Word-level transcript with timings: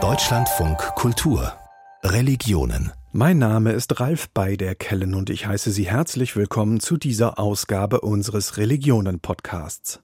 Deutschlandfunk 0.00 0.78
Kultur 0.94 1.52
Religionen 2.04 2.92
mein 3.10 3.38
Name 3.38 3.72
ist 3.72 3.98
Ralf 3.98 4.28
Beiderkellen 4.28 5.14
und 5.14 5.30
ich 5.30 5.46
heiße 5.46 5.72
Sie 5.72 5.88
herzlich 5.88 6.36
willkommen 6.36 6.78
zu 6.78 6.98
dieser 6.98 7.38
Ausgabe 7.38 8.02
unseres 8.02 8.58
Religionen-Podcasts. 8.58 10.00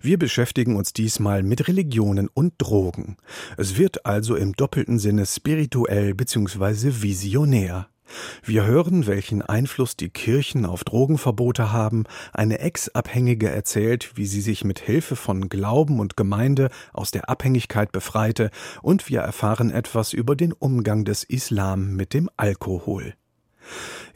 Wir 0.00 0.18
beschäftigen 0.18 0.76
uns 0.76 0.92
diesmal 0.92 1.42
mit 1.42 1.66
Religionen 1.68 2.28
und 2.32 2.54
Drogen. 2.58 3.16
Es 3.58 3.76
wird 3.76 4.06
also 4.06 4.36
im 4.36 4.54
doppelten 4.54 4.98
Sinne 4.98 5.26
spirituell 5.26 6.14
bzw. 6.14 7.02
visionär. 7.02 7.88
Wir 8.42 8.66
hören, 8.66 9.06
welchen 9.06 9.42
Einfluss 9.42 9.96
die 9.96 10.10
Kirchen 10.10 10.66
auf 10.66 10.84
Drogenverbote 10.84 11.72
haben, 11.72 12.04
eine 12.32 12.58
Ex-Abhängige 12.58 13.50
erzählt, 13.50 14.12
wie 14.16 14.26
sie 14.26 14.40
sich 14.40 14.64
mit 14.64 14.78
Hilfe 14.78 15.16
von 15.16 15.48
Glauben 15.48 16.00
und 16.00 16.16
Gemeinde 16.16 16.68
aus 16.92 17.10
der 17.10 17.28
Abhängigkeit 17.28 17.92
befreite, 17.92 18.50
und 18.82 19.08
wir 19.08 19.20
erfahren 19.20 19.70
etwas 19.70 20.12
über 20.12 20.36
den 20.36 20.52
Umgang 20.52 21.04
des 21.04 21.24
Islam 21.24 21.94
mit 21.96 22.14
dem 22.14 22.28
Alkohol. 22.36 23.14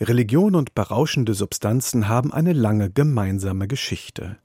Religion 0.00 0.54
und 0.54 0.74
berauschende 0.74 1.34
Substanzen 1.34 2.08
haben 2.08 2.32
eine 2.32 2.52
lange 2.52 2.90
gemeinsame 2.90 3.66
Geschichte. 3.68 4.36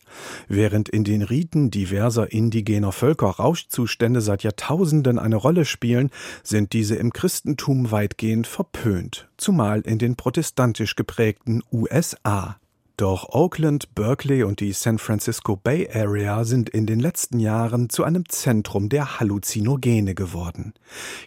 Während 0.48 0.90
in 0.90 1.04
den 1.04 1.22
Riten 1.22 1.72
diverser 1.72 2.32
indigener 2.32 2.92
Völker 2.92 3.28
Rauschzustände 3.28 4.22
seit 4.22 4.44
Jahrtausenden 4.44 5.20
eine 5.20 5.36
Rolle 5.36 5.66
spielen, 5.66 6.10
sind 6.44 6.74
diese 6.74 6.96
im 6.96 7.14
Christentum 7.14 7.92
weitgehend 7.92 8.48
verpönt, 8.48 9.28
zumal 9.38 9.82
in 9.82 9.98
den 9.98 10.16
protestantisch 10.16 10.96
geprägten 10.96 11.62
USA. 11.72 12.58
Doch 12.96 13.30
Oakland, 13.30 13.96
Berkeley 13.96 14.44
und 14.44 14.60
die 14.60 14.72
San 14.72 15.00
Francisco 15.00 15.56
Bay 15.56 15.90
Area 15.92 16.44
sind 16.44 16.70
in 16.70 16.86
den 16.86 17.00
letzten 17.00 17.40
Jahren 17.40 17.90
zu 17.90 18.04
einem 18.04 18.30
Zentrum 18.30 18.88
der 18.88 19.20
Halluzinogene 19.20 20.14
geworden. 20.14 20.76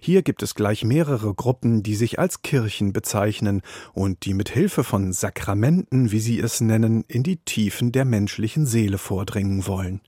Hier 0.00 0.22
gibt 0.22 0.44
es 0.44 0.54
gleich 0.54 0.84
mehrere 0.84 1.34
Gruppen, 1.34 1.82
die 1.82 1.96
sich 1.96 2.20
als 2.20 2.42
Kirchen 2.42 2.92
bezeichnen 2.92 3.62
und 3.94 4.26
die 4.26 4.34
mit 4.34 4.48
Hilfe 4.48 4.84
von 4.84 5.12
Sakramenten, 5.12 6.12
wie 6.12 6.20
sie 6.20 6.38
es 6.38 6.60
nennen, 6.60 7.04
in 7.08 7.24
die 7.24 7.38
Tiefen 7.38 7.90
der 7.90 8.04
menschlichen 8.04 8.64
Seele 8.64 8.96
vordringen 8.96 9.66
wollen. 9.66 10.02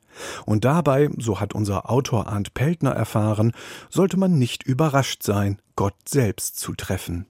Und 0.46 0.64
dabei, 0.64 1.10
so 1.18 1.40
hat 1.40 1.56
unser 1.56 1.90
Autor 1.90 2.28
Arndt 2.28 2.54
Peltner 2.54 2.92
erfahren, 2.92 3.50
sollte 3.90 4.16
man 4.16 4.38
nicht 4.38 4.62
überrascht 4.62 5.24
sein, 5.24 5.58
Gott 5.74 5.96
selbst 6.08 6.60
zu 6.60 6.74
treffen. 6.76 7.26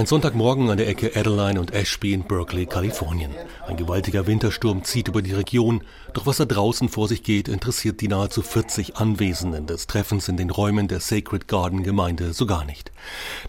Ein 0.00 0.06
Sonntagmorgen 0.06 0.70
an 0.70 0.78
der 0.78 0.88
Ecke 0.88 1.14
Adeline 1.14 1.60
und 1.60 1.74
Ashby 1.74 2.14
in 2.14 2.22
Berkeley, 2.22 2.64
Kalifornien. 2.64 3.32
Ein 3.66 3.76
gewaltiger 3.76 4.26
Wintersturm 4.26 4.82
zieht 4.82 5.08
über 5.08 5.20
die 5.20 5.34
Region, 5.34 5.82
doch 6.14 6.24
was 6.24 6.38
da 6.38 6.46
draußen 6.46 6.88
vor 6.88 7.06
sich 7.06 7.22
geht, 7.22 7.48
interessiert 7.48 8.00
die 8.00 8.08
nahezu 8.08 8.40
40 8.40 8.96
Anwesenden 8.96 9.66
des 9.66 9.86
Treffens 9.88 10.26
in 10.28 10.38
den 10.38 10.48
Räumen 10.48 10.88
der 10.88 11.00
Sacred 11.00 11.48
Garden 11.48 11.82
Gemeinde 11.82 12.32
so 12.32 12.46
gar 12.46 12.64
nicht. 12.64 12.92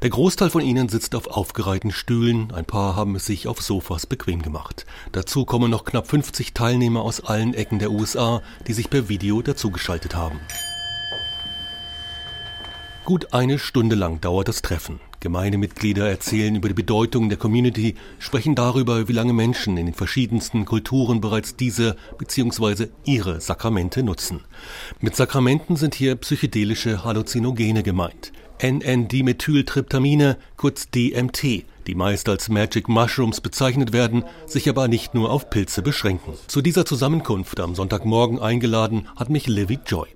Der 0.01 0.09
Großteil 0.09 0.49
von 0.49 0.59
ihnen 0.59 0.89
sitzt 0.89 1.15
auf 1.15 1.27
aufgereihten 1.27 1.91
Stühlen, 1.91 2.51
ein 2.51 2.65
paar 2.65 2.97
haben 2.97 3.15
es 3.15 3.25
sich 3.25 3.47
auf 3.47 3.61
Sofas 3.61 4.05
bequem 4.05 4.41
gemacht. 4.41 4.85
Dazu 5.13 5.45
kommen 5.45 5.71
noch 5.71 5.85
knapp 5.85 6.07
50 6.07 6.53
Teilnehmer 6.53 7.03
aus 7.03 7.21
allen 7.21 7.53
Ecken 7.53 7.79
der 7.79 7.91
USA, 7.91 8.41
die 8.67 8.73
sich 8.73 8.89
per 8.89 9.07
Video 9.07 9.41
dazugeschaltet 9.41 10.15
haben. 10.15 10.41
Gut 13.05 13.33
eine 13.33 13.57
Stunde 13.57 13.95
lang 13.95 14.19
dauert 14.19 14.49
das 14.49 14.61
Treffen. 14.61 14.99
Gemeindemitglieder 15.21 16.09
erzählen 16.09 16.55
über 16.55 16.67
die 16.67 16.73
Bedeutung 16.73 17.29
der 17.29 17.37
Community, 17.37 17.95
sprechen 18.19 18.55
darüber, 18.55 19.07
wie 19.07 19.13
lange 19.13 19.33
Menschen 19.33 19.77
in 19.77 19.85
den 19.85 19.95
verschiedensten 19.95 20.65
Kulturen 20.65 21.21
bereits 21.21 21.55
diese 21.55 21.95
bzw. 22.17 22.87
ihre 23.05 23.39
Sakramente 23.39 24.03
nutzen. 24.03 24.41
Mit 24.99 25.15
Sakramenten 25.15 25.77
sind 25.77 25.95
hier 25.95 26.15
psychedelische 26.15 27.05
Halluzinogene 27.05 27.83
gemeint. 27.83 28.33
NN-Dimethyltryptamine, 28.61 30.37
kurz 30.57 30.89
DMT, 30.89 31.65
die 31.87 31.95
meist 31.95 32.29
als 32.29 32.49
Magic 32.49 32.89
Mushrooms 32.89 33.41
bezeichnet 33.41 33.93
werden, 33.93 34.23
sich 34.45 34.69
aber 34.69 34.87
nicht 34.87 35.13
nur 35.13 35.31
auf 35.31 35.49
Pilze 35.49 35.81
beschränken. 35.81 36.33
Zu 36.47 36.61
dieser 36.61 36.85
Zusammenkunft 36.85 37.59
am 37.59 37.73
Sonntagmorgen 37.75 38.39
eingeladen 38.39 39.07
hat 39.15 39.29
mich 39.29 39.47
Livy 39.47 39.79
Joy. 39.85 40.07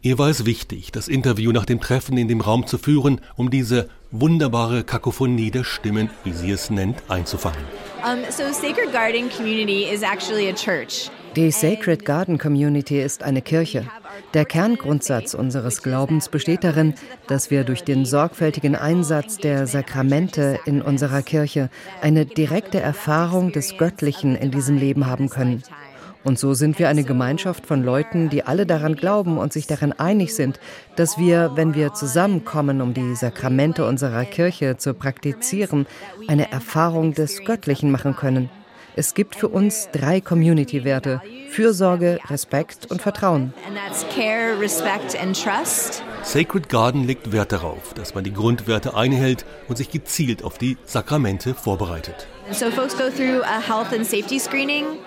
Ihr 0.00 0.16
war 0.16 0.28
es 0.28 0.46
wichtig, 0.46 0.92
das 0.92 1.08
Interview 1.08 1.50
nach 1.50 1.64
dem 1.64 1.80
Treffen 1.80 2.16
in 2.18 2.28
dem 2.28 2.40
Raum 2.40 2.66
zu 2.66 2.78
führen, 2.78 3.20
um 3.36 3.50
diese 3.50 3.88
wunderbare 4.12 4.84
Kakophonie 4.84 5.50
der 5.50 5.64
Stimmen, 5.64 6.08
wie 6.22 6.32
sie 6.32 6.52
es 6.52 6.70
nennt, 6.70 7.02
einzufangen. 7.08 7.60
Um, 8.04 8.20
so 8.30 8.44
Sacred 8.52 8.92
Garden 8.92 9.28
Community 9.28 9.84
is 9.92 10.02
actually 10.02 10.48
a 10.48 10.52
church. 10.52 11.10
Die 11.34 11.50
Sacred 11.50 12.04
Garden 12.04 12.38
Community 12.38 13.00
ist 13.00 13.22
eine 13.22 13.42
Kirche. 13.42 13.86
Der 14.34 14.44
Kerngrundsatz 14.44 15.34
unseres 15.34 15.82
Glaubens 15.82 16.28
besteht 16.28 16.64
darin, 16.64 16.94
dass 17.26 17.50
wir 17.50 17.64
durch 17.64 17.82
den 17.82 18.04
sorgfältigen 18.04 18.76
Einsatz 18.76 19.36
der 19.36 19.66
Sakramente 19.66 20.60
in 20.64 20.80
unserer 20.80 21.22
Kirche 21.22 21.70
eine 22.00 22.24
direkte 22.24 22.80
Erfahrung 22.80 23.52
des 23.52 23.76
Göttlichen 23.76 24.36
in 24.36 24.50
diesem 24.50 24.78
Leben 24.78 25.06
haben 25.06 25.28
können. 25.28 25.62
Und 26.28 26.38
so 26.38 26.52
sind 26.52 26.78
wir 26.78 26.90
eine 26.90 27.04
Gemeinschaft 27.04 27.64
von 27.64 27.82
Leuten, 27.82 28.28
die 28.28 28.42
alle 28.44 28.66
daran 28.66 28.96
glauben 28.96 29.38
und 29.38 29.50
sich 29.50 29.66
darin 29.66 29.92
einig 29.92 30.34
sind, 30.34 30.60
dass 30.94 31.16
wir, 31.16 31.52
wenn 31.54 31.74
wir 31.74 31.94
zusammenkommen, 31.94 32.82
um 32.82 32.92
die 32.92 33.14
Sakramente 33.14 33.86
unserer 33.86 34.26
Kirche 34.26 34.76
zu 34.76 34.92
praktizieren, 34.92 35.86
eine 36.26 36.52
Erfahrung 36.52 37.14
des 37.14 37.46
Göttlichen 37.46 37.90
machen 37.90 38.14
können. 38.14 38.50
Es 38.98 39.14
gibt 39.14 39.36
für 39.36 39.46
uns 39.46 39.90
drei 39.92 40.20
Community-Werte. 40.20 41.22
Fürsorge, 41.50 42.18
Respekt 42.28 42.90
und 42.90 43.00
Vertrauen. 43.00 43.54
Sacred 46.24 46.68
Garden 46.68 47.04
legt 47.04 47.30
Wert 47.30 47.52
darauf, 47.52 47.94
dass 47.94 48.16
man 48.16 48.24
die 48.24 48.32
Grundwerte 48.32 48.96
einhält 48.96 49.46
und 49.68 49.76
sich 49.76 49.92
gezielt 49.92 50.42
auf 50.42 50.58
die 50.58 50.78
Sakramente 50.84 51.54
vorbereitet. 51.54 52.26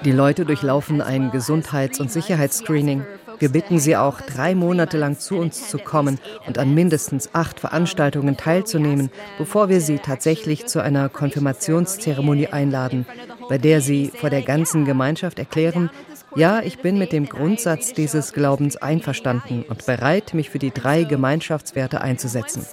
Die 0.05 0.11
Leute 0.11 0.45
durchlaufen 0.45 1.01
ein 1.01 1.31
Gesundheits- 1.31 1.99
und 1.99 2.09
Sicherheitsscreening. 2.09 3.05
Wir 3.39 3.49
bitten 3.49 3.79
sie 3.79 3.97
auch, 3.97 4.21
drei 4.21 4.53
Monate 4.53 4.99
lang 4.99 5.17
zu 5.17 5.35
uns 5.35 5.67
zu 5.67 5.79
kommen 5.79 6.19
und 6.45 6.59
an 6.59 6.75
mindestens 6.75 7.33
acht 7.33 7.59
Veranstaltungen 7.59 8.37
teilzunehmen, 8.37 9.09
bevor 9.39 9.67
wir 9.67 9.81
sie 9.81 9.97
tatsächlich 9.97 10.67
zu 10.67 10.79
einer 10.79 11.09
Konfirmationszeremonie 11.09 12.47
einladen, 12.49 13.07
bei 13.51 13.57
der 13.57 13.81
sie 13.81 14.13
vor 14.15 14.29
der 14.29 14.43
ganzen 14.43 14.85
Gemeinschaft 14.85 15.37
erklären, 15.37 15.89
ja, 16.37 16.61
ich 16.61 16.79
bin 16.79 16.97
mit 16.97 17.11
dem 17.11 17.25
Grundsatz 17.25 17.91
dieses 17.91 18.31
Glaubens 18.31 18.77
einverstanden 18.77 19.65
und 19.67 19.85
bereit, 19.85 20.33
mich 20.33 20.49
für 20.49 20.57
die 20.57 20.71
drei 20.71 21.03
Gemeinschaftswerte 21.03 21.99
einzusetzen. 21.99 22.65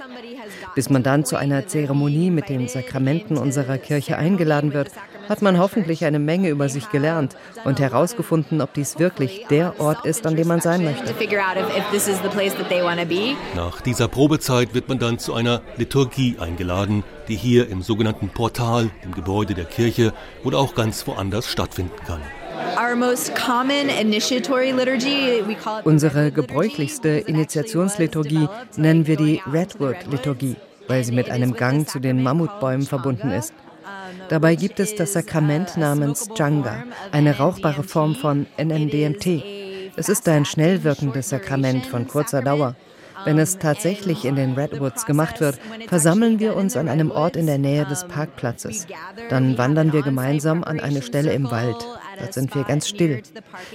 Bis 0.76 0.88
man 0.88 1.02
dann 1.02 1.24
zu 1.24 1.34
einer 1.34 1.66
Zeremonie 1.66 2.30
mit 2.30 2.48
den 2.48 2.68
Sakramenten 2.68 3.38
unserer 3.38 3.76
Kirche 3.76 4.18
eingeladen 4.18 4.72
wird, 4.72 4.92
hat 5.28 5.42
man 5.42 5.58
hoffentlich 5.58 6.04
eine 6.04 6.18
Menge 6.18 6.48
über 6.48 6.68
sich 6.68 6.90
gelernt 6.90 7.36
und 7.64 7.80
herausgefunden, 7.80 8.60
ob 8.60 8.74
dies 8.74 8.98
wirklich 8.98 9.46
der 9.50 9.78
Ort 9.80 10.04
ist, 10.04 10.26
an 10.26 10.36
dem 10.36 10.48
man 10.48 10.60
sein 10.60 10.84
möchte. 10.84 11.14
Nach 13.54 13.80
dieser 13.80 14.08
Probezeit 14.08 14.74
wird 14.74 14.88
man 14.88 14.98
dann 14.98 15.18
zu 15.18 15.34
einer 15.34 15.62
Liturgie 15.76 16.36
eingeladen, 16.38 17.04
die 17.28 17.36
hier 17.36 17.68
im 17.68 17.82
sogenannten 17.82 18.28
Portal, 18.30 18.90
im 19.02 19.12
Gebäude 19.12 19.54
der 19.54 19.66
Kirche 19.66 20.12
oder 20.44 20.58
auch 20.58 20.74
ganz 20.74 21.06
woanders 21.06 21.46
stattfinden 21.46 21.96
kann. 22.06 22.20
Unsere 25.84 26.32
gebräuchlichste 26.32 27.08
Initiationsliturgie 27.08 28.48
nennen 28.76 29.06
wir 29.06 29.16
die 29.16 29.42
Redwood-Liturgie, 29.50 30.56
weil 30.86 31.04
sie 31.04 31.12
mit 31.12 31.30
einem 31.30 31.54
Gang 31.54 31.88
zu 31.88 31.98
den 31.98 32.22
Mammutbäumen 32.22 32.86
verbunden 32.86 33.30
ist. 33.30 33.52
Dabei 34.28 34.54
gibt 34.54 34.80
es 34.80 34.94
das 34.94 35.12
Sakrament 35.12 35.76
namens 35.76 36.28
Janga, 36.36 36.84
eine 37.12 37.38
rauchbare 37.38 37.82
Form 37.82 38.14
von 38.14 38.46
NNDMT. 38.56 39.42
Es 39.96 40.08
ist 40.08 40.28
ein 40.28 40.44
schnell 40.44 40.84
wirkendes 40.84 41.30
Sakrament 41.30 41.86
von 41.86 42.06
kurzer 42.06 42.42
Dauer. 42.42 42.76
Wenn 43.24 43.38
es 43.38 43.58
tatsächlich 43.58 44.24
in 44.24 44.36
den 44.36 44.54
Redwoods 44.54 45.04
gemacht 45.06 45.40
wird, 45.40 45.58
versammeln 45.88 46.38
wir 46.38 46.56
uns 46.56 46.76
an 46.76 46.88
einem 46.88 47.10
Ort 47.10 47.36
in 47.36 47.46
der 47.46 47.58
Nähe 47.58 47.84
des 47.84 48.06
Parkplatzes. 48.06 48.86
Dann 49.28 49.58
wandern 49.58 49.92
wir 49.92 50.02
gemeinsam 50.02 50.62
an 50.62 50.78
eine 50.78 51.02
Stelle 51.02 51.32
im 51.32 51.50
Wald. 51.50 51.76
Dort 52.18 52.34
sind 52.34 52.54
wir 52.54 52.64
ganz 52.64 52.88
still. 52.88 53.22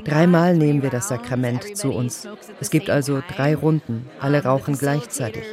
Dreimal 0.05 0.55
nehmen 0.55 0.81
wir 0.81 0.89
das 0.89 1.09
Sakrament 1.09 1.77
zu 1.77 1.91
uns. 1.91 2.27
Es 2.59 2.69
gibt 2.69 2.89
also 2.89 3.21
drei 3.35 3.55
Runden. 3.55 4.09
Alle 4.19 4.43
rauchen 4.43 4.77
gleichzeitig. 4.77 5.43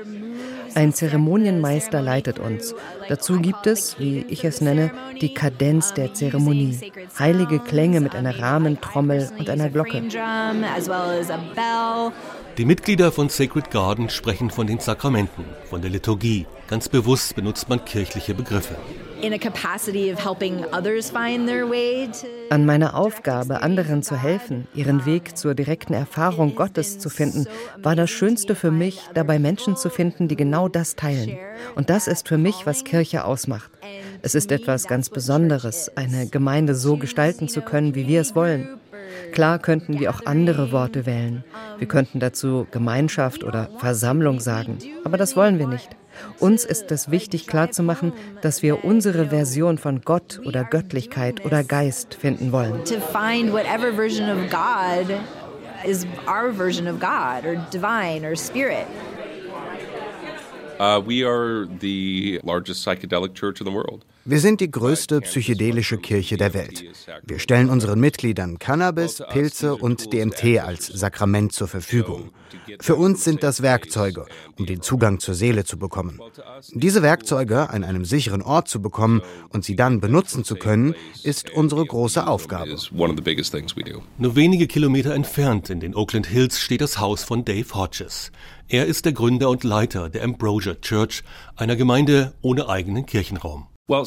Ein 0.74 0.92
Zeremonienmeister 0.92 2.02
leitet 2.02 2.38
uns. 2.38 2.74
Dazu 3.08 3.40
gibt 3.40 3.66
es, 3.66 3.98
wie 3.98 4.24
ich 4.28 4.44
es 4.44 4.60
nenne, 4.60 4.90
die 5.20 5.34
Kadenz 5.34 5.94
der 5.94 6.14
Zeremonie. 6.14 6.78
Heilige 7.18 7.58
Klänge 7.58 8.00
mit 8.00 8.14
einer 8.14 8.38
Rahmentrommel 8.38 9.30
und 9.38 9.50
einer 9.50 9.68
Glocke. 9.68 10.02
Die 12.58 12.64
Mitglieder 12.64 13.12
von 13.12 13.28
Sacred 13.28 13.70
Garden 13.70 14.10
sprechen 14.10 14.50
von 14.50 14.66
den 14.66 14.80
Sakramenten, 14.80 15.44
von 15.68 15.80
der 15.80 15.90
Liturgie. 15.90 16.46
Ganz 16.68 16.88
bewusst 16.88 17.34
benutzt 17.34 17.68
man 17.68 17.84
kirchliche 17.84 18.34
Begriffe. 18.34 18.76
An 22.48 22.64
meiner 22.64 22.94
Aufgabe, 22.94 23.62
anderen 23.62 24.02
zu 24.02 24.16
helfen, 24.16 24.66
ihren 24.74 25.04
Weg 25.04 25.36
zur 25.36 25.54
direkten 25.54 25.92
Erfahrung 25.92 26.54
Gottes 26.54 26.98
zu 26.98 27.10
finden, 27.10 27.46
war 27.76 27.94
das 27.94 28.08
Schönste 28.08 28.54
für 28.54 28.70
mich, 28.70 29.02
dabei 29.12 29.38
Menschen 29.38 29.76
zu 29.76 29.90
finden, 29.90 30.28
die 30.28 30.36
genau 30.36 30.68
das 30.68 30.96
teilen. 30.96 31.36
Und 31.74 31.90
das 31.90 32.08
ist 32.08 32.28
für 32.28 32.38
mich, 32.38 32.64
was 32.64 32.84
Kirche 32.84 33.24
ausmacht. 33.24 33.70
Es 34.22 34.34
ist 34.34 34.50
etwas 34.52 34.86
ganz 34.86 35.10
Besonderes, 35.10 35.90
eine 35.96 36.26
Gemeinde 36.26 36.74
so 36.74 36.96
gestalten 36.96 37.48
zu 37.48 37.60
können, 37.60 37.94
wie 37.94 38.08
wir 38.08 38.22
es 38.22 38.34
wollen. 38.34 38.80
Klar 39.32 39.58
könnten 39.58 40.00
wir 40.00 40.10
auch 40.10 40.24
andere 40.24 40.72
Worte 40.72 41.04
wählen. 41.04 41.44
Wir 41.78 41.88
könnten 41.88 42.20
dazu 42.20 42.66
Gemeinschaft 42.70 43.44
oder 43.44 43.68
Versammlung 43.78 44.40
sagen, 44.40 44.78
aber 45.04 45.18
das 45.18 45.36
wollen 45.36 45.58
wir 45.58 45.66
nicht. 45.66 45.90
Uns 46.38 46.64
ist 46.64 46.90
es 46.90 47.10
wichtig 47.10 47.46
klarzumachen, 47.46 48.12
dass 48.42 48.62
wir 48.62 48.84
unsere 48.84 49.28
Version 49.28 49.78
von 49.78 50.02
Gott 50.02 50.40
oder 50.44 50.64
Göttlichkeit 50.64 51.44
oder 51.44 51.64
Geist 51.64 52.14
finden 52.14 52.52
wollen. 52.52 52.84
To 52.84 53.00
find 53.00 53.52
whatever 53.52 53.92
version 53.92 54.30
of 54.30 54.50
God 54.50 55.16
is 55.84 56.06
our 56.26 56.52
version 56.52 56.86
of 56.88 56.98
God 57.00 57.44
or 57.44 57.56
divine 57.72 58.26
or 58.26 58.36
spirit. 58.36 58.86
Uh. 60.80 61.02
Wir 64.24 64.40
sind 64.40 64.60
die 64.60 64.70
größte 64.70 65.20
psychedelische 65.20 65.98
Kirche 65.98 66.38
der 66.38 66.54
Welt. 66.54 66.84
Wir 67.26 67.38
stellen 67.38 67.68
unseren 67.68 68.00
Mitgliedern 68.00 68.58
Cannabis, 68.58 69.22
Pilze 69.30 69.76
und 69.76 70.10
DMT 70.10 70.58
als 70.60 70.86
Sakrament 70.86 71.52
zur 71.52 71.68
Verfügung. 71.68 72.30
Für 72.80 72.94
uns 72.94 73.24
sind 73.24 73.42
das 73.42 73.62
Werkzeuge, 73.62 74.26
um 74.58 74.66
den 74.66 74.82
Zugang 74.82 75.18
zur 75.18 75.34
Seele 75.34 75.64
zu 75.64 75.78
bekommen. 75.78 76.20
Diese 76.72 77.02
Werkzeuge 77.02 77.70
an 77.70 77.84
einem 77.84 78.04
sicheren 78.04 78.42
Ort 78.42 78.68
zu 78.68 78.80
bekommen 78.80 79.22
und 79.48 79.64
sie 79.64 79.76
dann 79.76 80.00
benutzen 80.00 80.44
zu 80.44 80.56
können, 80.56 80.94
ist 81.22 81.50
unsere 81.50 81.84
große 81.84 82.26
Aufgabe. 82.26 82.76
Nur 84.18 84.36
wenige 84.36 84.66
Kilometer 84.66 85.14
entfernt 85.14 85.70
in 85.70 85.80
den 85.80 85.94
Oakland 85.94 86.26
Hills 86.26 86.60
steht 86.60 86.80
das 86.80 86.98
Haus 86.98 87.24
von 87.24 87.44
Dave 87.44 87.74
Hodges. 87.74 88.30
Er 88.68 88.86
ist 88.86 89.04
der 89.04 89.12
Gründer 89.12 89.50
und 89.50 89.64
Leiter 89.64 90.08
der 90.08 90.22
Ambrosia 90.22 90.74
Church, 90.74 91.24
einer 91.56 91.76
Gemeinde 91.76 92.34
ohne 92.40 92.68
eigenen 92.68 93.06
Kirchenraum. 93.06 93.66
Uh, 93.90 94.04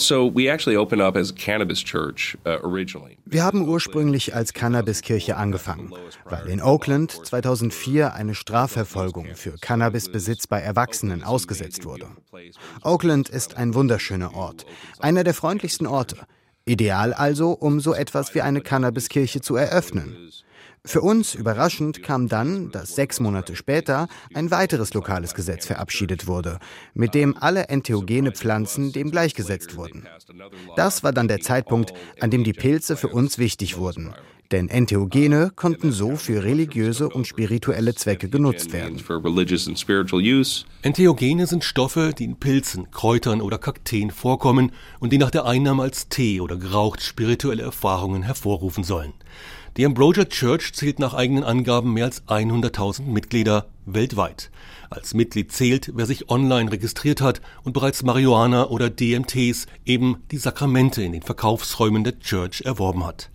Wir 3.26 3.44
haben 3.44 3.68
ursprünglich 3.68 4.34
als 4.34 4.54
Cannabiskirche 4.54 5.36
angefangen, 5.36 5.92
weil 6.24 6.48
in 6.48 6.62
Oakland 6.62 7.12
2004 7.12 8.14
eine 8.14 8.34
Strafverfolgung 8.34 9.36
für 9.36 9.58
Cannabisbesitz 9.60 10.48
bei 10.48 10.62
Erwachsenen 10.62 11.22
ausgesetzt 11.22 11.84
wurde. 11.84 12.08
Oakland 12.82 13.28
ist 13.28 13.58
ein 13.58 13.74
wunderschöner 13.74 14.34
Ort, 14.34 14.66
einer 15.00 15.26
der 15.26 15.34
freundlichsten 15.34 15.86
Orte. 15.86 16.16
Ideal 16.64 17.14
also, 17.14 17.52
um 17.52 17.82
so 17.82 17.94
etwas 17.94 18.34
wie 18.36 18.42
eine 18.42 18.62
Cannabiskirche 18.62 19.42
zu 19.42 19.58
eröffnen. 19.58 20.16
Für 20.86 21.00
uns 21.00 21.34
überraschend 21.34 22.04
kam 22.04 22.28
dann, 22.28 22.70
dass 22.72 22.94
sechs 22.96 23.22
Monate 23.22 23.56
später 23.56 24.10
ein 24.34 24.52
weiteres 24.52 24.94
lokales 24.94 25.34
Gesetz 25.34 25.66
verabschiedet 25.66 26.28
wurde, 26.28 26.60
mit 26.94 27.14
dem 27.16 27.38
alle 27.40 27.70
entheogene 27.70 28.34
Pflanzen 28.34 28.92
dem 28.92 29.10
gleichgesetzt 29.10 29.78
wurden. 29.78 30.06
Das 30.76 31.02
war 31.02 31.14
dann 31.14 31.30
der 31.30 31.40
Zeitpunkt, 31.40 31.94
an 32.20 32.32
dem 32.32 32.44
die 32.44 32.52
Pilze 32.52 32.98
für 32.98 33.08
uns 33.08 33.38
wichtig 33.38 33.78
wurden. 33.78 34.14
Denn 34.52 34.68
Entheogene 34.68 35.52
konnten 35.56 35.94
so 35.94 36.18
für 36.18 36.44
religiöse 36.44 37.08
und 37.08 37.26
spirituelle 37.26 37.96
Zwecke 37.96 38.28
genutzt 38.28 38.74
werden. 38.74 39.02
Entheogene 40.82 41.48
sind 41.48 41.64
Stoffe, 41.64 42.12
die 42.16 42.26
in 42.26 42.36
Pilzen, 42.36 42.92
Kräutern 42.92 43.40
oder 43.40 43.58
Kakteen 43.58 44.12
vorkommen 44.12 44.74
und 45.00 45.14
die 45.14 45.18
nach 45.18 45.32
der 45.32 45.46
Einnahme 45.46 45.84
als 45.84 46.10
Tee 46.10 46.42
oder 46.42 46.58
geraucht 46.58 47.02
spirituelle 47.02 47.64
Erfahrungen 47.64 48.22
hervorrufen 48.22 48.84
sollen. 48.84 49.14
Die 49.76 49.88
Ambrosia 49.88 50.26
Church 50.26 50.72
zählt 50.74 51.00
nach 51.00 51.16
eigenen 51.16 51.44
Angaben 51.44 51.94
mehr 51.94 52.06
als 52.06 52.28
100.000 52.28 53.06
Mitglieder 53.06 53.66
weltweit. 53.88 54.52
Als 54.92 55.16
Mitglied 55.16 55.52
zählt, 55.52 55.92
wer 55.96 56.06
sich 56.06 56.30
online 56.30 56.72
registriert 56.72 57.22
hat 57.22 57.42
und 57.64 57.74
bereits 57.74 58.04
Marihuana 58.04 58.68
oder 58.68 58.92
DMTs, 58.92 59.66
eben 59.84 60.18
die 60.30 60.38
Sakramente 60.38 61.02
in 61.02 61.12
den 61.12 61.24
Verkaufsräumen 61.24 62.04
der 62.04 62.20
Church 62.20 62.62
erworben 62.62 63.04
hat. 63.04 63.32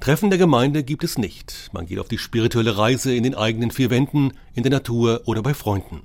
Treffen 0.00 0.30
der 0.30 0.38
Gemeinde 0.38 0.84
gibt 0.84 1.04
es 1.04 1.18
nicht. 1.18 1.68
Man 1.74 1.84
geht 1.84 1.98
auf 1.98 2.08
die 2.08 2.16
spirituelle 2.16 2.78
Reise 2.78 3.14
in 3.14 3.22
den 3.22 3.34
eigenen 3.34 3.70
vier 3.70 3.90
Wänden, 3.90 4.32
in 4.54 4.62
der 4.62 4.72
Natur 4.72 5.20
oder 5.26 5.42
bei 5.42 5.52
Freunden. 5.52 6.00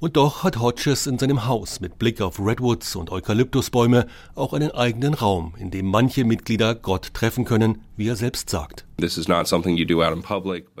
Und 0.00 0.16
doch 0.16 0.44
hat 0.44 0.60
Hodges 0.60 1.08
in 1.08 1.18
seinem 1.18 1.46
Haus 1.46 1.80
mit 1.80 1.98
Blick 1.98 2.20
auf 2.20 2.38
Redwoods 2.38 2.94
und 2.94 3.10
Eukalyptusbäume 3.10 4.06
auch 4.36 4.52
einen 4.52 4.70
eigenen 4.70 5.12
Raum, 5.14 5.54
in 5.58 5.72
dem 5.72 5.86
manche 5.86 6.24
Mitglieder 6.24 6.76
Gott 6.76 7.12
treffen 7.14 7.44
können, 7.44 7.82
wie 7.96 8.06
er 8.06 8.14
selbst 8.14 8.48
sagt. 8.48 8.86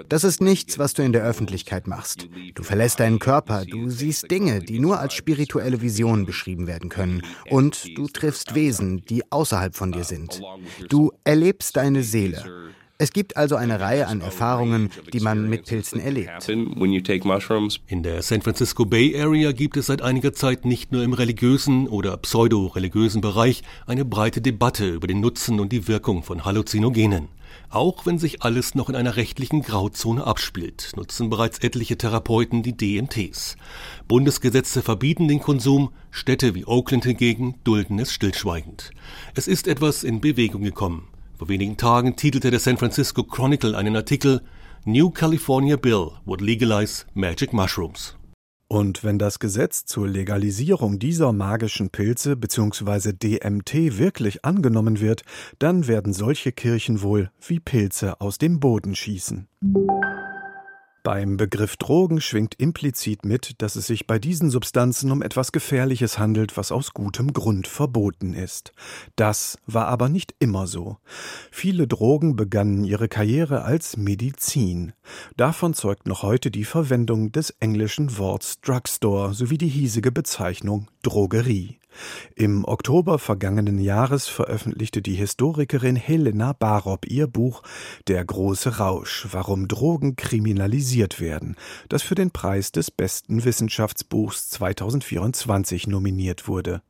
Das 0.08 0.22
ist 0.22 0.40
nichts, 0.40 0.78
was 0.78 0.94
du 0.94 1.02
in 1.02 1.12
der 1.12 1.24
Öffentlichkeit 1.24 1.88
machst. 1.88 2.28
Du 2.54 2.62
verlässt 2.62 3.00
deinen 3.00 3.18
Körper, 3.18 3.64
du 3.64 3.90
siehst 3.90 4.30
Dinge, 4.30 4.60
die 4.60 4.78
nur 4.78 5.00
als 5.00 5.14
spirituelle 5.14 5.80
Visionen 5.80 6.24
beschrieben 6.24 6.68
werden 6.68 6.88
können. 6.88 7.22
Und 7.50 7.96
du 7.96 8.06
triffst 8.06 8.54
Wesen, 8.54 9.04
die 9.06 9.32
außerhalb 9.32 9.74
von 9.74 9.90
dir 9.90 10.04
sind. 10.04 10.40
Du 10.88 11.10
erlebst 11.24 11.76
deine 11.76 12.04
Seele. 12.04 12.44
Es 13.00 13.12
gibt 13.12 13.36
also 13.36 13.54
eine 13.54 13.78
Reihe 13.78 14.08
an 14.08 14.20
Erfahrungen, 14.22 14.90
die 15.12 15.20
man 15.20 15.48
mit 15.48 15.66
Pilzen 15.66 16.00
erlebt. 16.00 16.48
In 16.48 18.02
der 18.02 18.22
San 18.22 18.42
Francisco 18.42 18.86
Bay 18.86 19.20
Area 19.20 19.52
gibt 19.52 19.76
es 19.76 19.86
seit 19.86 20.02
einiger 20.02 20.32
Zeit 20.32 20.64
nicht 20.64 20.90
nur 20.90 21.04
im 21.04 21.12
religiösen 21.12 21.86
oder 21.86 22.16
pseudo-religiösen 22.16 23.20
Bereich 23.20 23.62
eine 23.86 24.04
breite 24.04 24.40
Debatte 24.40 24.90
über 24.90 25.06
den 25.06 25.20
Nutzen 25.20 25.60
und 25.60 25.70
die 25.70 25.86
Wirkung 25.86 26.24
von 26.24 26.44
Halluzinogenen. 26.44 27.28
Auch 27.70 28.04
wenn 28.04 28.18
sich 28.18 28.42
alles 28.42 28.74
noch 28.74 28.88
in 28.88 28.96
einer 28.96 29.14
rechtlichen 29.14 29.62
Grauzone 29.62 30.26
abspielt, 30.26 30.90
nutzen 30.96 31.30
bereits 31.30 31.60
etliche 31.60 31.96
Therapeuten 31.96 32.64
die 32.64 32.76
DMTs. 32.76 33.56
Bundesgesetze 34.08 34.82
verbieten 34.82 35.28
den 35.28 35.38
Konsum, 35.38 35.90
Städte 36.10 36.56
wie 36.56 36.66
Oakland 36.66 37.04
hingegen 37.04 37.54
dulden 37.62 38.00
es 38.00 38.12
stillschweigend. 38.12 38.90
Es 39.36 39.46
ist 39.46 39.68
etwas 39.68 40.02
in 40.02 40.20
Bewegung 40.20 40.62
gekommen. 40.62 41.06
Vor 41.38 41.48
wenigen 41.48 41.76
Tagen 41.76 42.16
titelte 42.16 42.50
der 42.50 42.58
San 42.58 42.78
Francisco 42.78 43.22
Chronicle 43.22 43.76
einen 43.76 43.94
Artikel 43.94 44.42
New 44.84 45.10
California 45.10 45.76
Bill 45.76 46.10
would 46.24 46.40
legalize 46.40 47.04
magic 47.14 47.52
mushrooms. 47.52 48.16
Und 48.66 49.04
wenn 49.04 49.20
das 49.20 49.38
Gesetz 49.38 49.84
zur 49.84 50.08
Legalisierung 50.08 50.98
dieser 50.98 51.32
magischen 51.32 51.90
Pilze 51.90 52.36
bzw. 52.36 53.12
DMT 53.12 53.98
wirklich 53.98 54.44
angenommen 54.44 54.98
wird, 54.98 55.22
dann 55.60 55.86
werden 55.86 56.12
solche 56.12 56.50
Kirchen 56.50 57.02
wohl 57.02 57.30
wie 57.46 57.60
Pilze 57.60 58.20
aus 58.20 58.38
dem 58.38 58.58
Boden 58.58 58.96
schießen. 58.96 59.46
Beim 61.08 61.38
Begriff 61.38 61.78
Drogen 61.78 62.20
schwingt 62.20 62.56
implizit 62.56 63.24
mit, 63.24 63.62
dass 63.62 63.76
es 63.76 63.86
sich 63.86 64.06
bei 64.06 64.18
diesen 64.18 64.50
Substanzen 64.50 65.10
um 65.10 65.22
etwas 65.22 65.52
Gefährliches 65.52 66.18
handelt, 66.18 66.58
was 66.58 66.70
aus 66.70 66.92
gutem 66.92 67.32
Grund 67.32 67.66
verboten 67.66 68.34
ist. 68.34 68.74
Das 69.16 69.56
war 69.64 69.86
aber 69.86 70.10
nicht 70.10 70.34
immer 70.38 70.66
so. 70.66 70.98
Viele 71.50 71.86
Drogen 71.86 72.36
begannen 72.36 72.84
ihre 72.84 73.08
Karriere 73.08 73.62
als 73.62 73.96
Medizin. 73.96 74.92
Davon 75.38 75.72
zeugt 75.72 76.06
noch 76.06 76.22
heute 76.22 76.50
die 76.50 76.66
Verwendung 76.66 77.32
des 77.32 77.56
englischen 77.58 78.18
Worts 78.18 78.60
Drugstore 78.60 79.32
sowie 79.32 79.56
die 79.56 79.68
hiesige 79.68 80.12
Bezeichnung 80.12 80.88
Drogerie. 81.02 81.78
Im 82.34 82.64
Oktober 82.64 83.18
vergangenen 83.18 83.78
Jahres 83.78 84.28
veröffentlichte 84.28 85.02
die 85.02 85.14
Historikerin 85.14 85.96
Helena 85.96 86.52
Barop 86.52 87.06
ihr 87.06 87.26
Buch 87.26 87.62
Der 88.06 88.24
große 88.24 88.78
Rausch, 88.78 89.26
warum 89.30 89.68
Drogen 89.68 90.16
kriminalisiert 90.16 91.20
werden, 91.20 91.56
das 91.88 92.02
für 92.02 92.14
den 92.14 92.30
Preis 92.30 92.72
des 92.72 92.90
besten 92.90 93.44
Wissenschaftsbuchs 93.44 94.48
2024 94.50 95.86
nominiert 95.86 96.48
wurde. 96.48 96.82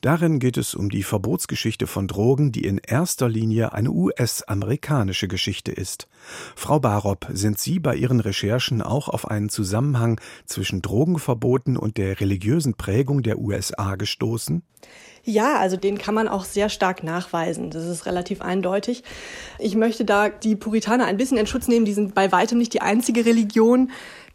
Darin 0.00 0.38
geht 0.38 0.56
es 0.56 0.74
um 0.74 0.90
die 0.90 1.02
Verbotsgeschichte 1.02 1.86
von 1.86 2.08
Drogen, 2.08 2.52
die 2.52 2.64
in 2.64 2.78
erster 2.78 3.28
Linie 3.28 3.72
eine 3.72 3.90
US-amerikanische 3.90 5.28
Geschichte 5.28 5.72
ist. 5.72 6.08
Frau 6.54 6.80
Barop, 6.80 7.26
sind 7.32 7.58
Sie 7.58 7.78
bei 7.78 7.96
Ihren 7.96 8.20
Recherchen 8.20 8.82
auch 8.82 9.08
auf 9.08 9.28
einen 9.30 9.48
Zusammenhang 9.48 10.20
zwischen 10.44 10.82
Drogenverboten 10.82 11.76
und 11.76 11.96
der 11.96 12.20
religiösen 12.20 12.74
Prägung 12.74 13.22
der 13.22 13.38
USA 13.38 13.96
gestoßen? 13.96 14.62
Ja, 15.28 15.58
also 15.58 15.76
den 15.76 15.98
kann 15.98 16.14
man 16.14 16.28
auch 16.28 16.44
sehr 16.44 16.68
stark 16.68 17.02
nachweisen. 17.02 17.70
Das 17.70 17.84
ist 17.84 18.06
relativ 18.06 18.42
eindeutig. 18.42 19.02
Ich 19.58 19.74
möchte 19.74 20.04
da 20.04 20.28
die 20.28 20.54
Puritaner 20.54 21.04
ein 21.06 21.16
bisschen 21.16 21.36
in 21.36 21.48
Schutz 21.48 21.66
nehmen. 21.66 21.84
Die 21.84 21.94
sind 21.94 22.14
bei 22.14 22.30
weitem 22.30 22.58
nicht 22.58 22.72
die 22.74 22.80
einzige 22.80 23.26
Religion, 23.26 23.90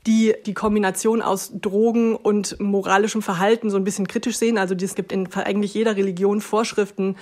die 0.07 0.33
die 0.45 0.53
Kombination 0.53 1.21
aus 1.21 1.51
Drogen 1.53 2.15
und 2.15 2.59
moralischem 2.59 3.21
Verhalten 3.21 3.69
so 3.69 3.77
ein 3.77 3.83
bisschen 3.83 4.07
kritisch 4.07 4.37
sehen. 4.37 4.57
Also 4.57 4.75
es 4.75 4.95
gibt 4.95 5.11
in 5.11 5.31
eigentlich 5.33 5.73
jeder 5.73 5.95
Religion 5.95 6.41
Vorschriften, 6.41 7.15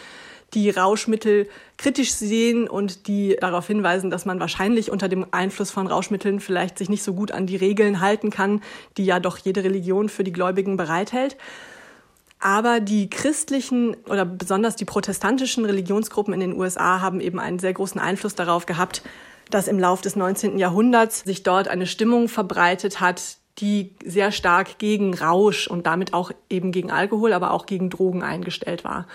die 0.54 0.70
Rauschmittel 0.70 1.48
kritisch 1.78 2.14
sehen 2.14 2.68
und 2.68 3.08
die 3.08 3.38
darauf 3.40 3.68
hinweisen, 3.68 4.10
dass 4.10 4.26
man 4.26 4.40
wahrscheinlich 4.40 4.92
unter 4.92 5.08
dem 5.08 5.26
Einfluss 5.32 5.72
von 5.72 5.88
Rauschmitteln 5.88 6.40
vielleicht 6.40 6.78
sich 6.78 6.90
nicht 6.90 7.04
so 7.04 7.14
gut 7.14 7.32
an 7.32 7.46
die 7.46 7.56
Regeln 7.56 8.00
halten 8.00 8.30
kann, 8.32 8.62
die 8.98 9.06
ja 9.06 9.20
doch 9.20 9.38
jede 9.38 9.64
Religion 9.64 10.10
für 10.10 10.24
die 10.24 10.32
Gläubigen 10.32 10.78
bereithält. 10.78 11.38
Aber 12.40 12.80
die 12.80 13.10
christlichen 13.10 13.96
oder 14.08 14.26
besonders 14.26 14.78
die 14.78 14.86
protestantischen 14.86 15.66
Religionsgruppen 15.66 16.34
in 16.34 16.40
den 16.40 16.58
USA 16.58 17.02
haben 17.02 17.20
eben 17.20 17.40
einen 17.40 17.60
sehr 17.60 17.74
großen 17.74 18.00
Einfluss 18.00 18.34
darauf 18.34 18.66
gehabt, 18.66 19.04
dass 19.50 19.68
im 19.68 19.80
Lauf 19.80 20.02
des 20.02 20.16
19. 20.16 20.58
Jahrhunderts 20.58 21.22
sich 21.22 21.44
dort 21.44 21.68
eine 21.68 21.88
Stimmung 21.88 22.28
verbreitet 22.28 23.00
hat, 23.00 23.38
die 23.58 23.96
sehr 24.04 24.32
stark 24.32 24.78
gegen 24.78 25.14
Rausch 25.14 25.68
und 25.68 25.86
damit 25.86 26.14
auch 26.14 26.32
eben 26.50 26.72
gegen 26.72 26.92
Alkohol, 26.92 27.34
aber 27.34 27.52
auch 27.52 27.66
gegen 27.66 27.90
Drogen 27.90 28.24
eingestellt 28.24 28.84
war. 28.84 29.08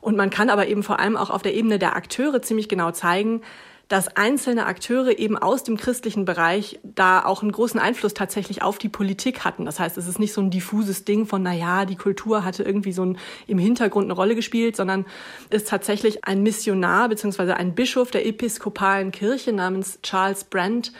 Und 0.00 0.16
man 0.16 0.30
kann 0.30 0.50
aber 0.50 0.68
eben 0.68 0.82
vor 0.82 1.00
allem 1.00 1.16
auch 1.16 1.30
auf 1.30 1.42
der 1.42 1.54
Ebene 1.54 1.78
der 1.78 1.96
Akteure 1.96 2.42
ziemlich 2.42 2.68
genau 2.68 2.90
zeigen, 2.90 3.42
dass 3.88 4.16
einzelne 4.16 4.66
Akteure 4.66 5.16
eben 5.16 5.38
aus 5.38 5.62
dem 5.62 5.76
christlichen 5.76 6.24
Bereich 6.24 6.80
da 6.82 7.24
auch 7.24 7.42
einen 7.42 7.52
großen 7.52 7.78
Einfluss 7.78 8.14
tatsächlich 8.14 8.62
auf 8.62 8.78
die 8.78 8.88
Politik 8.88 9.44
hatten. 9.44 9.64
Das 9.64 9.78
heißt, 9.78 9.96
es 9.96 10.08
ist 10.08 10.18
nicht 10.18 10.32
so 10.32 10.40
ein 10.40 10.50
diffuses 10.50 11.04
Ding 11.04 11.24
von, 11.26 11.42
na 11.42 11.52
ja, 11.52 11.84
die 11.84 11.94
Kultur 11.94 12.44
hatte 12.44 12.64
irgendwie 12.64 12.92
so 12.92 13.04
ein, 13.04 13.18
im 13.46 13.58
Hintergrund 13.58 14.06
eine 14.06 14.14
Rolle 14.14 14.34
gespielt, 14.34 14.74
sondern 14.74 15.06
ist 15.50 15.68
tatsächlich 15.68 16.24
ein 16.24 16.42
Missionar 16.42 17.08
bzw. 17.08 17.52
ein 17.52 17.76
Bischof 17.76 18.10
der 18.10 18.26
episkopalen 18.26 19.12
Kirche 19.12 19.52
namens 19.52 20.00
Charles 20.02 20.44
Brandt, 20.44 20.92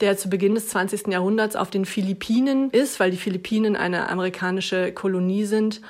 der 0.00 0.16
zu 0.16 0.30
Beginn 0.30 0.54
des 0.54 0.68
20. 0.68 1.08
Jahrhunderts 1.08 1.56
auf 1.56 1.70
den 1.70 1.84
Philippinen 1.84 2.70
ist, 2.70 3.00
weil 3.00 3.10
die 3.10 3.16
Philippinen 3.16 3.74
eine 3.74 4.08
amerikanische 4.08 4.92
Kolonie 4.92 5.44
sind 5.44 5.80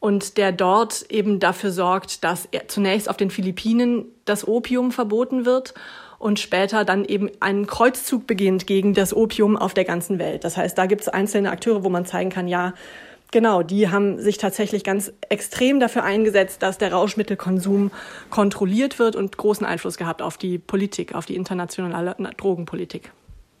und 0.00 0.38
der 0.38 0.50
dort 0.50 1.06
eben 1.10 1.38
dafür 1.38 1.70
sorgt, 1.70 2.24
dass 2.24 2.48
zunächst 2.66 3.08
auf 3.08 3.16
den 3.16 3.30
Philippinen 3.30 4.06
das 4.24 4.48
Opium 4.48 4.90
verboten 4.90 5.44
wird 5.44 5.74
und 6.18 6.40
später 6.40 6.84
dann 6.84 7.04
eben 7.04 7.30
einen 7.40 7.66
Kreuzzug 7.66 8.26
beginnt 8.26 8.66
gegen 8.66 8.94
das 8.94 9.14
Opium 9.14 9.56
auf 9.56 9.74
der 9.74 9.84
ganzen 9.84 10.18
Welt. 10.18 10.44
Das 10.44 10.56
heißt, 10.56 10.76
da 10.76 10.86
gibt 10.86 11.02
es 11.02 11.08
einzelne 11.08 11.50
Akteure, 11.50 11.84
wo 11.84 11.90
man 11.90 12.06
zeigen 12.06 12.30
kann, 12.30 12.48
ja, 12.48 12.74
genau, 13.30 13.62
die 13.62 13.90
haben 13.90 14.18
sich 14.18 14.38
tatsächlich 14.38 14.84
ganz 14.84 15.12
extrem 15.28 15.80
dafür 15.80 16.02
eingesetzt, 16.02 16.62
dass 16.62 16.78
der 16.78 16.92
Rauschmittelkonsum 16.92 17.90
kontrolliert 18.30 18.98
wird 18.98 19.16
und 19.16 19.36
großen 19.36 19.66
Einfluss 19.66 19.98
gehabt 19.98 20.22
auf 20.22 20.38
die 20.38 20.58
Politik, 20.58 21.14
auf 21.14 21.26
die 21.26 21.36
internationale 21.36 22.16
Drogenpolitik. 22.36 23.12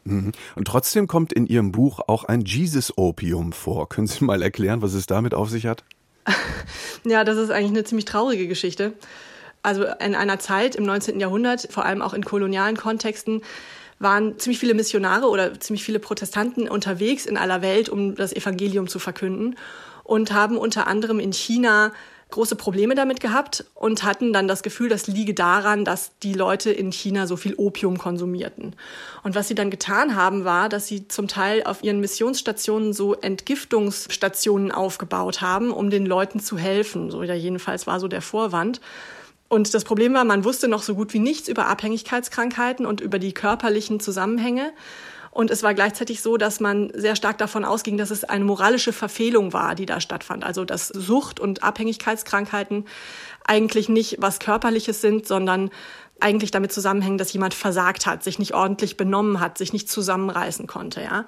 Mhm. 0.04 0.32
Und 0.54 0.64
trotzdem 0.66 1.06
kommt 1.06 1.32
in 1.32 1.46
Ihrem 1.46 1.72
Buch 1.72 2.00
auch 2.06 2.24
ein 2.24 2.40
Jesus-Opium 2.40 3.52
vor. 3.52 3.88
Können 3.90 4.06
Sie 4.06 4.24
mal 4.24 4.42
erklären, 4.42 4.80
was 4.80 4.94
es 4.94 5.06
damit 5.06 5.34
auf 5.34 5.50
sich 5.50 5.66
hat? 5.66 5.84
ja, 7.04 7.24
das 7.24 7.36
ist 7.36 7.50
eigentlich 7.50 7.70
eine 7.70 7.84
ziemlich 7.84 8.04
traurige 8.04 8.48
Geschichte. 8.48 8.92
Also 9.62 9.84
in 9.84 10.14
einer 10.14 10.38
Zeit 10.38 10.74
im 10.74 10.84
19. 10.84 11.20
Jahrhundert, 11.20 11.68
vor 11.70 11.84
allem 11.84 12.02
auch 12.02 12.14
in 12.14 12.24
kolonialen 12.24 12.76
Kontexten, 12.76 13.42
waren 13.98 14.38
ziemlich 14.38 14.58
viele 14.58 14.74
Missionare 14.74 15.26
oder 15.28 15.60
ziemlich 15.60 15.84
viele 15.84 15.98
Protestanten 15.98 16.68
unterwegs 16.68 17.26
in 17.26 17.36
aller 17.36 17.60
Welt, 17.60 17.90
um 17.90 18.14
das 18.14 18.32
Evangelium 18.32 18.88
zu 18.88 18.98
verkünden 18.98 19.56
und 20.04 20.32
haben 20.32 20.56
unter 20.56 20.86
anderem 20.86 21.20
in 21.20 21.32
China 21.32 21.92
große 22.30 22.56
Probleme 22.56 22.94
damit 22.94 23.20
gehabt 23.20 23.64
und 23.74 24.02
hatten 24.02 24.32
dann 24.32 24.48
das 24.48 24.62
Gefühl, 24.62 24.88
das 24.88 25.06
liege 25.06 25.34
daran, 25.34 25.84
dass 25.84 26.12
die 26.22 26.32
Leute 26.32 26.70
in 26.70 26.92
China 26.92 27.26
so 27.26 27.36
viel 27.36 27.54
Opium 27.54 27.98
konsumierten. 27.98 28.74
Und 29.22 29.34
was 29.34 29.48
sie 29.48 29.54
dann 29.54 29.70
getan 29.70 30.14
haben, 30.14 30.44
war, 30.44 30.68
dass 30.68 30.86
sie 30.86 31.08
zum 31.08 31.28
Teil 31.28 31.62
auf 31.64 31.82
ihren 31.82 32.00
Missionsstationen 32.00 32.92
so 32.92 33.14
Entgiftungsstationen 33.14 34.72
aufgebaut 34.72 35.40
haben, 35.40 35.70
um 35.70 35.90
den 35.90 36.06
Leuten 36.06 36.40
zu 36.40 36.56
helfen. 36.56 37.10
So 37.10 37.22
ja, 37.22 37.34
jedenfalls 37.34 37.86
war 37.86 38.00
so 38.00 38.08
der 38.08 38.22
Vorwand. 38.22 38.80
Und 39.48 39.74
das 39.74 39.82
Problem 39.82 40.14
war, 40.14 40.24
man 40.24 40.44
wusste 40.44 40.68
noch 40.68 40.82
so 40.82 40.94
gut 40.94 41.12
wie 41.12 41.18
nichts 41.18 41.48
über 41.48 41.66
Abhängigkeitskrankheiten 41.66 42.86
und 42.86 43.00
über 43.00 43.18
die 43.18 43.32
körperlichen 43.32 43.98
Zusammenhänge. 43.98 44.72
Und 45.30 45.50
es 45.50 45.62
war 45.62 45.74
gleichzeitig 45.74 46.22
so, 46.22 46.36
dass 46.36 46.60
man 46.60 46.90
sehr 46.94 47.14
stark 47.14 47.38
davon 47.38 47.64
ausging, 47.64 47.96
dass 47.96 48.10
es 48.10 48.24
eine 48.24 48.44
moralische 48.44 48.92
Verfehlung 48.92 49.52
war, 49.52 49.74
die 49.74 49.86
da 49.86 50.00
stattfand. 50.00 50.44
Also 50.44 50.64
dass 50.64 50.88
Sucht 50.88 51.38
und 51.38 51.62
Abhängigkeitskrankheiten 51.62 52.86
eigentlich 53.46 53.88
nicht 53.88 54.16
was 54.20 54.38
Körperliches 54.38 55.00
sind, 55.00 55.26
sondern 55.26 55.70
eigentlich 56.20 56.50
damit 56.50 56.72
zusammenhängen, 56.72 57.18
dass 57.18 57.32
jemand 57.32 57.54
versagt 57.54 58.06
hat, 58.06 58.22
sich 58.22 58.38
nicht 58.38 58.54
ordentlich 58.54 58.96
benommen 58.96 59.40
hat, 59.40 59.58
sich 59.58 59.72
nicht 59.72 59.90
zusammenreißen 59.90 60.66
konnte, 60.66 61.02
ja. 61.02 61.24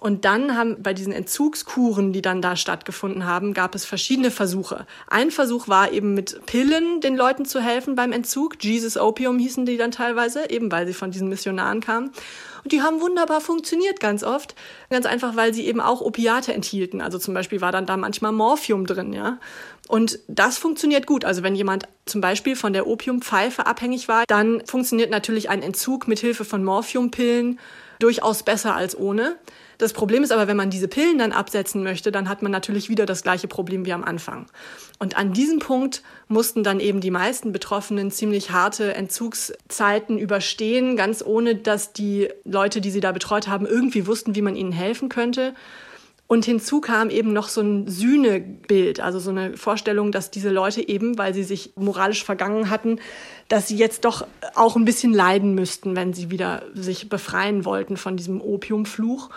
Und 0.00 0.24
dann 0.24 0.56
haben 0.56 0.82
bei 0.82 0.94
diesen 0.94 1.12
Entzugskuren, 1.12 2.12
die 2.12 2.22
dann 2.22 2.42
da 2.42 2.56
stattgefunden 2.56 3.24
haben, 3.24 3.54
gab 3.54 3.74
es 3.74 3.84
verschiedene 3.84 4.30
Versuche. 4.30 4.86
Ein 5.08 5.30
Versuch 5.30 5.68
war 5.68 5.92
eben 5.92 6.14
mit 6.14 6.44
Pillen 6.46 7.00
den 7.00 7.16
Leuten 7.16 7.44
zu 7.44 7.60
helfen 7.60 7.94
beim 7.94 8.12
Entzug. 8.12 8.62
Jesus 8.62 8.96
Opium 8.96 9.38
hießen 9.38 9.64
die 9.64 9.76
dann 9.76 9.92
teilweise, 9.92 10.50
eben 10.50 10.72
weil 10.72 10.86
sie 10.86 10.94
von 10.94 11.12
diesen 11.12 11.28
Missionaren 11.28 11.80
kamen. 11.80 12.10
Und 12.64 12.72
die 12.72 12.82
haben 12.82 13.00
wunderbar 13.00 13.40
funktioniert 13.40 14.00
ganz 14.00 14.22
oft. 14.22 14.54
Ganz 14.90 15.06
einfach, 15.06 15.36
weil 15.36 15.52
sie 15.52 15.66
eben 15.66 15.80
auch 15.80 16.00
Opiate 16.00 16.52
enthielten. 16.52 17.00
Also 17.00 17.18
zum 17.18 17.34
Beispiel 17.34 17.60
war 17.60 17.72
dann 17.72 17.86
da 17.86 17.96
manchmal 17.96 18.32
Morphium 18.32 18.86
drin, 18.86 19.12
ja. 19.12 19.38
Und 19.88 20.20
das 20.28 20.58
funktioniert 20.58 21.06
gut. 21.06 21.24
Also 21.24 21.42
wenn 21.42 21.54
jemand 21.54 21.88
zum 22.06 22.20
Beispiel 22.20 22.56
von 22.56 22.72
der 22.72 22.86
Opiumpfeife 22.86 23.66
abhängig 23.66 24.08
war, 24.08 24.24
dann 24.26 24.64
funktioniert 24.66 25.10
natürlich 25.10 25.50
ein 25.50 25.62
Entzug 25.62 26.06
mit 26.06 26.20
Hilfe 26.20 26.44
von 26.44 26.64
Morphiumpillen 26.64 27.58
durchaus 27.98 28.42
besser 28.42 28.74
als 28.74 28.96
ohne. 28.96 29.36
Das 29.82 29.92
Problem 29.92 30.22
ist 30.22 30.30
aber, 30.30 30.46
wenn 30.46 30.56
man 30.56 30.70
diese 30.70 30.86
Pillen 30.86 31.18
dann 31.18 31.32
absetzen 31.32 31.82
möchte, 31.82 32.12
dann 32.12 32.28
hat 32.28 32.40
man 32.40 32.52
natürlich 32.52 32.88
wieder 32.88 33.04
das 33.04 33.24
gleiche 33.24 33.48
Problem 33.48 33.84
wie 33.84 33.92
am 33.92 34.04
Anfang. 34.04 34.46
Und 35.00 35.16
an 35.16 35.32
diesem 35.32 35.58
Punkt 35.58 36.04
mussten 36.28 36.62
dann 36.62 36.78
eben 36.78 37.00
die 37.00 37.10
meisten 37.10 37.50
Betroffenen 37.50 38.12
ziemlich 38.12 38.52
harte 38.52 38.94
Entzugszeiten 38.94 40.18
überstehen, 40.18 40.94
ganz 40.94 41.20
ohne 41.20 41.56
dass 41.56 41.92
die 41.92 42.28
Leute, 42.44 42.80
die 42.80 42.92
sie 42.92 43.00
da 43.00 43.10
betreut 43.10 43.48
haben, 43.48 43.66
irgendwie 43.66 44.06
wussten, 44.06 44.36
wie 44.36 44.42
man 44.42 44.54
ihnen 44.54 44.70
helfen 44.70 45.08
könnte. 45.08 45.52
Und 46.28 46.44
hinzu 46.44 46.80
kam 46.80 47.10
eben 47.10 47.32
noch 47.32 47.48
so 47.48 47.60
ein 47.60 47.88
Sühnebild, 47.88 49.00
also 49.00 49.18
so 49.18 49.30
eine 49.30 49.56
Vorstellung, 49.56 50.12
dass 50.12 50.30
diese 50.30 50.50
Leute 50.50 50.88
eben, 50.88 51.18
weil 51.18 51.34
sie 51.34 51.42
sich 51.42 51.72
moralisch 51.74 52.24
vergangen 52.24 52.70
hatten, 52.70 53.00
dass 53.48 53.66
sie 53.66 53.76
jetzt 53.76 54.04
doch 54.04 54.28
auch 54.54 54.76
ein 54.76 54.84
bisschen 54.84 55.12
leiden 55.12 55.56
müssten, 55.56 55.96
wenn 55.96 56.14
sie 56.14 56.30
wieder 56.30 56.62
sich 56.72 57.08
befreien 57.08 57.64
wollten 57.64 57.96
von 57.96 58.16
diesem 58.16 58.40
Opiumfluch. 58.40 59.28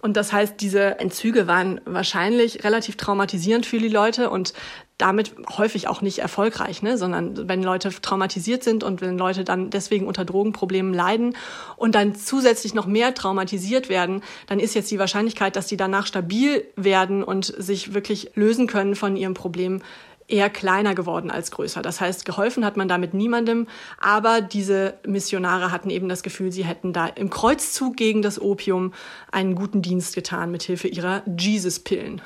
Und 0.00 0.16
das 0.16 0.32
heißt, 0.32 0.54
diese 0.60 1.00
Entzüge 1.00 1.46
waren 1.48 1.80
wahrscheinlich 1.84 2.62
relativ 2.62 2.96
traumatisierend 2.96 3.66
für 3.66 3.78
die 3.78 3.88
Leute 3.88 4.30
und 4.30 4.52
damit 4.96 5.34
häufig 5.56 5.86
auch 5.86 6.02
nicht 6.02 6.18
erfolgreich, 6.18 6.82
ne? 6.82 6.98
sondern 6.98 7.48
wenn 7.48 7.62
Leute 7.62 7.90
traumatisiert 7.90 8.64
sind 8.64 8.82
und 8.82 9.00
wenn 9.00 9.16
Leute 9.16 9.44
dann 9.44 9.70
deswegen 9.70 10.06
unter 10.06 10.24
Drogenproblemen 10.24 10.92
leiden 10.92 11.36
und 11.76 11.94
dann 11.94 12.16
zusätzlich 12.16 12.74
noch 12.74 12.86
mehr 12.86 13.14
traumatisiert 13.14 13.88
werden, 13.88 14.22
dann 14.46 14.58
ist 14.58 14.74
jetzt 14.74 14.90
die 14.90 14.98
Wahrscheinlichkeit, 14.98 15.54
dass 15.54 15.66
die 15.66 15.76
danach 15.76 16.06
stabil 16.06 16.64
werden 16.74 17.22
und 17.22 17.44
sich 17.44 17.94
wirklich 17.94 18.32
lösen 18.34 18.66
können 18.66 18.96
von 18.96 19.16
ihrem 19.16 19.34
Problem 19.34 19.82
eher 20.28 20.50
kleiner 20.50 20.94
geworden 20.94 21.30
als 21.30 21.50
größer. 21.50 21.82
Das 21.82 22.00
heißt, 22.00 22.24
geholfen 22.24 22.64
hat 22.64 22.76
man 22.76 22.86
damit 22.86 23.14
niemandem, 23.14 23.66
aber 23.98 24.40
diese 24.40 24.98
Missionare 25.06 25.72
hatten 25.72 25.90
eben 25.90 26.08
das 26.08 26.22
Gefühl, 26.22 26.52
sie 26.52 26.64
hätten 26.64 26.92
da 26.92 27.06
im 27.06 27.30
Kreuzzug 27.30 27.96
gegen 27.96 28.22
das 28.22 28.40
Opium 28.40 28.92
einen 29.32 29.54
guten 29.54 29.82
Dienst 29.82 30.14
getan 30.14 30.50
mit 30.50 30.62
Hilfe 30.62 30.88
ihrer 30.88 31.22
Jesus-Pillen. 31.26 32.20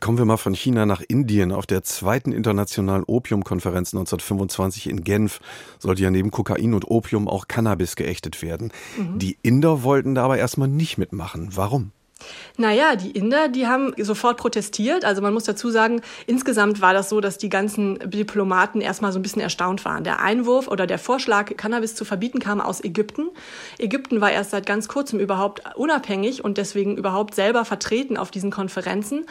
Kommen 0.00 0.16
wir 0.16 0.24
mal 0.24 0.38
von 0.38 0.54
China 0.54 0.86
nach 0.86 1.02
Indien. 1.06 1.52
Auf 1.52 1.66
der 1.66 1.84
zweiten 1.84 2.32
internationalen 2.32 3.04
Opiumkonferenz 3.04 3.92
1925 3.92 4.88
in 4.88 5.04
Genf 5.04 5.40
sollte 5.78 6.02
ja 6.02 6.10
neben 6.10 6.30
Kokain 6.30 6.72
und 6.72 6.90
Opium 6.90 7.28
auch 7.28 7.48
Cannabis 7.48 7.96
geächtet 7.96 8.40
werden. 8.40 8.72
Mhm. 8.96 9.18
Die 9.18 9.36
Inder 9.42 9.82
wollten 9.82 10.14
da 10.14 10.24
aber 10.24 10.38
erstmal 10.38 10.68
nicht 10.68 10.96
mitmachen. 10.96 11.50
Warum? 11.54 11.92
Naja, 12.56 12.96
die 12.96 13.10
Inder, 13.10 13.48
die 13.48 13.66
haben 13.66 13.94
sofort 13.98 14.36
protestiert. 14.36 15.04
Also 15.04 15.22
man 15.22 15.32
muss 15.32 15.44
dazu 15.44 15.70
sagen, 15.70 16.02
insgesamt 16.26 16.80
war 16.80 16.92
das 16.92 17.08
so, 17.08 17.20
dass 17.20 17.38
die 17.38 17.48
ganzen 17.48 17.98
Diplomaten 18.10 18.80
erstmal 18.80 19.12
so 19.12 19.18
ein 19.18 19.22
bisschen 19.22 19.42
erstaunt 19.42 19.84
waren. 19.84 20.04
Der 20.04 20.20
Einwurf 20.20 20.68
oder 20.68 20.86
der 20.86 20.98
Vorschlag, 20.98 21.56
Cannabis 21.56 21.94
zu 21.94 22.04
verbieten, 22.04 22.38
kam 22.38 22.60
aus 22.60 22.82
Ägypten. 22.82 23.28
Ägypten 23.78 24.20
war 24.20 24.30
erst 24.30 24.50
seit 24.50 24.66
ganz 24.66 24.88
kurzem 24.88 25.20
überhaupt 25.20 25.62
unabhängig 25.76 26.44
und 26.44 26.58
deswegen 26.58 26.96
überhaupt 26.96 27.34
selber 27.34 27.64
vertreten 27.64 28.16
auf 28.16 28.30
diesen 28.30 28.50
Konferenzen. 28.50 29.26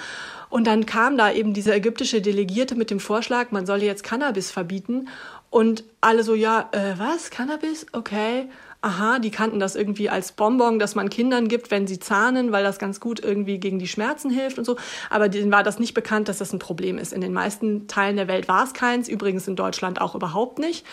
Und 0.49 0.65
dann 0.65 0.85
kam 0.85 1.17
da 1.17 1.31
eben 1.31 1.53
dieser 1.53 1.75
ägyptische 1.75 2.21
Delegierte 2.21 2.75
mit 2.75 2.89
dem 2.89 2.99
Vorschlag, 2.99 3.51
man 3.51 3.65
solle 3.65 3.85
jetzt 3.85 4.03
Cannabis 4.03 4.49
verbieten. 4.49 5.07
Und 5.51 5.83
alle 6.01 6.23
so, 6.23 6.33
ja, 6.33 6.69
äh, 6.71 6.93
was? 6.97 7.29
Cannabis? 7.29 7.85
Okay 7.91 8.47
aha, 8.81 9.19
die 9.19 9.31
kannten 9.31 9.59
das 9.59 9.75
irgendwie 9.75 10.09
als 10.09 10.31
Bonbon, 10.31 10.79
das 10.79 10.95
man 10.95 11.09
Kindern 11.09 11.49
gibt, 11.49 11.69
wenn 11.69 11.85
sie 11.85 11.99
zahnen, 11.99 12.53
weil 12.53 12.63
das 12.63 12.79
ganz 12.79 13.01
gut 13.01 13.19
irgendwie 13.19 13.59
gegen 13.59 13.77
die 13.77 13.89
Schmerzen 13.89 14.29
hilft 14.29 14.57
und 14.57 14.63
so. 14.63 14.77
Aber 15.09 15.27
denen 15.27 15.51
war 15.51 15.63
das 15.63 15.79
nicht 15.79 15.93
bekannt, 15.93 16.29
dass 16.29 16.37
das 16.37 16.53
ein 16.53 16.59
Problem 16.59 16.97
ist. 16.97 17.11
In 17.11 17.19
den 17.19 17.33
meisten 17.33 17.87
Teilen 17.87 18.15
der 18.15 18.29
Welt 18.29 18.47
war 18.47 18.63
es 18.63 18.73
keins, 18.73 19.09
übrigens 19.09 19.47
in 19.49 19.57
Deutschland 19.57 19.99
auch 19.99 20.15
überhaupt 20.15 20.59
nicht. 20.59 20.85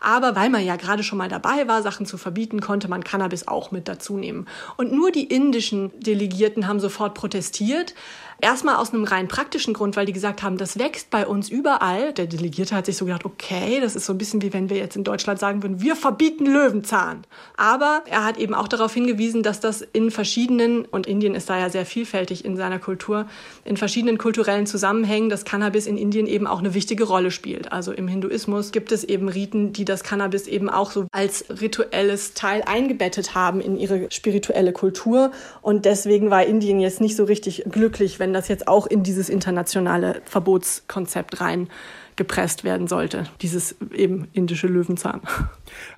Aber 0.00 0.34
weil 0.36 0.48
man 0.48 0.64
ja 0.64 0.76
gerade 0.76 1.02
schon 1.02 1.18
mal 1.18 1.28
dabei 1.28 1.68
war, 1.68 1.82
Sachen 1.82 2.06
zu 2.06 2.16
verbieten, 2.16 2.60
konnte 2.60 2.88
man 2.88 3.04
Cannabis 3.04 3.46
auch 3.46 3.70
mit 3.70 3.88
dazu 3.88 4.16
nehmen. 4.16 4.46
Und 4.78 4.92
nur 4.92 5.10
die 5.10 5.24
indischen 5.24 5.90
Delegierten 6.00 6.66
haben 6.66 6.80
sofort 6.80 7.14
protestiert. 7.14 7.94
Erstmal 8.40 8.76
aus 8.76 8.92
einem 8.92 9.04
rein 9.04 9.28
praktischen 9.28 9.74
Grund, 9.74 9.96
weil 9.96 10.06
die 10.06 10.12
gesagt 10.12 10.42
haben, 10.42 10.58
das 10.58 10.78
wächst 10.78 11.10
bei 11.10 11.26
uns 11.26 11.48
überall. 11.48 12.12
Der 12.12 12.26
Delegierte 12.26 12.74
hat 12.74 12.86
sich 12.86 12.96
so 12.96 13.04
gedacht, 13.04 13.24
okay, 13.24 13.80
das 13.80 13.96
ist 13.96 14.06
so 14.06 14.12
ein 14.12 14.18
bisschen 14.18 14.42
wie 14.42 14.52
wenn 14.52 14.70
wir 14.70 14.76
jetzt 14.76 14.96
in 14.96 15.04
Deutschland 15.04 15.38
sagen 15.38 15.62
würden, 15.62 15.80
wir 15.80 15.96
verbieten 15.96 16.46
Löwenzahn. 16.46 17.24
Aber 17.56 18.02
er 18.08 18.24
hat 18.24 18.36
eben 18.36 18.54
auch 18.54 18.68
darauf 18.68 18.92
hingewiesen, 18.92 19.42
dass 19.42 19.60
das 19.60 19.82
in 19.82 20.10
verschiedenen, 20.10 20.84
und 20.84 21.06
Indien 21.06 21.34
ist 21.34 21.48
da 21.48 21.58
ja 21.58 21.70
sehr 21.70 21.86
vielfältig 21.86 22.44
in 22.44 22.56
seiner 22.56 22.78
Kultur, 22.78 23.26
in 23.64 23.76
verschiedenen 23.76 24.18
kulturellen 24.18 24.66
Zusammenhängen, 24.66 25.28
dass 25.28 25.44
Cannabis 25.44 25.86
in 25.86 25.96
Indien 25.96 26.26
eben 26.26 26.46
auch 26.46 26.58
eine 26.58 26.74
wichtige 26.74 27.04
Rolle 27.04 27.30
spielt. 27.30 27.72
Also 27.72 27.92
im 27.92 28.08
Hinduismus 28.08 28.72
gibt 28.72 28.92
es 28.92 29.04
eben 29.04 29.28
Riten, 29.28 29.72
die 29.72 29.84
das 29.84 30.02
Cannabis 30.02 30.46
eben 30.46 30.68
auch 30.68 30.90
so 30.90 31.06
als 31.12 31.44
rituelles 31.48 32.34
Teil 32.34 32.62
eingebettet 32.66 33.34
haben 33.34 33.60
in 33.60 33.78
ihre 33.78 34.06
spirituelle 34.10 34.72
Kultur. 34.72 35.30
Und 35.62 35.84
deswegen 35.84 36.30
war 36.30 36.44
Indien 36.44 36.80
jetzt 36.80 37.00
nicht 37.00 37.16
so 37.16 37.24
richtig 37.24 37.64
glücklich, 37.70 38.18
wenn 38.24 38.32
das 38.32 38.48
jetzt 38.48 38.68
auch 38.68 38.86
in 38.86 39.02
dieses 39.02 39.28
internationale 39.28 40.22
Verbotskonzept 40.24 41.42
rein 41.42 41.68
gepresst 42.16 42.64
werden 42.64 42.88
sollte, 42.88 43.24
dieses 43.42 43.76
eben 43.92 44.28
indische 44.32 44.66
Löwenzahn. 44.66 45.20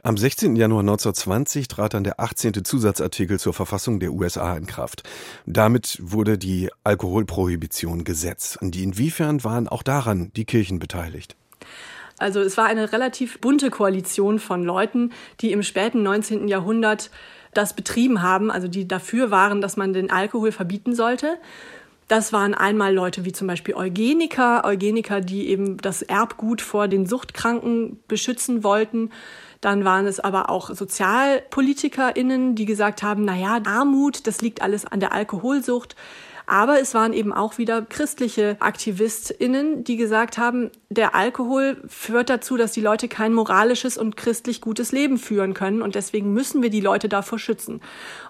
Am 0.02 0.16
16. 0.16 0.56
Januar 0.56 0.80
1920 0.80 1.68
trat 1.68 1.94
dann 1.94 2.02
der 2.02 2.18
18. 2.18 2.64
Zusatzartikel 2.64 3.38
zur 3.38 3.54
Verfassung 3.54 4.00
der 4.00 4.12
USA 4.12 4.56
in 4.56 4.66
Kraft. 4.66 5.04
Damit 5.44 5.98
wurde 6.02 6.36
die 6.36 6.68
Alkoholprohibition 6.82 8.02
gesetzt. 8.02 8.60
Und 8.60 8.74
inwiefern 8.74 9.44
waren 9.44 9.68
auch 9.68 9.84
daran 9.84 10.32
die 10.34 10.46
Kirchen 10.46 10.80
beteiligt? 10.80 11.36
Also 12.18 12.40
es 12.40 12.56
war 12.56 12.66
eine 12.66 12.92
relativ 12.92 13.40
bunte 13.40 13.70
Koalition 13.70 14.40
von 14.40 14.64
Leuten, 14.64 15.12
die 15.40 15.52
im 15.52 15.62
späten 15.62 16.02
19. 16.02 16.48
Jahrhundert 16.48 17.10
das 17.56 17.74
betrieben 17.74 18.22
haben, 18.22 18.50
also 18.50 18.68
die 18.68 18.88
dafür 18.88 19.30
waren, 19.30 19.60
dass 19.60 19.76
man 19.76 19.92
den 19.92 20.10
Alkohol 20.10 20.50
verbieten 20.50 20.94
sollte. 20.94 21.38
Das 22.08 22.32
waren 22.32 22.54
einmal 22.54 22.94
Leute 22.94 23.24
wie 23.24 23.32
zum 23.32 23.48
Beispiel 23.48 23.74
Eugeniker, 23.74 24.64
Eugeniker, 24.64 25.20
die 25.20 25.48
eben 25.48 25.76
das 25.78 26.02
Erbgut 26.02 26.60
vor 26.60 26.86
den 26.86 27.06
Suchtkranken 27.06 27.98
beschützen 28.06 28.62
wollten. 28.62 29.10
Dann 29.60 29.84
waren 29.84 30.06
es 30.06 30.20
aber 30.20 30.48
auch 30.48 30.72
SozialpolitikerInnen, 30.72 32.54
die 32.54 32.64
gesagt 32.64 33.02
haben, 33.02 33.24
na 33.24 33.34
ja, 33.34 33.58
Armut, 33.66 34.26
das 34.28 34.40
liegt 34.40 34.62
alles 34.62 34.84
an 34.84 35.00
der 35.00 35.12
Alkoholsucht. 35.12 35.96
Aber 36.46 36.80
es 36.80 36.94
waren 36.94 37.12
eben 37.12 37.32
auch 37.32 37.58
wieder 37.58 37.82
christliche 37.82 38.56
AktivistInnen, 38.60 39.82
die 39.82 39.96
gesagt 39.96 40.38
haben, 40.38 40.70
der 40.88 41.16
Alkohol 41.16 41.82
führt 41.88 42.30
dazu, 42.30 42.56
dass 42.56 42.70
die 42.70 42.80
Leute 42.80 43.08
kein 43.08 43.34
moralisches 43.34 43.98
und 43.98 44.16
christlich 44.16 44.60
gutes 44.60 44.92
Leben 44.92 45.18
führen 45.18 45.54
können. 45.54 45.82
Und 45.82 45.96
deswegen 45.96 46.32
müssen 46.32 46.62
wir 46.62 46.70
die 46.70 46.80
Leute 46.80 47.08
davor 47.08 47.40
schützen. 47.40 47.80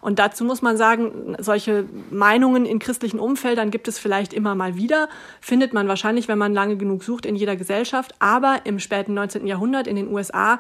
Und 0.00 0.18
dazu 0.18 0.44
muss 0.44 0.62
man 0.62 0.78
sagen, 0.78 1.36
solche 1.38 1.84
Meinungen 2.10 2.64
in 2.64 2.78
christlichen 2.78 3.20
Umfeldern 3.20 3.70
gibt 3.70 3.86
es 3.86 3.98
vielleicht 3.98 4.32
immer 4.32 4.54
mal 4.54 4.76
wieder. 4.76 5.10
Findet 5.42 5.74
man 5.74 5.86
wahrscheinlich, 5.86 6.26
wenn 6.26 6.38
man 6.38 6.54
lange 6.54 6.78
genug 6.78 7.04
sucht, 7.04 7.26
in 7.26 7.36
jeder 7.36 7.56
Gesellschaft. 7.56 8.14
Aber 8.18 8.60
im 8.64 8.78
späten 8.78 9.12
19. 9.12 9.46
Jahrhundert 9.46 9.86
in 9.86 9.96
den 9.96 10.08
USA 10.08 10.58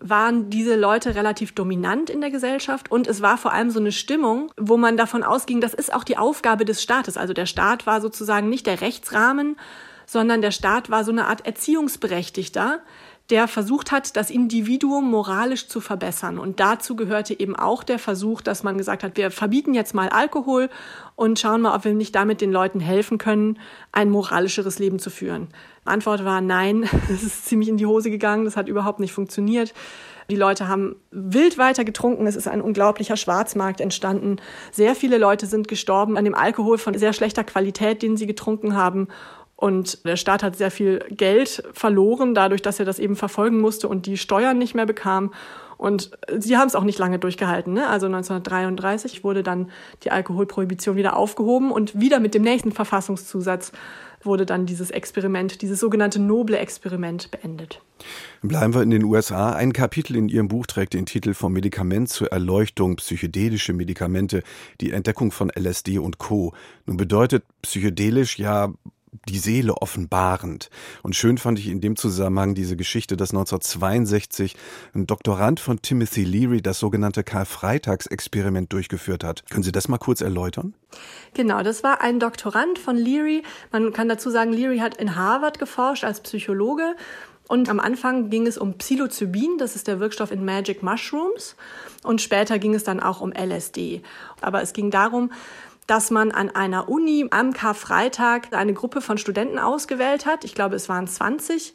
waren 0.00 0.50
diese 0.50 0.76
Leute 0.76 1.14
relativ 1.14 1.54
dominant 1.54 2.10
in 2.10 2.20
der 2.20 2.30
Gesellschaft 2.30 2.90
und 2.90 3.06
es 3.06 3.22
war 3.22 3.38
vor 3.38 3.52
allem 3.52 3.70
so 3.70 3.78
eine 3.78 3.92
Stimmung, 3.92 4.50
wo 4.56 4.76
man 4.76 4.96
davon 4.96 5.22
ausging, 5.22 5.60
das 5.60 5.74
ist 5.74 5.92
auch 5.92 6.04
die 6.04 6.18
Aufgabe 6.18 6.64
des 6.64 6.82
Staates. 6.82 7.16
Also 7.16 7.32
der 7.32 7.46
Staat 7.46 7.86
war 7.86 8.00
sozusagen 8.00 8.48
nicht 8.48 8.66
der 8.66 8.80
Rechtsrahmen, 8.80 9.56
sondern 10.06 10.42
der 10.42 10.50
Staat 10.50 10.90
war 10.90 11.04
so 11.04 11.12
eine 11.12 11.26
Art 11.26 11.46
Erziehungsberechtigter, 11.46 12.80
der 13.30 13.48
versucht 13.48 13.92
hat, 13.92 14.16
das 14.16 14.30
Individuum 14.30 15.10
moralisch 15.10 15.68
zu 15.68 15.80
verbessern. 15.80 16.38
Und 16.38 16.60
dazu 16.60 16.96
gehörte 16.96 17.38
eben 17.38 17.56
auch 17.56 17.82
der 17.84 17.98
Versuch, 17.98 18.40
dass 18.40 18.62
man 18.62 18.76
gesagt 18.76 19.02
hat, 19.02 19.16
wir 19.16 19.30
verbieten 19.30 19.74
jetzt 19.74 19.94
mal 19.94 20.08
Alkohol 20.08 20.68
und 21.16 21.38
schauen 21.38 21.62
mal, 21.62 21.74
ob 21.74 21.84
wir 21.84 21.94
nicht 21.94 22.14
damit 22.14 22.40
den 22.40 22.52
Leuten 22.52 22.80
helfen 22.80 23.18
können, 23.18 23.58
ein 23.92 24.10
moralischeres 24.10 24.78
Leben 24.78 24.98
zu 24.98 25.10
führen. 25.10 25.48
Antwort 25.84 26.24
war 26.24 26.40
nein, 26.40 26.88
es 27.12 27.22
ist 27.22 27.46
ziemlich 27.46 27.68
in 27.68 27.76
die 27.76 27.86
Hose 27.86 28.10
gegangen, 28.10 28.44
das 28.44 28.56
hat 28.56 28.68
überhaupt 28.68 29.00
nicht 29.00 29.12
funktioniert. 29.12 29.72
Die 30.30 30.36
Leute 30.36 30.68
haben 30.68 30.94
wild 31.10 31.58
weiter 31.58 31.84
getrunken. 31.84 32.26
Es 32.28 32.36
ist 32.36 32.46
ein 32.46 32.60
unglaublicher 32.60 33.16
Schwarzmarkt 33.16 33.80
entstanden. 33.80 34.36
Sehr 34.70 34.94
viele 34.94 35.18
Leute 35.18 35.46
sind 35.46 35.66
gestorben 35.66 36.16
an 36.16 36.24
dem 36.24 36.36
Alkohol 36.36 36.78
von 36.78 36.96
sehr 36.96 37.12
schlechter 37.12 37.42
Qualität, 37.42 38.00
den 38.02 38.16
sie 38.16 38.28
getrunken 38.28 38.76
haben. 38.76 39.08
Und 39.60 40.06
der 40.06 40.16
Staat 40.16 40.42
hat 40.42 40.56
sehr 40.56 40.70
viel 40.70 41.04
Geld 41.10 41.62
verloren, 41.74 42.34
dadurch, 42.34 42.62
dass 42.62 42.78
er 42.78 42.86
das 42.86 42.98
eben 42.98 43.14
verfolgen 43.14 43.60
musste 43.60 43.88
und 43.88 44.06
die 44.06 44.16
Steuern 44.16 44.56
nicht 44.56 44.74
mehr 44.74 44.86
bekam. 44.86 45.34
Und 45.76 46.12
sie 46.38 46.56
haben 46.56 46.68
es 46.68 46.74
auch 46.74 46.82
nicht 46.82 46.98
lange 46.98 47.18
durchgehalten. 47.18 47.74
Ne? 47.74 47.86
Also 47.86 48.06
1933 48.06 49.22
wurde 49.22 49.42
dann 49.42 49.70
die 50.02 50.12
Alkoholprohibition 50.12 50.96
wieder 50.96 51.14
aufgehoben 51.14 51.72
und 51.72 52.00
wieder 52.00 52.20
mit 52.20 52.32
dem 52.32 52.42
nächsten 52.42 52.72
Verfassungszusatz 52.72 53.72
wurde 54.22 54.46
dann 54.46 54.64
dieses 54.64 54.90
Experiment, 54.90 55.60
dieses 55.60 55.80
sogenannte 55.80 56.20
noble 56.20 56.58
Experiment 56.58 57.30
beendet. 57.30 57.82
Bleiben 58.42 58.74
wir 58.74 58.82
in 58.82 58.90
den 58.90 59.04
USA. 59.04 59.52
Ein 59.52 59.74
Kapitel 59.74 60.16
in 60.16 60.28
Ihrem 60.30 60.48
Buch 60.48 60.66
trägt 60.66 60.94
den 60.94 61.04
Titel 61.04 61.34
Vom 61.34 61.52
Medikament 61.52 62.08
zur 62.08 62.32
Erleuchtung, 62.32 62.96
psychedelische 62.96 63.74
Medikamente, 63.74 64.42
die 64.80 64.92
Entdeckung 64.92 65.32
von 65.32 65.50
LSD 65.50 65.98
und 65.98 66.18
Co. 66.18 66.54
Nun 66.86 66.96
bedeutet 66.96 67.44
psychedelisch 67.62 68.38
ja 68.38 68.72
die 69.28 69.38
Seele 69.38 69.74
offenbarend. 69.74 70.70
Und 71.02 71.16
schön 71.16 71.38
fand 71.38 71.58
ich 71.58 71.68
in 71.68 71.80
dem 71.80 71.96
Zusammenhang 71.96 72.54
diese 72.54 72.76
Geschichte, 72.76 73.16
dass 73.16 73.30
1962 73.30 74.56
ein 74.94 75.06
Doktorand 75.06 75.60
von 75.60 75.82
Timothy 75.82 76.24
Leary 76.24 76.62
das 76.62 76.78
sogenannte 76.78 77.24
Karl-Freitags-Experiment 77.24 78.72
durchgeführt 78.72 79.24
hat. 79.24 79.44
Können 79.50 79.62
Sie 79.62 79.72
das 79.72 79.88
mal 79.88 79.98
kurz 79.98 80.20
erläutern? 80.20 80.74
Genau, 81.34 81.62
das 81.62 81.82
war 81.82 82.00
ein 82.00 82.20
Doktorand 82.20 82.78
von 82.78 82.96
Leary. 82.96 83.42
Man 83.72 83.92
kann 83.92 84.08
dazu 84.08 84.30
sagen, 84.30 84.52
Leary 84.52 84.78
hat 84.78 84.96
in 84.96 85.16
Harvard 85.16 85.58
geforscht 85.58 86.04
als 86.04 86.20
Psychologe. 86.20 86.94
Und 87.48 87.68
am 87.68 87.80
Anfang 87.80 88.30
ging 88.30 88.46
es 88.46 88.56
um 88.56 88.78
Psilocybin, 88.78 89.58
das 89.58 89.74
ist 89.74 89.88
der 89.88 89.98
Wirkstoff 89.98 90.30
in 90.30 90.44
Magic 90.44 90.84
Mushrooms. 90.84 91.56
Und 92.04 92.20
später 92.20 92.60
ging 92.60 92.74
es 92.74 92.84
dann 92.84 93.00
auch 93.00 93.20
um 93.20 93.32
LSD. 93.32 94.02
Aber 94.40 94.62
es 94.62 94.72
ging 94.72 94.92
darum, 94.92 95.32
dass 95.90 96.12
man 96.12 96.30
an 96.30 96.50
einer 96.50 96.88
Uni 96.88 97.26
am 97.30 97.52
Karfreitag 97.52 98.52
eine 98.52 98.74
Gruppe 98.74 99.00
von 99.00 99.18
Studenten 99.18 99.58
ausgewählt 99.58 100.24
hat. 100.24 100.44
Ich 100.44 100.54
glaube, 100.54 100.76
es 100.76 100.88
waren 100.88 101.08
20. 101.08 101.74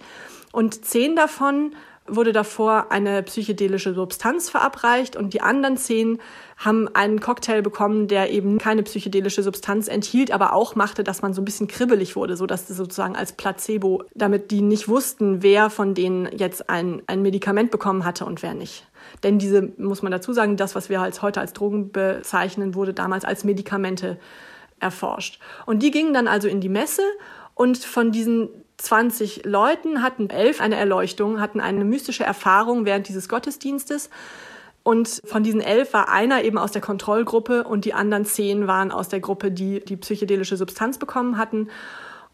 Und 0.54 0.86
zehn 0.86 1.18
davon 1.18 1.76
wurde 2.08 2.32
davor 2.32 2.94
eine 2.94 3.24
psychedelische 3.24 3.94
Substanz 3.94 4.50
verabreicht 4.50 5.18
und 5.18 5.34
die 5.34 5.42
anderen 5.42 5.76
zehn 5.76 6.20
haben 6.56 6.88
einen 6.94 7.20
Cocktail 7.20 7.62
bekommen, 7.62 8.08
der 8.08 8.32
eben 8.32 8.58
keine 8.58 8.84
psychedelische 8.84 9.44
Substanz 9.44 9.90
enthielt, 9.90 10.32
aber 10.32 10.54
auch 10.54 10.76
machte, 10.76 11.04
dass 11.04 11.22
man 11.22 11.34
so 11.34 11.42
ein 11.42 11.46
bisschen 11.46 11.68
kribbelig 11.68 12.16
wurde, 12.16 12.38
so 12.38 12.46
dass 12.46 12.68
das 12.68 12.78
sozusagen 12.78 13.18
als 13.18 13.34
Placebo, 13.34 14.04
damit 14.14 14.50
die 14.50 14.62
nicht 14.62 14.88
wussten, 14.88 15.44
wer 15.44 15.70
von 15.70 15.94
denen 15.94 16.30
jetzt 16.38 16.70
ein, 16.70 17.02
ein 17.08 17.22
Medikament 17.22 17.70
bekommen 17.70 18.06
hatte 18.06 18.26
und 18.26 18.42
wer 18.44 18.54
nicht. 18.54 18.88
Denn 19.24 19.40
diese, 19.40 19.74
muss 19.78 20.02
man 20.02 20.12
dazu 20.12 20.34
sagen, 20.34 20.58
das, 20.58 20.76
was 20.76 20.90
wir 20.90 21.02
als 21.02 21.22
heute 21.22 21.42
als 21.42 21.54
Drogen 21.54 21.92
bezeichnen, 21.92 22.76
wurde 22.76 22.94
damals 22.94 23.26
als 23.26 23.44
Medikamente 23.44 24.18
erforscht. 24.80 25.40
Und 25.66 25.82
die 25.84 25.92
gingen 25.92 26.14
dann 26.14 26.28
also 26.28 26.48
in 26.48 26.62
die 26.62 26.70
Messe 26.70 27.04
und 27.54 27.78
von 27.78 28.12
diesen 28.12 28.50
20 28.78 29.46
Leuten 29.46 30.04
hatten 30.04 30.30
elf 30.30 30.60
eine 30.60 30.76
Erleuchtung, 30.76 31.40
hatten 31.40 31.62
eine 31.62 31.86
mystische 31.86 32.24
Erfahrung 32.24 32.86
während 32.86 33.08
dieses 33.08 33.30
Gottesdienstes. 33.30 34.10
Und 34.84 35.22
von 35.26 35.44
diesen 35.44 35.62
elf 35.62 35.94
war 35.94 36.10
einer 36.10 36.44
eben 36.44 36.58
aus 36.58 36.72
der 36.72 36.82
Kontrollgruppe 36.82 37.64
und 37.64 37.86
die 37.86 37.94
anderen 37.94 38.26
zehn 38.26 38.68
waren 38.68 38.92
aus 38.92 39.10
der 39.10 39.20
Gruppe, 39.20 39.52
die 39.52 39.84
die 39.84 39.98
psychedelische 39.98 40.58
Substanz 40.58 41.00
bekommen 41.00 41.38
hatten. 41.38 41.70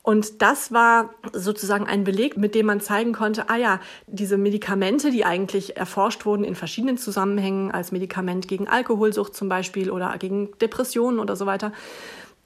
Und 0.04 0.42
das 0.42 0.72
war 0.72 1.14
sozusagen 1.32 1.86
ein 1.86 2.04
Beleg, 2.04 2.36
mit 2.36 2.56
dem 2.56 2.66
man 2.66 2.82
zeigen 2.82 3.14
konnte, 3.14 3.50
ah 3.50 3.58
ja, 3.58 3.80
diese 4.08 4.38
Medikamente, 4.38 5.12
die 5.12 5.26
eigentlich 5.26 5.78
erforscht 5.78 6.26
wurden 6.26 6.44
in 6.44 6.56
verschiedenen 6.56 6.98
Zusammenhängen, 6.98 7.72
als 7.72 7.92
Medikament 7.92 8.48
gegen 8.48 8.68
Alkoholsucht 8.68 9.36
zum 9.36 9.48
Beispiel 9.48 9.92
oder 9.92 10.18
gegen 10.18 10.58
Depressionen 10.60 11.20
oder 11.20 11.36
so 11.36 11.46
weiter, 11.46 11.72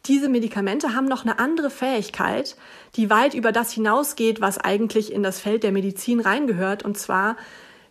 diese 0.06 0.30
Medikamente 0.30 0.94
haben 0.94 1.06
noch 1.06 1.24
eine 1.24 1.39
andere 1.39 1.70
Fähigkeit, 1.70 2.56
die 2.96 3.10
weit 3.10 3.34
über 3.34 3.52
das 3.52 3.72
hinausgeht, 3.72 4.41
was 4.41 4.58
eigentlich 4.58 5.12
in 5.12 5.24
das 5.24 5.39
Feld 5.39 5.63
der 5.63 5.72
Medizin 5.72 6.20
reingehört. 6.20 6.84
Und 6.84 6.98
zwar 6.98 7.38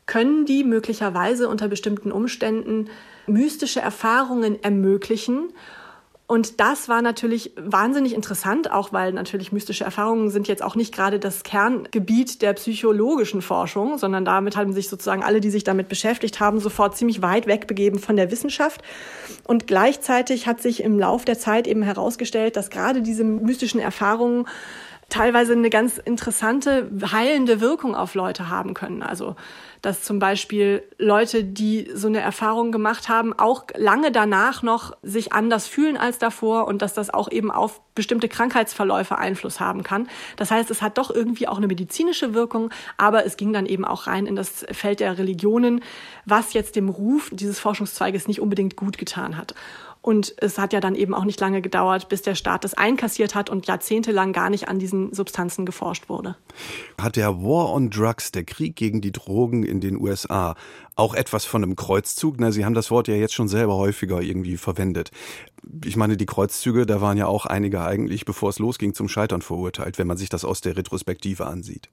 können 0.06 0.44
die 0.44 0.62
möglicherweise 0.62 1.48
unter 1.48 1.68
bestimmten 1.68 2.12
Umständen 2.12 2.90
mystische 3.26 3.80
Erfahrungen 3.80 4.62
ermöglichen 4.62 5.48
und 6.26 6.58
das 6.58 6.88
war 6.88 7.02
natürlich 7.02 7.52
wahnsinnig 7.56 8.14
interessant, 8.14 8.70
auch 8.70 8.94
weil 8.94 9.12
natürlich 9.12 9.52
mystische 9.52 9.84
Erfahrungen 9.84 10.30
sind 10.30 10.48
jetzt 10.48 10.62
auch 10.62 10.74
nicht 10.74 10.94
gerade 10.94 11.18
das 11.18 11.42
Kerngebiet 11.42 12.40
der 12.40 12.54
psychologischen 12.54 13.42
Forschung, 13.42 13.98
sondern 13.98 14.24
damit 14.24 14.56
haben 14.56 14.72
sich 14.72 14.88
sozusagen 14.88 15.22
alle, 15.22 15.42
die 15.42 15.50
sich 15.50 15.64
damit 15.64 15.90
beschäftigt 15.90 16.40
haben, 16.40 16.60
sofort 16.60 16.96
ziemlich 16.96 17.20
weit 17.20 17.46
wegbegeben 17.46 17.98
von 17.98 18.16
der 18.16 18.30
Wissenschaft. 18.30 18.82
Und 19.46 19.66
gleichzeitig 19.66 20.46
hat 20.46 20.62
sich 20.62 20.82
im 20.82 20.98
Lauf 20.98 21.26
der 21.26 21.38
Zeit 21.38 21.66
eben 21.66 21.82
herausgestellt, 21.82 22.56
dass 22.56 22.70
gerade 22.70 23.02
diese 23.02 23.24
mystischen 23.24 23.80
Erfahrungen 23.80 24.46
teilweise 25.10 25.52
eine 25.52 25.68
ganz 25.68 25.98
interessante 25.98 26.90
heilende 27.12 27.60
Wirkung 27.60 27.94
auf 27.94 28.14
Leute 28.14 28.48
haben 28.48 28.72
können. 28.72 29.02
Also 29.02 29.36
dass 29.84 30.02
zum 30.02 30.18
Beispiel 30.18 30.82
Leute, 30.98 31.44
die 31.44 31.90
so 31.92 32.08
eine 32.08 32.20
Erfahrung 32.20 32.72
gemacht 32.72 33.10
haben, 33.10 33.38
auch 33.38 33.64
lange 33.76 34.10
danach 34.10 34.62
noch 34.62 34.96
sich 35.02 35.34
anders 35.34 35.66
fühlen 35.66 35.98
als 35.98 36.18
davor 36.18 36.66
und 36.66 36.80
dass 36.80 36.94
das 36.94 37.12
auch 37.12 37.30
eben 37.30 37.50
auf 37.50 37.82
bestimmte 37.94 38.28
Krankheitsverläufe 38.28 39.18
Einfluss 39.18 39.60
haben 39.60 39.82
kann. 39.82 40.08
Das 40.36 40.50
heißt, 40.50 40.70
es 40.70 40.80
hat 40.80 40.96
doch 40.96 41.10
irgendwie 41.10 41.48
auch 41.48 41.58
eine 41.58 41.66
medizinische 41.66 42.32
Wirkung, 42.32 42.70
aber 42.96 43.26
es 43.26 43.36
ging 43.36 43.52
dann 43.52 43.66
eben 43.66 43.84
auch 43.84 44.06
rein 44.06 44.24
in 44.26 44.36
das 44.36 44.64
Feld 44.72 45.00
der 45.00 45.18
Religionen, 45.18 45.82
was 46.24 46.54
jetzt 46.54 46.76
dem 46.76 46.88
Ruf 46.88 47.28
dieses 47.30 47.60
Forschungszweiges 47.60 48.26
nicht 48.26 48.40
unbedingt 48.40 48.76
gut 48.76 48.96
getan 48.96 49.36
hat. 49.36 49.54
Und 50.04 50.34
es 50.36 50.58
hat 50.58 50.74
ja 50.74 50.80
dann 50.80 50.96
eben 50.96 51.14
auch 51.14 51.24
nicht 51.24 51.40
lange 51.40 51.62
gedauert, 51.62 52.10
bis 52.10 52.20
der 52.20 52.34
Staat 52.34 52.64
das 52.64 52.74
einkassiert 52.74 53.34
hat 53.34 53.48
und 53.48 53.66
jahrzehntelang 53.66 54.34
gar 54.34 54.50
nicht 54.50 54.68
an 54.68 54.78
diesen 54.78 55.14
Substanzen 55.14 55.64
geforscht 55.64 56.10
wurde. 56.10 56.36
Hat 57.00 57.16
der 57.16 57.42
War 57.42 57.72
on 57.72 57.88
Drugs, 57.88 58.30
der 58.30 58.44
Krieg 58.44 58.76
gegen 58.76 59.00
die 59.00 59.12
Drogen 59.12 59.62
in 59.62 59.80
den 59.80 59.98
USA, 59.98 60.56
auch 60.94 61.14
etwas 61.14 61.46
von 61.46 61.62
einem 61.62 61.74
Kreuzzug? 61.74 62.34
Na, 62.38 62.52
Sie 62.52 62.66
haben 62.66 62.74
das 62.74 62.90
Wort 62.90 63.08
ja 63.08 63.14
jetzt 63.14 63.32
schon 63.32 63.48
selber 63.48 63.76
häufiger 63.76 64.20
irgendwie 64.20 64.58
verwendet. 64.58 65.10
Ich 65.86 65.96
meine, 65.96 66.18
die 66.18 66.26
Kreuzzüge, 66.26 66.84
da 66.84 67.00
waren 67.00 67.16
ja 67.16 67.26
auch 67.26 67.46
einige 67.46 67.82
eigentlich, 67.82 68.26
bevor 68.26 68.50
es 68.50 68.58
losging, 68.58 68.92
zum 68.92 69.08
Scheitern 69.08 69.40
verurteilt, 69.40 69.96
wenn 69.96 70.06
man 70.06 70.18
sich 70.18 70.28
das 70.28 70.44
aus 70.44 70.60
der 70.60 70.76
Retrospektive 70.76 71.46
ansieht 71.46 71.88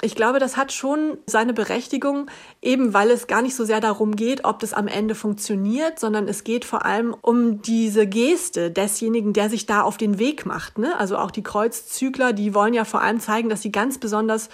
ich 0.00 0.14
glaube, 0.14 0.38
das 0.38 0.56
hat 0.56 0.72
schon 0.72 1.18
seine 1.26 1.52
Berechtigung, 1.52 2.30
eben 2.62 2.94
weil 2.94 3.10
es 3.10 3.26
gar 3.26 3.42
nicht 3.42 3.56
so 3.56 3.64
sehr 3.64 3.80
darum 3.80 4.14
geht, 4.14 4.44
ob 4.44 4.60
das 4.60 4.72
am 4.72 4.86
Ende 4.86 5.14
funktioniert, 5.14 5.98
sondern 5.98 6.28
es 6.28 6.44
geht 6.44 6.64
vor 6.64 6.84
allem 6.84 7.16
um 7.20 7.62
diese 7.62 8.06
Geste 8.06 8.70
desjenigen, 8.70 9.32
der 9.32 9.50
sich 9.50 9.66
da 9.66 9.82
auf 9.82 9.96
den 9.96 10.18
Weg 10.18 10.46
macht. 10.46 10.78
Ne? 10.78 10.98
Also 10.98 11.16
auch 11.18 11.32
die 11.32 11.42
Kreuzzügler, 11.42 12.32
die 12.32 12.54
wollen 12.54 12.74
ja 12.74 12.84
vor 12.84 13.02
allem 13.02 13.18
zeigen, 13.18 13.48
dass 13.48 13.62
sie 13.62 13.72
ganz 13.72 13.98
besonders 13.98 14.50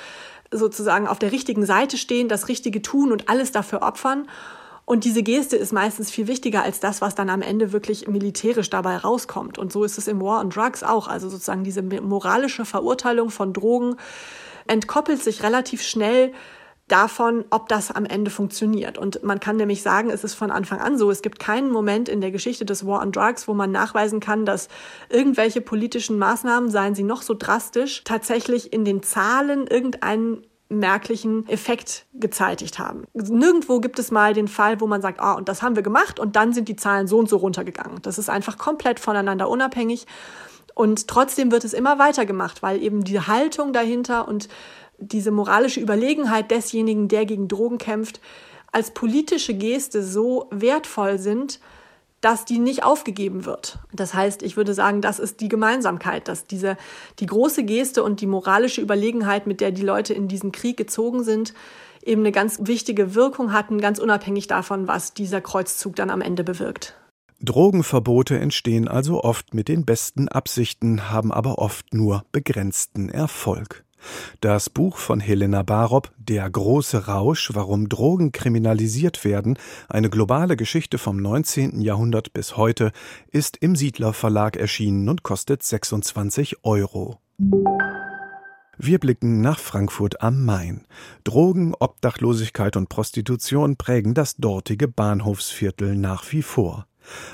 sozusagen 0.51 1.07
auf 1.07 1.19
der 1.19 1.33
richtigen 1.33 1.67
Seite 1.67 1.99
stehen, 1.99 2.29
das 2.29 2.49
Richtige 2.49 2.81
tun 2.81 3.13
und 3.13 3.29
alles 3.29 3.53
dafür 3.53 3.83
opfern. 3.83 4.29
Und 4.87 5.05
diese 5.05 5.23
Geste 5.23 5.57
ist 5.57 5.73
meistens 5.73 6.11
viel 6.11 6.27
wichtiger 6.27 6.63
als 6.63 6.79
das, 6.79 7.01
was 7.01 7.15
dann 7.15 7.31
am 7.31 7.43
Ende 7.43 7.73
wirklich 7.73 8.07
militärisch 8.07 8.69
dabei 8.69 8.99
rauskommt. 8.99 9.59
Und 9.59 9.73
so 9.73 9.85
ist 9.85 9.99
es 9.99 10.09
im 10.09 10.21
War 10.21 10.41
on 10.41 10.51
Drugs 10.51 10.83
auch. 10.83 11.09
Also 11.09 11.29
sozusagen 11.29 11.65
diese 11.65 11.83
moralische 11.83 12.65
Verurteilung 12.65 13.31
von 13.31 13.53
Drogen 13.55 13.97
entkoppelt 14.67 15.23
sich 15.23 15.43
relativ 15.43 15.83
schnell 15.83 16.33
davon, 16.89 17.45
ob 17.51 17.69
das 17.69 17.91
am 17.91 18.05
Ende 18.05 18.31
funktioniert. 18.31 18.99
Und 18.99 19.23
man 19.23 19.41
kann 19.41 19.57
nämlich 19.57 19.83
sagen, 19.83 20.11
es 20.11 20.23
ist 20.23 20.35
von 20.35 20.51
Anfang 20.51 20.81
an 20.81 20.99
so, 20.99 21.11
es 21.11 21.23
gibt 21.23 21.39
keinen 21.39 21.71
Moment 21.71 22.09
in 22.09 22.21
der 22.21 22.31
Geschichte 22.31 22.65
des 22.65 22.87
War 22.87 23.01
on 23.01 23.13
Drugs, 23.13 23.49
wo 23.49 23.55
man 23.55 23.73
nachweisen 23.73 24.21
kann, 24.21 24.45
dass 24.45 24.69
irgendwelche 25.09 25.61
politischen 25.61 26.19
Maßnahmen, 26.19 26.71
seien 26.71 26.95
sie 26.95 27.03
noch 27.03 27.23
so 27.23 27.35
drastisch, 27.35 28.05
tatsächlich 28.05 28.73
in 28.73 28.85
den 28.85 29.03
Zahlen 29.03 29.67
irgendeinen 29.67 30.47
merklichen 30.69 31.49
Effekt 31.49 32.07
gezeitigt 32.15 32.79
haben. 32.79 33.05
Nirgendwo 33.15 33.81
gibt 33.81 33.99
es 33.99 34.11
mal 34.11 34.35
den 34.35 34.49
Fall, 34.49 34.81
wo 34.81 34.87
man 34.87 35.03
sagt, 35.03 35.21
ah, 35.21 35.35
und 35.35 35.49
das 35.49 35.63
haben 35.63 35.77
wir 35.77 35.83
gemacht 35.83 36.19
und 36.19 36.37
dann 36.37 36.53
sind 36.53 36.69
die 36.69 36.77
Zahlen 36.77 37.07
so 37.07 37.19
und 37.19 37.29
so 37.29 37.37
runtergegangen. 37.37 38.03
Das 38.03 38.19
ist 38.19 38.29
einfach 38.29 38.59
komplett 38.59 38.99
voneinander 38.99 39.49
unabhängig. 39.49 40.07
Und 40.75 41.09
trotzdem 41.09 41.53
wird 41.53 41.65
es 41.65 41.73
immer 41.73 41.99
weiter 41.99 42.27
gemacht, 42.27 42.63
weil 42.63 42.83
eben 42.83 43.05
die 43.05 43.21
Haltung 43.21 43.73
dahinter 43.73 44.27
und 44.29 44.49
diese 44.99 45.31
moralische 45.31 45.81
Überlegenheit 45.81 46.51
desjenigen, 46.51 47.09
der 47.09 47.27
gegen 47.27 47.49
Drogen 47.49 47.79
kämpft, 47.79 48.21
als 48.73 48.93
politische 48.93 49.55
Geste 49.55 50.03
so 50.03 50.49
wertvoll 50.51 51.19
sind, 51.19 51.61
dass 52.21 52.45
die 52.45 52.59
nicht 52.59 52.83
aufgegeben 52.83 53.45
wird. 53.45 53.79
Das 53.93 54.15
heißt, 54.15 54.43
ich 54.43 54.57
würde 54.57 54.73
sagen, 54.73 55.03
das 55.03 55.19
ist 55.19 55.41
die 55.41 55.49
Gemeinsamkeit, 55.49 56.27
dass 56.27 56.47
diese, 56.47 56.77
die 57.21 57.27
große 57.27 57.65
Geste 57.65 58.03
und 58.03 58.21
die 58.21 58.27
moralische 58.27 58.81
Überlegenheit, 58.81 59.47
mit 59.47 59.61
der 59.61 59.73
die 59.73 59.83
Leute 59.83 60.15
in 60.15 60.27
diesen 60.27 60.51
Krieg 60.51 60.77
gezogen 60.77 61.23
sind, 61.23 61.53
eben 62.03 62.23
eine 62.23 62.33
ganz 62.33 62.61
wichtige 62.63 63.15
Wirkung 63.15 63.53
hatten, 63.53 63.79
ganz 63.81 63.99
unabhängig 63.99 64.47
davon, 64.47 64.89
was 64.89 65.13
dieser 65.13 65.41
Kreuzzug 65.41 65.97
dann 65.97 66.11
am 66.11 66.23
Ende 66.23 66.45
bewirkt. 66.45 66.95
Drogenverbote 67.45 68.39
entstehen 68.39 68.89
also 68.89 69.23
oft 69.23 69.55
mit 69.55 69.69
den 69.69 69.85
besten 69.85 70.29
Absichten, 70.29 71.11
haben 71.11 71.33
aber 71.33 71.59
oft 71.59 71.93
nur 71.95 72.25
begrenzten 72.33 73.09
Erfolg. 73.09 73.85
Das 74.41 74.69
Buch 74.69 74.99
von 74.99 75.21
Helena 75.21 75.63
Barop 75.63 76.13
Der 76.19 76.49
große 76.49 77.07
Rausch, 77.07 77.51
warum 77.55 77.89
Drogen 77.89 78.33
kriminalisiert 78.33 79.25
werden, 79.25 79.59
eine 79.89 80.11
globale 80.11 80.57
Geschichte 80.57 80.99
vom 80.99 81.17
19. 81.17 81.81
Jahrhundert 81.81 82.33
bis 82.33 82.57
heute, 82.57 82.93
ist 83.31 83.57
im 83.59 83.77
Siedler 83.77 84.13
Verlag 84.13 84.57
erschienen 84.57 85.09
und 85.09 85.23
kostet 85.23 85.63
26 85.63 86.65
Euro. 86.65 87.19
Wir 88.77 88.99
blicken 88.99 89.41
nach 89.41 89.59
Frankfurt 89.59 90.21
am 90.21 90.45
Main. 90.45 90.85
Drogen, 91.23 91.75
Obdachlosigkeit 91.79 92.77
und 92.77 92.89
Prostitution 92.89 93.77
prägen 93.77 94.15
das 94.15 94.37
dortige 94.37 94.89
Bahnhofsviertel 94.89 95.97
nach 95.97 96.31
wie 96.33 96.43
vor. 96.43 96.87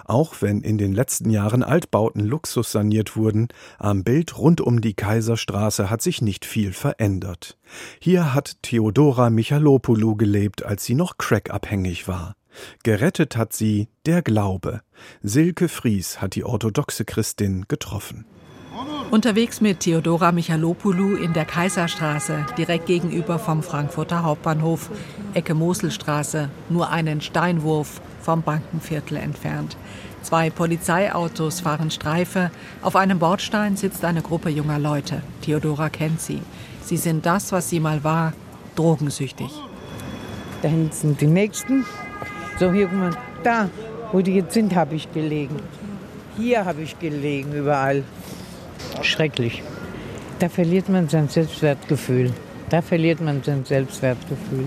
Auch 0.05 0.37
wenn 0.41 0.61
in 0.63 0.79
den 0.79 0.93
letzten 0.93 1.31
Jahren 1.31 1.63
Altbauten 1.63 2.25
Luxus 2.25 2.73
saniert 2.73 3.17
wurden, 3.17 3.49
am 3.79 4.05
Bild 4.05 4.39
rund 4.39 4.61
um 4.61 4.81
die 4.81 4.95
Kaiserstraße 4.95 5.91
hat 5.91 6.03
sich 6.03 6.23
nicht 6.23 6.45
viel 6.45 6.73
verändert. 6.73 7.59
Hier 8.01 8.35
hat 8.35 8.57
Theodora 8.63 9.31
Michalopoulou 9.31 10.17
gelebt, 10.17 10.65
als 10.65 10.85
sie 10.85 10.95
noch 10.95 11.19
crackabhängig 11.19 12.09
war. 12.09 12.35
Gerettet 12.83 13.37
hat 13.37 13.53
sie 13.53 13.89
der 14.07 14.23
Glaube. 14.23 14.81
Silke 15.23 15.69
Fries 15.69 16.21
hat 16.21 16.35
die 16.35 16.45
orthodoxe 16.45 17.05
Christin 17.05 17.67
getroffen. 17.69 18.25
Unterwegs 19.11 19.61
mit 19.61 19.81
Theodora 19.81 20.31
Michalopoulou 20.31 21.17
in 21.17 21.33
der 21.33 21.45
Kaiserstraße, 21.45 22.47
direkt 22.57 22.87
gegenüber 22.87 23.41
vom 23.41 23.63
Frankfurter 23.63 24.23
Hauptbahnhof, 24.23 24.91
Ecke 25.35 25.55
Moselstraße, 25.55 26.49
nur 26.69 26.91
einen 26.91 27.21
Steinwurf 27.21 28.01
vom 28.21 28.43
Bankenviertel 28.43 29.17
entfernt. 29.17 29.77
Zwei 30.23 30.51
Polizeiautos 30.51 31.61
fahren 31.61 31.91
Streife. 31.91 32.51
Auf 32.83 32.95
einem 32.97 33.19
Bordstein 33.19 33.77
sitzt 33.77 34.05
eine 34.05 34.23
Gruppe 34.23 34.51
junger 34.51 34.79
Leute. 34.79 35.23
Theodora 35.43 35.89
kennt 35.89 36.21
sie. 36.21 36.43
Sie 36.83 36.97
sind 36.97 37.25
das, 37.25 37.53
was 37.53 37.71
sie 37.71 37.81
mal 37.81 38.05
war, 38.05 38.33
drogensüchtig. 38.77 39.51
Da 40.63 40.69
hinten 40.69 40.93
sind 40.93 41.21
die 41.21 41.27
Nächsten. 41.27 41.87
So, 42.59 42.71
hier, 42.73 42.89
guck 42.89 42.99
mal, 42.99 43.17
da, 43.43 43.71
wo 44.13 44.21
die 44.21 44.35
jetzt 44.35 44.53
sind, 44.53 44.75
habe 44.75 44.95
ich 44.95 45.11
gelegen. 45.13 45.57
Hier 46.37 46.65
habe 46.65 46.83
ich 46.83 46.99
gelegen, 46.99 47.53
überall. 47.53 48.05
Schrecklich. 49.03 49.63
Da 50.39 50.49
verliert 50.49 50.89
man 50.89 51.09
sein 51.09 51.29
Selbstwertgefühl. 51.29 52.33
Da 52.69 52.83
verliert 52.83 53.21
man 53.21 53.43
sein 53.43 53.65
Selbstwertgefühl. 53.65 54.67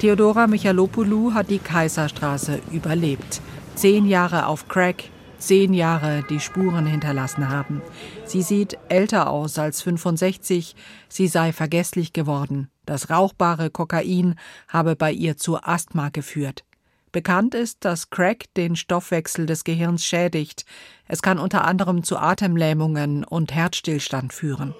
Theodora 0.00 0.46
Michalopoulou 0.46 1.34
hat 1.34 1.50
die 1.50 1.58
Kaiserstraße 1.58 2.62
überlebt. 2.72 3.42
Zehn 3.74 4.06
Jahre 4.06 4.46
auf 4.46 4.66
Crack, 4.66 5.04
zehn 5.36 5.74
Jahre, 5.74 6.24
die 6.30 6.40
Spuren 6.40 6.86
hinterlassen 6.86 7.50
haben. 7.50 7.82
Sie 8.24 8.40
sieht 8.40 8.78
älter 8.88 9.28
aus 9.28 9.58
als 9.58 9.82
65, 9.82 10.74
sie 11.10 11.28
sei 11.28 11.52
vergesslich 11.52 12.14
geworden. 12.14 12.70
Das 12.86 13.10
rauchbare 13.10 13.68
Kokain 13.68 14.36
habe 14.68 14.96
bei 14.96 15.12
ihr 15.12 15.36
zu 15.36 15.62
Asthma 15.62 16.08
geführt. 16.08 16.64
Bekannt 17.12 17.54
ist, 17.54 17.84
dass 17.84 18.08
Crack 18.08 18.46
den 18.56 18.76
Stoffwechsel 18.76 19.44
des 19.44 19.64
Gehirns 19.64 20.02
schädigt. 20.02 20.64
Es 21.08 21.20
kann 21.20 21.38
unter 21.38 21.66
anderem 21.66 22.04
zu 22.04 22.16
Atemlähmungen 22.16 23.22
und 23.22 23.52
Herzstillstand 23.52 24.32
führen. 24.32 24.74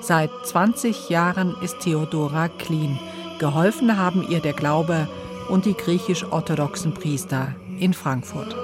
Seit 0.00 0.30
20 0.46 1.10
Jahren 1.10 1.54
ist 1.60 1.80
Theodora 1.80 2.48
clean. 2.48 2.98
Geholfen 3.38 3.96
haben 3.98 4.26
ihr 4.28 4.40
der 4.40 4.52
Glaube 4.52 5.08
und 5.48 5.64
die 5.64 5.74
griechisch-orthodoxen 5.74 6.94
Priester 6.94 7.54
in 7.78 7.92
Frankfurt. 7.92 8.54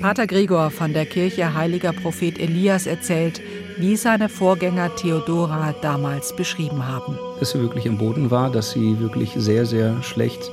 Pater 0.00 0.26
Gregor 0.26 0.70
von 0.70 0.92
der 0.92 1.06
Kirche 1.06 1.54
Heiliger 1.54 1.92
Prophet 1.92 2.38
Elias 2.38 2.86
erzählt, 2.86 3.40
wie 3.78 3.96
seine 3.96 4.28
Vorgänger 4.28 4.94
Theodora 4.94 5.74
damals 5.82 6.36
beschrieben 6.36 6.86
haben. 6.86 7.18
Dass 7.40 7.50
sie 7.50 7.60
wirklich 7.60 7.86
im 7.86 7.98
Boden 7.98 8.30
war, 8.30 8.50
dass 8.50 8.70
sie 8.70 9.00
wirklich 9.00 9.32
sehr, 9.36 9.66
sehr 9.66 10.02
schlecht 10.02 10.52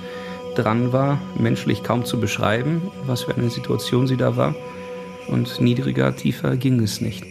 dran 0.55 0.91
war, 0.93 1.19
menschlich 1.37 1.83
kaum 1.83 2.05
zu 2.05 2.19
beschreiben, 2.19 2.81
was 3.05 3.23
für 3.23 3.35
eine 3.35 3.49
Situation 3.49 4.07
sie 4.07 4.17
da 4.17 4.37
war. 4.37 4.55
Und 5.27 5.61
niedriger, 5.61 6.15
tiefer 6.15 6.57
ging 6.57 6.79
es 6.81 7.01
nicht. 7.01 7.23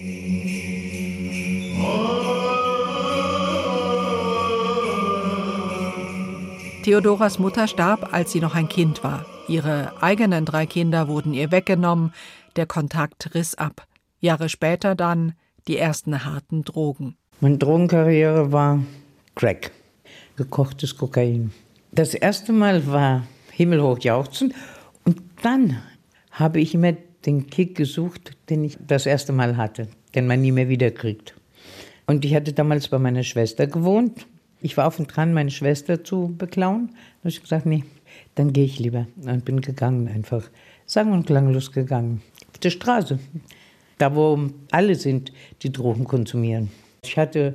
Theodoras 6.82 7.38
Mutter 7.38 7.68
starb, 7.68 8.12
als 8.12 8.32
sie 8.32 8.40
noch 8.40 8.56
ein 8.56 8.68
Kind 8.68 9.04
war. 9.04 9.24
Ihre 9.46 10.02
eigenen 10.02 10.44
drei 10.44 10.66
Kinder 10.66 11.06
wurden 11.06 11.32
ihr 11.32 11.52
weggenommen, 11.52 12.12
der 12.56 12.66
Kontakt 12.66 13.34
riss 13.34 13.54
ab. 13.54 13.86
Jahre 14.18 14.48
später 14.48 14.96
dann 14.96 15.34
die 15.68 15.78
ersten 15.78 16.24
harten 16.24 16.64
Drogen. 16.64 17.16
Meine 17.40 17.58
Drogenkarriere 17.58 18.50
war 18.50 18.82
Crack, 19.36 19.70
gekochtes 20.36 20.96
Kokain. 20.96 21.52
Das 21.92 22.14
erste 22.14 22.52
Mal 22.52 22.84
war 22.88 23.26
himmelhoch 23.52 24.00
jauchzen 24.00 24.52
und 25.04 25.22
dann 25.42 25.80
habe 26.32 26.60
ich 26.60 26.74
immer 26.74 26.94
den 27.24 27.46
Kick 27.46 27.76
gesucht, 27.76 28.36
den 28.50 28.64
ich 28.64 28.76
das 28.84 29.06
erste 29.06 29.32
Mal 29.32 29.56
hatte, 29.56 29.86
den 30.16 30.26
man 30.26 30.40
nie 30.40 30.50
mehr 30.50 30.68
wiederkriegt. 30.68 31.34
Und 32.06 32.24
ich 32.24 32.34
hatte 32.34 32.52
damals 32.52 32.88
bei 32.88 32.98
meiner 32.98 33.22
Schwester 33.22 33.68
gewohnt. 33.68 34.26
Ich 34.62 34.76
war 34.76 34.86
auf 34.86 34.98
und 35.00 35.14
dran, 35.14 35.34
meine 35.34 35.50
Schwester 35.50 36.04
zu 36.04 36.34
beklauen. 36.38 36.90
Da 36.92 37.18
habe 37.20 37.28
ich 37.30 37.42
gesagt, 37.42 37.66
nee, 37.66 37.84
dann 38.36 38.52
gehe 38.52 38.64
ich 38.64 38.78
lieber. 38.78 39.08
Und 39.20 39.44
bin 39.44 39.60
gegangen 39.60 40.08
einfach. 40.08 40.48
Sang- 40.86 41.12
und 41.12 41.26
klanglos 41.26 41.72
gegangen. 41.72 42.22
Auf 42.52 42.58
der 42.58 42.70
Straße. 42.70 43.18
Da, 43.98 44.14
wo 44.14 44.38
alle 44.70 44.94
sind, 44.94 45.32
die 45.62 45.72
Drogen 45.72 46.04
konsumieren. 46.04 46.70
Ich 47.02 47.18
hatte 47.18 47.54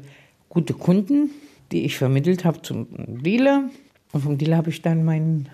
gute 0.49 0.73
Kunden, 0.73 1.29
die 1.71 1.85
ich 1.85 1.97
vermittelt 1.97 2.43
habe 2.43 2.61
zum 2.61 2.87
Dealer. 3.23 3.69
Und 4.11 4.21
vom 4.21 4.37
Dealer 4.37 4.57
habe 4.57 4.69
ich 4.69 4.81
dann 4.81 5.05
mein, 5.05 5.47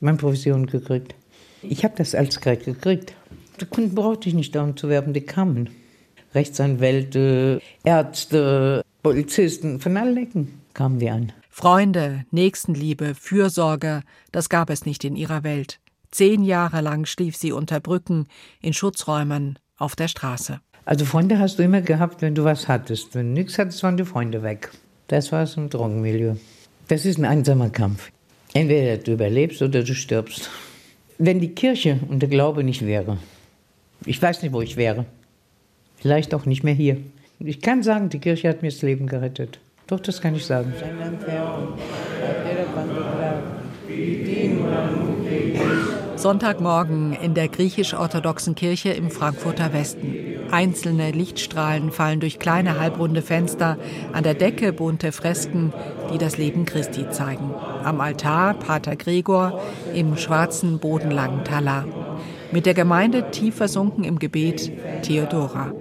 meine 0.00 0.18
Provision 0.18 0.66
gekriegt. 0.66 1.16
Ich 1.62 1.84
habe 1.84 1.94
das 1.96 2.14
als 2.14 2.40
Crack 2.40 2.64
gekriegt. 2.64 3.14
Die 3.60 3.66
Kunden 3.66 3.94
brauchte 3.94 4.28
ich 4.28 4.34
nicht 4.34 4.54
darum 4.54 4.76
zu 4.76 4.88
werben, 4.88 5.12
die 5.12 5.20
kamen. 5.20 5.70
Rechtsanwälte, 6.34 7.60
Ärzte, 7.84 8.82
Polizisten, 9.02 9.80
von 9.80 9.96
allen 9.96 10.16
Ecken 10.16 10.60
kamen 10.74 11.00
die 11.00 11.10
an. 11.10 11.32
Freunde, 11.50 12.24
Nächstenliebe, 12.30 13.14
Fürsorge, 13.14 14.02
das 14.30 14.48
gab 14.48 14.70
es 14.70 14.86
nicht 14.86 15.04
in 15.04 15.16
ihrer 15.16 15.42
Welt. 15.42 15.80
Zehn 16.12 16.44
Jahre 16.44 16.80
lang 16.82 17.04
schlief 17.04 17.36
sie 17.36 17.52
unter 17.52 17.80
Brücken, 17.80 18.26
in 18.60 18.72
Schutzräumen, 18.72 19.58
auf 19.76 19.96
der 19.96 20.08
Straße. 20.08 20.60
Also 20.84 21.04
Freunde 21.04 21.38
hast 21.38 21.58
du 21.58 21.64
immer 21.64 21.80
gehabt, 21.80 22.22
wenn 22.22 22.34
du 22.34 22.44
was 22.44 22.68
hattest. 22.68 23.14
Wenn 23.14 23.34
du 23.34 23.40
nichts 23.40 23.58
hattest, 23.58 23.82
waren 23.82 23.96
die 23.96 24.04
Freunde 24.04 24.42
weg. 24.42 24.70
Das 25.08 25.32
war 25.32 25.42
es 25.42 25.56
im 25.56 25.68
Drogenmilieu. 25.68 26.36
Das 26.88 27.04
ist 27.04 27.18
ein 27.18 27.24
einsamer 27.24 27.70
Kampf. 27.70 28.10
Entweder 28.54 28.98
du 28.98 29.12
überlebst 29.12 29.62
oder 29.62 29.82
du 29.82 29.94
stirbst. 29.94 30.48
Wenn 31.18 31.40
die 31.40 31.54
Kirche 31.54 31.98
und 32.08 32.20
der 32.20 32.28
Glaube 32.28 32.62
nicht 32.62 32.86
wäre, 32.86 33.18
ich 34.04 34.20
weiß 34.20 34.42
nicht, 34.42 34.52
wo 34.52 34.62
ich 34.62 34.76
wäre. 34.76 35.06
Vielleicht 35.96 36.34
auch 36.34 36.46
nicht 36.46 36.62
mehr 36.62 36.74
hier. 36.74 36.98
Ich 37.44 37.60
kann 37.60 37.82
sagen, 37.82 38.08
die 38.08 38.18
Kirche 38.18 38.48
hat 38.48 38.62
mir 38.62 38.70
das 38.70 38.82
Leben 38.82 39.06
gerettet. 39.06 39.58
Doch, 39.88 40.00
das 40.00 40.20
kann 40.20 40.34
ich 40.36 40.46
sagen. 40.46 40.72
Sonntagmorgen 46.16 47.14
in 47.14 47.34
der 47.34 47.48
griechisch-orthodoxen 47.48 48.54
Kirche 48.54 48.90
im 48.90 49.10
Frankfurter 49.10 49.72
Westen. 49.72 50.14
Einzelne 50.52 51.10
Lichtstrahlen 51.10 51.90
fallen 51.90 52.20
durch 52.20 52.38
kleine 52.38 52.78
halbrunde 52.78 53.22
Fenster, 53.22 53.76
an 54.12 54.22
der 54.22 54.34
Decke 54.34 54.72
bunte 54.72 55.10
Fresken, 55.10 55.72
die 56.12 56.18
das 56.18 56.38
Leben 56.38 56.64
Christi 56.64 57.10
zeigen. 57.10 57.52
Am 57.82 58.00
Altar 58.00 58.54
Pater 58.54 58.94
Gregor 58.94 59.60
im 59.94 60.16
schwarzen 60.16 60.78
bodenlangen 60.78 61.44
Talar. 61.44 61.86
Mit 62.52 62.66
der 62.66 62.74
Gemeinde 62.74 63.30
tief 63.30 63.56
versunken 63.56 64.04
im 64.04 64.18
Gebet 64.18 64.70
Theodora. 65.02 65.72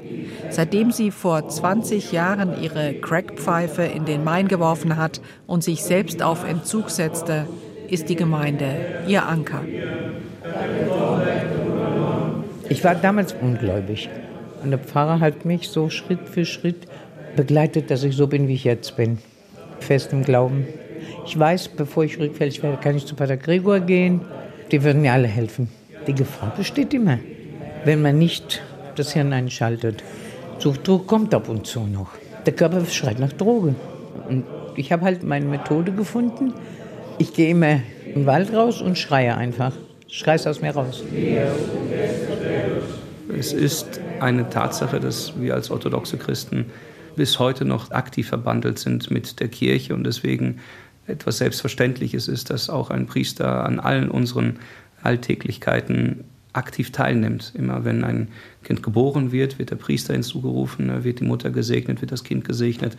Seitdem 0.51 0.91
sie 0.91 1.11
vor 1.11 1.47
20 1.47 2.11
Jahren 2.11 2.61
ihre 2.61 2.93
Crackpfeife 2.93 3.83
in 3.83 4.03
den 4.03 4.23
Main 4.23 4.49
geworfen 4.49 4.97
hat 4.97 5.21
und 5.47 5.63
sich 5.63 5.81
selbst 5.81 6.21
auf 6.21 6.47
Entzug 6.47 6.89
setzte, 6.89 7.47
ist 7.87 8.09
die 8.09 8.15
Gemeinde 8.15 8.75
ihr 9.07 9.25
Anker. 9.25 9.61
Ich 12.69 12.83
war 12.83 12.95
damals 12.95 13.33
ungläubig. 13.33 14.09
Und 14.63 14.71
der 14.71 14.79
Pfarrer 14.79 15.19
hat 15.19 15.45
mich 15.45 15.69
so 15.69 15.89
Schritt 15.89 16.27
für 16.29 16.45
Schritt 16.45 16.87
begleitet, 17.35 17.89
dass 17.89 18.03
ich 18.03 18.15
so 18.15 18.27
bin, 18.27 18.47
wie 18.47 18.53
ich 18.53 18.63
jetzt 18.63 18.95
bin. 18.95 19.17
Fest 19.79 20.13
im 20.13 20.23
Glauben. 20.23 20.67
Ich 21.25 21.37
weiß, 21.37 21.69
bevor 21.69 22.03
ich 22.03 22.19
rückfällig 22.19 22.61
werde, 22.61 22.77
kann 22.77 22.95
ich 22.95 23.05
zu 23.05 23.15
Pater 23.15 23.37
Gregor 23.37 23.79
gehen. 23.79 24.21
Die 24.71 24.83
würden 24.83 25.01
mir 25.01 25.13
alle 25.13 25.27
helfen. 25.27 25.69
Die 26.07 26.13
Gefahr 26.13 26.53
besteht 26.55 26.93
immer, 26.93 27.19
wenn 27.85 28.01
man 28.01 28.17
nicht 28.17 28.61
das 28.95 29.13
Hirn 29.13 29.33
einschaltet. 29.33 30.03
Suchtdruck 30.62 31.08
kommt 31.08 31.34
ab 31.34 31.50
und 31.50 31.65
zu 31.65 31.82
noch. 31.82 32.10
Der 32.45 32.54
Körper 32.54 32.86
schreit 32.86 33.19
nach 33.19 33.34
Droge. 33.34 33.76
Und 34.30 34.45
ich 34.76 34.91
habe 34.91 35.04
halt 35.04 35.24
meine 35.24 35.45
Methode 35.45 35.91
gefunden. 35.91 36.54
Ich 37.17 37.34
gehe 37.34 37.50
immer 37.50 37.80
im 38.13 38.26
Wald 38.26 38.54
raus 38.54 38.82
und 38.82 38.97
schreie 38.97 39.36
einfach. 39.36 39.74
Schreie 40.08 40.36
es 40.36 40.45
aus 40.45 40.62
mir 40.62 40.71
raus. 40.71 41.04
Es 43.38 43.54
ist 43.54 44.00
eine 44.19 44.50
Tatsache, 44.50 45.00
dass 45.00 45.39
wir 45.39 45.56
als 45.56 45.71
orthodoxe 45.71 46.17
Christen 46.17 46.65
bis 47.15 47.39
heute 47.39 47.65
noch 47.65 47.91
aktiv 47.91 48.28
verbandelt 48.28 48.78
sind 48.78 49.10
mit 49.10 49.39
der 49.39 49.47
Kirche 49.47 49.93
und 49.93 50.04
deswegen 50.04 50.60
etwas 51.08 51.39
Selbstverständliches 51.39 52.28
ist, 52.28 52.50
dass 52.50 52.69
auch 52.69 52.89
ein 52.89 53.08
Priester 53.08 53.65
an 53.65 53.80
allen 53.80 54.10
unseren 54.10 54.60
Alltäglichkeiten 55.02 56.24
aktiv 56.53 56.91
teilnimmt. 56.91 57.53
Immer 57.55 57.85
wenn 57.85 58.03
ein 58.03 58.27
Kind 58.63 58.83
geboren 58.83 59.31
wird, 59.31 59.57
wird 59.57 59.71
der 59.71 59.75
Priester 59.75 60.13
hinzugerufen, 60.13 61.03
wird 61.03 61.19
die 61.19 61.23
Mutter 61.23 61.49
gesegnet, 61.49 62.01
wird 62.01 62.11
das 62.11 62.23
Kind 62.23 62.45
gesegnet. 62.45 62.95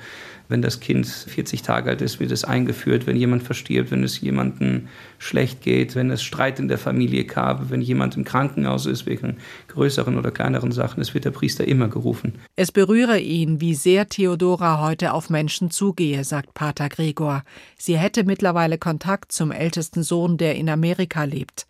Wenn 0.48 0.60
das 0.60 0.80
Kind 0.80 1.06
40 1.06 1.62
Tage 1.62 1.90
alt 1.90 2.02
ist, 2.02 2.18
wird 2.18 2.32
es 2.32 2.44
eingeführt. 2.44 3.06
Wenn 3.06 3.16
jemand 3.16 3.42
verstirbt, 3.42 3.90
wenn 3.90 4.02
es 4.02 4.20
jemandem 4.20 4.88
schlecht 5.18 5.62
geht, 5.62 5.94
wenn 5.94 6.10
es 6.10 6.22
Streit 6.22 6.58
in 6.58 6.68
der 6.68 6.78
Familie 6.78 7.24
gab, 7.24 7.70
wenn 7.70 7.80
jemand 7.80 8.16
im 8.16 8.24
Krankenhaus 8.24 8.86
ist 8.86 9.06
wegen 9.06 9.36
größeren 9.68 10.18
oder 10.18 10.30
kleineren 10.30 10.72
Sachen, 10.72 11.00
es 11.00 11.14
wird 11.14 11.24
der 11.24 11.30
Priester 11.30 11.66
immer 11.66 11.88
gerufen. 11.88 12.34
Es 12.56 12.72
berühre 12.72 13.18
ihn, 13.18 13.60
wie 13.60 13.74
sehr 13.74 14.08
Theodora 14.08 14.80
heute 14.80 15.12
auf 15.12 15.30
Menschen 15.30 15.70
zugehe, 15.70 16.24
sagt 16.24 16.54
Pater 16.54 16.88
Gregor. 16.88 17.44
Sie 17.78 17.96
hätte 17.96 18.24
mittlerweile 18.24 18.78
Kontakt 18.78 19.32
zum 19.32 19.52
ältesten 19.52 20.02
Sohn, 20.02 20.36
der 20.38 20.56
in 20.56 20.68
Amerika 20.68 21.24
lebt. 21.24 21.66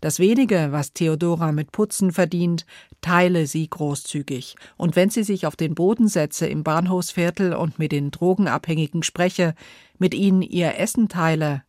Das 0.00 0.18
wenige, 0.18 0.68
was 0.72 0.92
Theodora 0.92 1.52
mit 1.52 1.72
Putzen 1.72 2.12
verdient, 2.12 2.66
teile 3.00 3.46
sie 3.46 3.68
großzügig. 3.68 4.56
Und 4.76 4.94
wenn 4.94 5.08
sie 5.08 5.22
sich 5.22 5.46
auf 5.46 5.56
den 5.56 5.74
Boden 5.74 6.08
setze 6.08 6.46
im 6.46 6.64
Bahnhofsviertel 6.64 7.54
und 7.54 7.78
mit 7.78 7.92
den 7.92 8.10
Drogenabhängigen 8.10 9.02
spreche, 9.02 9.54
mit 9.98 10.12
ihnen 10.12 10.42
ihr 10.42 10.78
Essen 10.78 11.08
teile, 11.08 11.62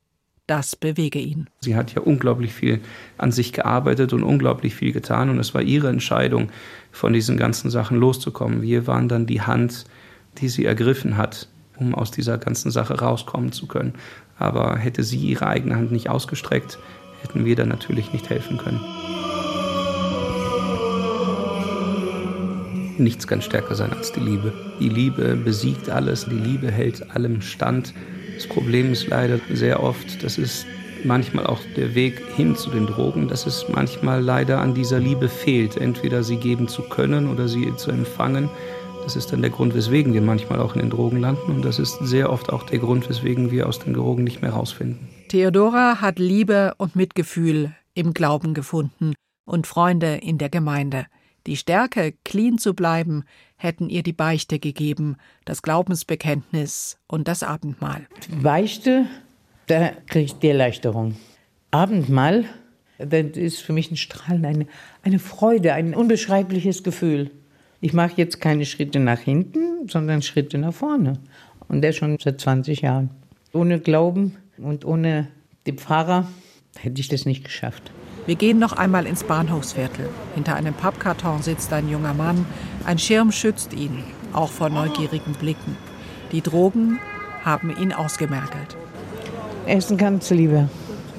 das 0.46 0.76
bewege 0.76 1.20
ihn. 1.20 1.50
Sie 1.62 1.76
hat 1.76 1.94
ja 1.94 2.02
unglaublich 2.02 2.54
viel 2.54 2.80
an 3.18 3.32
sich 3.32 3.54
gearbeitet 3.54 4.13
und 4.13 4.24
unglaublich 4.24 4.76
viel 4.76 4.94
getan. 4.94 5.30
Und 5.30 5.40
es 5.40 5.54
war 5.54 5.62
ihre 5.62 5.90
Entscheidung, 5.90 6.50
von 6.92 7.13
diesen 7.13 7.38
ganzen 7.38 7.70
Sachen 7.70 7.98
loszukommen. 7.98 8.62
Wir 8.62 8.88
waren 8.88 9.08
dann 9.08 9.26
die 9.26 9.42
Hand, 9.42 9.86
die 10.40 10.50
sie 10.50 10.66
ergriffen 10.66 11.18
hat, 11.18 11.48
um 11.78 11.94
aus 11.94 12.12
dieser 12.12 12.38
ganzen 12.38 12.72
Sache 12.72 13.00
rauskommen 13.00 13.52
zu 13.52 13.68
können. 13.68 13.94
Aber 14.38 14.78
hätte 14.78 15.04
sie 15.04 15.18
ihre 15.18 15.48
eigene 15.48 15.76
Hand 15.76 15.92
nicht 15.92 16.10
ausgestreckt, 16.10 16.80
hätten 17.28 17.46
wir 17.46 17.56
da 17.56 17.66
natürlich 17.66 18.13
nicht 18.13 18.30
helfen 18.30 18.58
können. 18.58 18.80
Nichts 22.98 23.28
kann 23.28 23.42
stärker 23.42 23.76
sein 23.76 23.94
als 23.94 24.12
die 24.12 24.22
Liebe. 24.22 24.54
Die 24.80 24.90
Liebe 24.90 25.36
besiegt 25.36 25.90
alles, 25.90 26.26
die 26.26 26.36
Liebe 26.36 26.72
hält 26.72 27.12
allem 27.12 27.42
stand. 27.42 27.94
Das 28.34 28.48
Problem 28.48 28.92
ist 28.92 29.08
leider 29.08 29.40
sehr 29.54 29.84
oft, 29.84 30.24
das 30.24 30.38
ist 30.40 30.66
manchmal 31.04 31.46
auch 31.46 31.60
der 31.76 31.94
Weg 31.94 32.24
hin 32.36 32.56
zu 32.56 32.72
den 32.72 32.88
Drogen, 32.88 33.28
dass 33.28 33.46
es 33.46 33.68
manchmal 33.70 34.24
leider 34.24 34.60
an 34.60 34.74
dieser 34.74 35.00
Liebe 35.00 35.30
fehlt, 35.30 35.78
entweder 35.78 36.24
sie 36.24 36.38
geben 36.38 36.68
zu 36.68 36.82
können 36.82 37.30
oder 37.30 37.48
sie 37.48 37.76
zu 37.76 37.92
empfangen. 37.92 38.50
Das 39.04 39.16
ist 39.16 39.32
dann 39.32 39.42
der 39.42 39.52
Grund, 39.52 39.76
weswegen 39.76 40.13
wir 40.13 40.22
manchmal 40.22 40.60
auch 40.60 40.74
in 40.74 40.82
den 40.82 40.90
Drogen 40.90 41.22
landen 41.22 41.52
und 41.52 41.63
das 41.63 41.78
ist 41.78 42.00
sehr 42.02 42.32
oft 42.32 42.52
auch 42.52 42.63
der 42.63 42.80
Grund, 42.80 43.08
weswegen 43.08 43.52
wir 43.52 43.68
aus 43.68 43.78
den 43.78 43.94
Drogen 43.94 44.24
nicht 44.24 44.42
mehr 44.42 44.52
rausfinden. 44.52 45.16
Theodora 45.28 46.00
hat 46.00 46.20
Liebe 46.20 46.74
und 46.78 46.96
Mitgefühl 46.96 47.76
im 47.94 48.13
Glauben 48.13 48.54
gefunden 48.54 49.13
und 49.46 49.68
Freunde 49.68 50.16
in 50.16 50.38
der 50.38 50.48
Gemeinde. 50.48 51.06
Die 51.48 51.58
Stärke, 51.58 52.13
clean 52.24 52.58
zu 52.58 52.74
bleiben, 52.74 53.26
hätten 53.58 53.90
ihr 53.90 54.04
die 54.04 54.13
Beichte 54.13 54.58
gegeben, 54.58 55.18
das 55.44 55.62
Glaubensbekenntnis 55.62 56.98
und 57.08 57.28
das 57.28 57.44
Abendmahl. 57.44 58.08
Beichte, 58.42 59.06
da 59.66 59.92
kriege 60.08 60.26
ich 60.26 60.40
die 60.40 60.48
Erleichterung. 60.48 61.18
Abendmahl, 61.72 62.46
das 62.98 63.36
ist 63.36 63.62
für 63.62 63.74
mich 63.74 63.92
ein 63.92 63.98
Strahlen, 63.98 64.46
eine, 64.46 64.66
eine 65.04 65.20
Freude, 65.20 65.74
ein 65.74 65.94
unbeschreibliches 65.94 66.84
Gefühl. 66.84 67.32
Ich 67.82 67.92
mache 67.92 68.13
jetzt 68.16 68.40
keine 68.40 68.66
Schritte 68.66 69.02
nach 69.02 69.20
hinten, 69.20 69.90
sondern 69.90 70.22
Schritte 70.22 70.58
nach 70.58 70.74
vorne. 70.74 71.13
Und 71.68 71.82
das 71.82 71.98
schon 71.98 72.18
seit 72.18 72.40
20 72.40 72.82
Jahren. 72.82 73.10
Ohne 73.52 73.80
Glauben 73.82 74.38
und 74.58 74.86
ohne 74.86 75.28
den 75.65 75.78
Pfarrer 75.78 76.28
hätte 76.80 77.02
ich 77.02 77.08
das 77.08 77.26
nicht 77.26 77.43
geschafft. 77.43 77.91
Wir 78.26 78.36
gehen 78.36 78.60
noch 78.60 78.74
einmal 78.74 79.06
ins 79.06 79.24
Bahnhofsviertel. 79.24 80.10
Hinter 80.36 80.56
einem 80.56 80.74
Pappkarton 80.74 81.41
sitzt 81.41 81.72
ein 81.72 81.89
junger 81.89 82.13
Mann. 82.13 82.46
Ein 82.86 83.00
Schirm 83.00 83.32
schützt 83.32 83.74
ihn, 83.74 84.04
auch 84.34 84.50
vor 84.50 84.70
neugierigen 84.70 85.34
Blicken. 85.34 85.78
Die 86.32 86.41
Drogen 86.41 87.00
haben 87.46 87.76
ihn 87.78 87.93
ausgemergelt. 87.93 88.76
Er 89.65 89.78
ist 89.78 89.91
ein 89.91 89.98
ganz 89.98 90.30
lieber. 90.30 90.70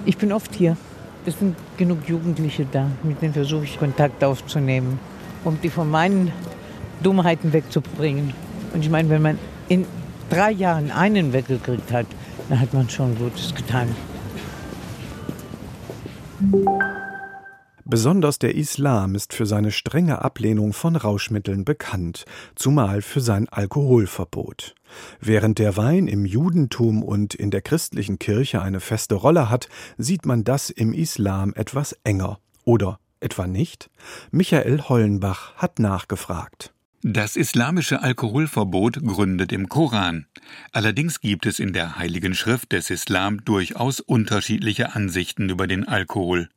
Ich 0.05 0.18
bin 0.18 0.33
oft 0.33 0.55
hier. 0.55 0.77
Es 1.24 1.38
sind 1.38 1.57
genug 1.77 2.09
Jugendliche 2.09 2.66
da, 2.70 2.90
mit 3.03 3.20
denen 3.20 3.35
versuche 3.35 3.64
ich 3.64 3.79
Kontakt 3.79 4.22
aufzunehmen, 4.22 4.98
um 5.44 5.59
die 5.61 5.68
von 5.68 5.90
meinen 5.90 6.33
Dummheiten 7.03 7.53
wegzubringen. 7.53 8.33
Und 8.74 8.85
ich 8.85 8.90
meine, 8.90 9.09
wenn 9.11 9.22
man 9.22 9.38
in 9.68 9.87
drei 10.31 10.51
Jahren 10.51 10.90
einen 10.90 11.33
weggekriegt 11.33 11.92
hat, 11.92 12.07
da 12.48 12.58
hat 12.58 12.72
man 12.74 12.88
schon 12.88 13.16
Gutes 13.16 13.54
getan. 13.54 13.94
Besonders 17.84 18.38
der 18.38 18.54
Islam 18.54 19.14
ist 19.14 19.32
für 19.32 19.46
seine 19.46 19.70
strenge 19.70 20.22
Ablehnung 20.22 20.74
von 20.74 20.94
Rauschmitteln 20.94 21.64
bekannt, 21.64 22.26
zumal 22.54 23.00
für 23.00 23.22
sein 23.22 23.48
Alkoholverbot. 23.48 24.74
Während 25.20 25.58
der 25.58 25.76
Wein 25.78 26.06
im 26.06 26.26
Judentum 26.26 27.02
und 27.02 27.34
in 27.34 27.50
der 27.50 27.62
christlichen 27.62 28.18
Kirche 28.18 28.61
eine 28.61 28.80
feste 28.80 29.14
Rolle 29.14 29.48
hat, 29.48 29.68
sieht 29.96 30.26
man 30.26 30.44
das 30.44 30.68
im 30.68 30.92
Islam 30.92 31.54
etwas 31.56 31.96
enger. 32.04 32.38
Oder 32.64 33.00
etwa 33.20 33.46
nicht? 33.46 33.88
Michael 34.30 34.82
Hollenbach 34.82 35.54
hat 35.56 35.78
nachgefragt. 35.78 36.74
Das 37.02 37.37
islamische 37.37 38.02
Alkoholverbot 38.02 39.04
gründet 39.04 39.52
im 39.52 39.68
Koran. 39.68 40.26
Allerdings 40.72 41.20
gibt 41.20 41.46
es 41.46 41.61
in 41.61 41.72
der 41.72 41.96
Heiligen 41.96 42.34
Schrift 42.34 42.72
des 42.72 42.90
Islam 42.90 43.44
durchaus 43.44 44.00
unterschiedliche 44.00 44.96
Ansichten 44.96 45.48
über 45.48 45.68
den 45.68 45.87
Alkohol. 45.87 46.48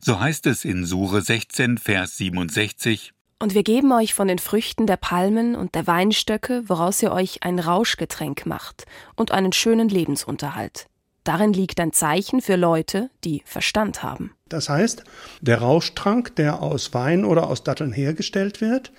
So 0.00 0.20
heißt 0.20 0.46
es 0.46 0.64
in 0.64 0.84
Sure 0.84 1.20
16, 1.20 1.76
Vers 1.78 2.16
67. 2.18 3.12
Und 3.40 3.54
wir 3.54 3.64
geben 3.64 3.90
euch 3.90 4.14
von 4.14 4.28
den 4.28 4.38
Früchten 4.38 4.86
der 4.86 4.96
Palmen 4.96 5.56
und 5.56 5.74
der 5.74 5.88
Weinstöcke, 5.88 6.62
woraus 6.66 7.02
ihr 7.02 7.10
euch 7.10 7.42
ein 7.42 7.58
Rauschgetränk 7.58 8.46
macht 8.46 8.84
und 9.16 9.32
einen 9.32 9.52
schönen 9.52 9.88
Lebensunterhalt. 9.88 10.86
Darin 11.24 11.52
liegt 11.52 11.80
ein 11.80 11.92
Zeichen 11.92 12.40
für 12.40 12.56
Leute, 12.56 13.10
die 13.24 13.42
Verstand 13.44 14.02
haben. 14.02 14.34
Das 14.48 14.68
heißt, 14.68 15.04
der 15.40 15.58
Rauschtrank, 15.58 16.36
der 16.36 16.62
aus 16.62 16.94
Wein 16.94 17.24
oder 17.24 17.48
aus 17.48 17.64
Datteln 17.64 17.92
hergestellt 17.92 18.60
wird, 18.60 18.92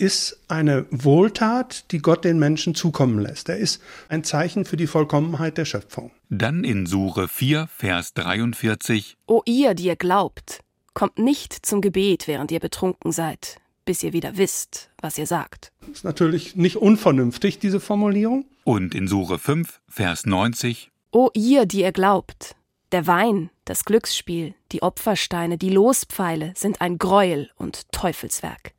ist 0.00 0.40
eine 0.48 0.86
Wohltat, 0.90 1.92
die 1.92 1.98
Gott 1.98 2.24
den 2.24 2.38
Menschen 2.38 2.74
zukommen 2.74 3.18
lässt. 3.18 3.50
Er 3.50 3.58
ist 3.58 3.82
ein 4.08 4.24
Zeichen 4.24 4.64
für 4.64 4.78
die 4.78 4.86
Vollkommenheit 4.86 5.58
der 5.58 5.66
Schöpfung. 5.66 6.10
Dann 6.30 6.64
in 6.64 6.86
Sure 6.86 7.28
4, 7.28 7.68
Vers 7.70 8.14
43. 8.14 9.18
O 9.26 9.42
ihr, 9.44 9.74
die 9.74 9.84
ihr 9.84 9.96
glaubt, 9.96 10.60
kommt 10.94 11.18
nicht 11.18 11.66
zum 11.66 11.82
Gebet, 11.82 12.26
während 12.26 12.50
ihr 12.50 12.60
betrunken 12.60 13.12
seid, 13.12 13.58
bis 13.84 14.02
ihr 14.02 14.14
wieder 14.14 14.38
wisst, 14.38 14.90
was 15.02 15.18
ihr 15.18 15.26
sagt. 15.26 15.70
Das 15.80 15.90
ist 15.90 16.04
natürlich 16.04 16.56
nicht 16.56 16.76
unvernünftig, 16.76 17.58
diese 17.58 17.78
Formulierung. 17.78 18.46
Und 18.64 18.94
in 18.94 19.06
Sure 19.06 19.38
5, 19.38 19.80
Vers 19.86 20.24
90. 20.24 20.90
O 21.12 21.28
ihr, 21.34 21.66
die 21.66 21.80
ihr 21.80 21.92
glaubt, 21.92 22.56
der 22.92 23.06
Wein, 23.06 23.50
das 23.66 23.84
Glücksspiel, 23.84 24.54
die 24.72 24.82
Opfersteine, 24.82 25.58
die 25.58 25.70
Lospfeile 25.70 26.54
sind 26.56 26.80
ein 26.80 26.96
Greuel 26.98 27.50
und 27.56 27.90
Teufelswerk. 27.92 28.72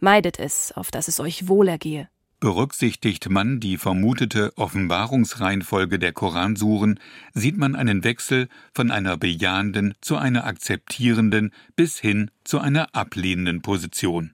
Meidet 0.00 0.38
es, 0.38 0.72
auf 0.72 0.90
dass 0.90 1.08
es 1.08 1.20
euch 1.20 1.48
wohlergehe. 1.48 2.08
Berücksichtigt 2.40 3.28
man 3.28 3.60
die 3.60 3.76
vermutete 3.76 4.56
Offenbarungsreihenfolge 4.56 5.98
der 5.98 6.12
Koransuren, 6.12 6.98
sieht 7.34 7.58
man 7.58 7.76
einen 7.76 8.02
Wechsel 8.02 8.48
von 8.72 8.90
einer 8.90 9.18
bejahenden 9.18 9.94
zu 10.00 10.16
einer 10.16 10.46
akzeptierenden 10.46 11.52
bis 11.76 11.98
hin 11.98 12.30
zu 12.44 12.58
einer 12.58 12.94
ablehnenden 12.94 13.60
Position. 13.60 14.32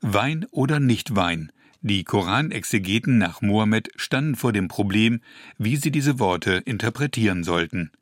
Wein 0.00 0.44
oder 0.50 0.80
nicht 0.80 1.14
Wein, 1.14 1.52
die 1.82 2.02
Koranexegeten 2.02 3.16
nach 3.16 3.42
Mohammed 3.42 3.90
standen 3.94 4.34
vor 4.34 4.52
dem 4.52 4.66
Problem, 4.66 5.20
wie 5.56 5.76
sie 5.76 5.92
diese 5.92 6.18
Worte 6.18 6.54
interpretieren 6.64 7.44
sollten. 7.44 7.92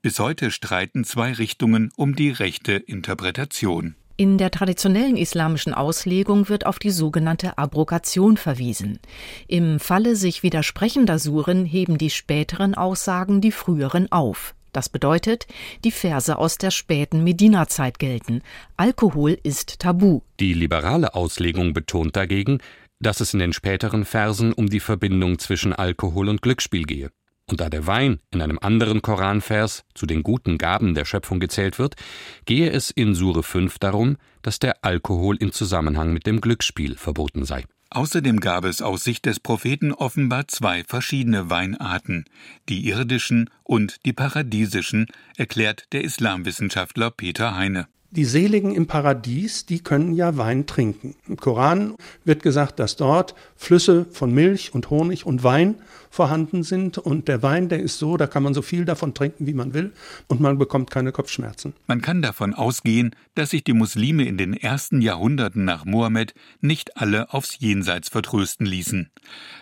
Bis 0.00 0.18
heute 0.18 0.50
streiten 0.50 1.04
zwei 1.04 1.34
Richtungen 1.34 1.90
um 1.96 2.14
die 2.14 2.30
rechte 2.30 2.72
Interpretation. 2.72 3.96
In 4.20 4.36
der 4.36 4.50
traditionellen 4.50 5.16
islamischen 5.16 5.72
Auslegung 5.72 6.48
wird 6.48 6.66
auf 6.66 6.80
die 6.80 6.90
sogenannte 6.90 7.56
Abrogation 7.56 8.36
verwiesen. 8.36 8.98
Im 9.46 9.78
Falle 9.78 10.16
sich 10.16 10.42
widersprechender 10.42 11.20
Suren 11.20 11.64
heben 11.64 11.98
die 11.98 12.10
späteren 12.10 12.74
Aussagen 12.74 13.40
die 13.40 13.52
früheren 13.52 14.10
auf. 14.10 14.56
Das 14.72 14.88
bedeutet, 14.88 15.46
die 15.84 15.92
Verse 15.92 16.36
aus 16.36 16.58
der 16.58 16.72
späten 16.72 17.22
Medina-Zeit 17.22 18.00
gelten. 18.00 18.42
Alkohol 18.76 19.38
ist 19.44 19.78
tabu. 19.78 20.22
Die 20.40 20.52
liberale 20.52 21.14
Auslegung 21.14 21.72
betont 21.72 22.16
dagegen, 22.16 22.58
dass 22.98 23.20
es 23.20 23.34
in 23.34 23.38
den 23.38 23.52
späteren 23.52 24.04
Versen 24.04 24.52
um 24.52 24.68
die 24.68 24.80
Verbindung 24.80 25.38
zwischen 25.38 25.72
Alkohol 25.72 26.28
und 26.28 26.42
Glücksspiel 26.42 26.82
gehe. 26.82 27.10
Und 27.48 27.60
da 27.60 27.70
der 27.70 27.86
Wein 27.86 28.20
in 28.30 28.42
einem 28.42 28.58
anderen 28.60 29.00
Koranvers 29.00 29.84
zu 29.94 30.06
den 30.06 30.22
guten 30.22 30.58
Gaben 30.58 30.94
der 30.94 31.06
Schöpfung 31.06 31.40
gezählt 31.40 31.78
wird, 31.78 31.96
gehe 32.44 32.70
es 32.70 32.90
in 32.90 33.14
Sure 33.14 33.42
5 33.42 33.78
darum, 33.78 34.16
dass 34.42 34.58
der 34.58 34.84
Alkohol 34.84 35.36
im 35.36 35.52
Zusammenhang 35.52 36.12
mit 36.12 36.26
dem 36.26 36.40
Glücksspiel 36.40 36.96
verboten 36.96 37.44
sei. 37.44 37.64
Außerdem 37.90 38.40
gab 38.40 38.66
es 38.66 38.82
aus 38.82 39.02
Sicht 39.02 39.24
des 39.24 39.40
Propheten 39.40 39.92
offenbar 39.92 40.46
zwei 40.48 40.84
verschiedene 40.84 41.48
Weinarten, 41.48 42.26
die 42.68 42.86
irdischen 42.86 43.48
und 43.62 44.04
die 44.04 44.12
paradiesischen, 44.12 45.06
erklärt 45.38 45.86
der 45.92 46.04
Islamwissenschaftler 46.04 47.10
Peter 47.10 47.56
Heine. 47.56 47.88
Die 48.10 48.24
Seligen 48.24 48.74
im 48.74 48.86
Paradies, 48.86 49.66
die 49.66 49.80
können 49.80 50.14
ja 50.14 50.38
Wein 50.38 50.66
trinken. 50.66 51.14
Im 51.26 51.36
Koran 51.36 51.94
wird 52.24 52.42
gesagt, 52.42 52.78
dass 52.78 52.96
dort 52.96 53.34
Flüsse 53.54 54.06
von 54.10 54.32
Milch 54.32 54.74
und 54.74 54.88
Honig 54.88 55.26
und 55.26 55.44
Wein 55.44 55.76
vorhanden 56.10 56.62
sind. 56.62 56.98
Und 56.98 57.28
der 57.28 57.42
Wein, 57.42 57.68
der 57.68 57.80
ist 57.80 57.98
so, 57.98 58.16
da 58.16 58.26
kann 58.26 58.42
man 58.42 58.54
so 58.54 58.62
viel 58.62 58.84
davon 58.84 59.14
trinken, 59.14 59.46
wie 59.46 59.54
man 59.54 59.74
will, 59.74 59.92
und 60.28 60.40
man 60.40 60.58
bekommt 60.58 60.90
keine 60.90 61.12
Kopfschmerzen. 61.12 61.74
Man 61.86 62.00
kann 62.00 62.22
davon 62.22 62.54
ausgehen, 62.54 63.14
dass 63.34 63.50
sich 63.50 63.64
die 63.64 63.72
Muslime 63.72 64.24
in 64.24 64.38
den 64.38 64.54
ersten 64.54 65.00
Jahrhunderten 65.00 65.64
nach 65.64 65.84
Mohammed 65.84 66.34
nicht 66.60 66.96
alle 66.96 67.32
aufs 67.32 67.58
Jenseits 67.58 68.08
vertrösten 68.08 68.66
ließen. 68.66 69.10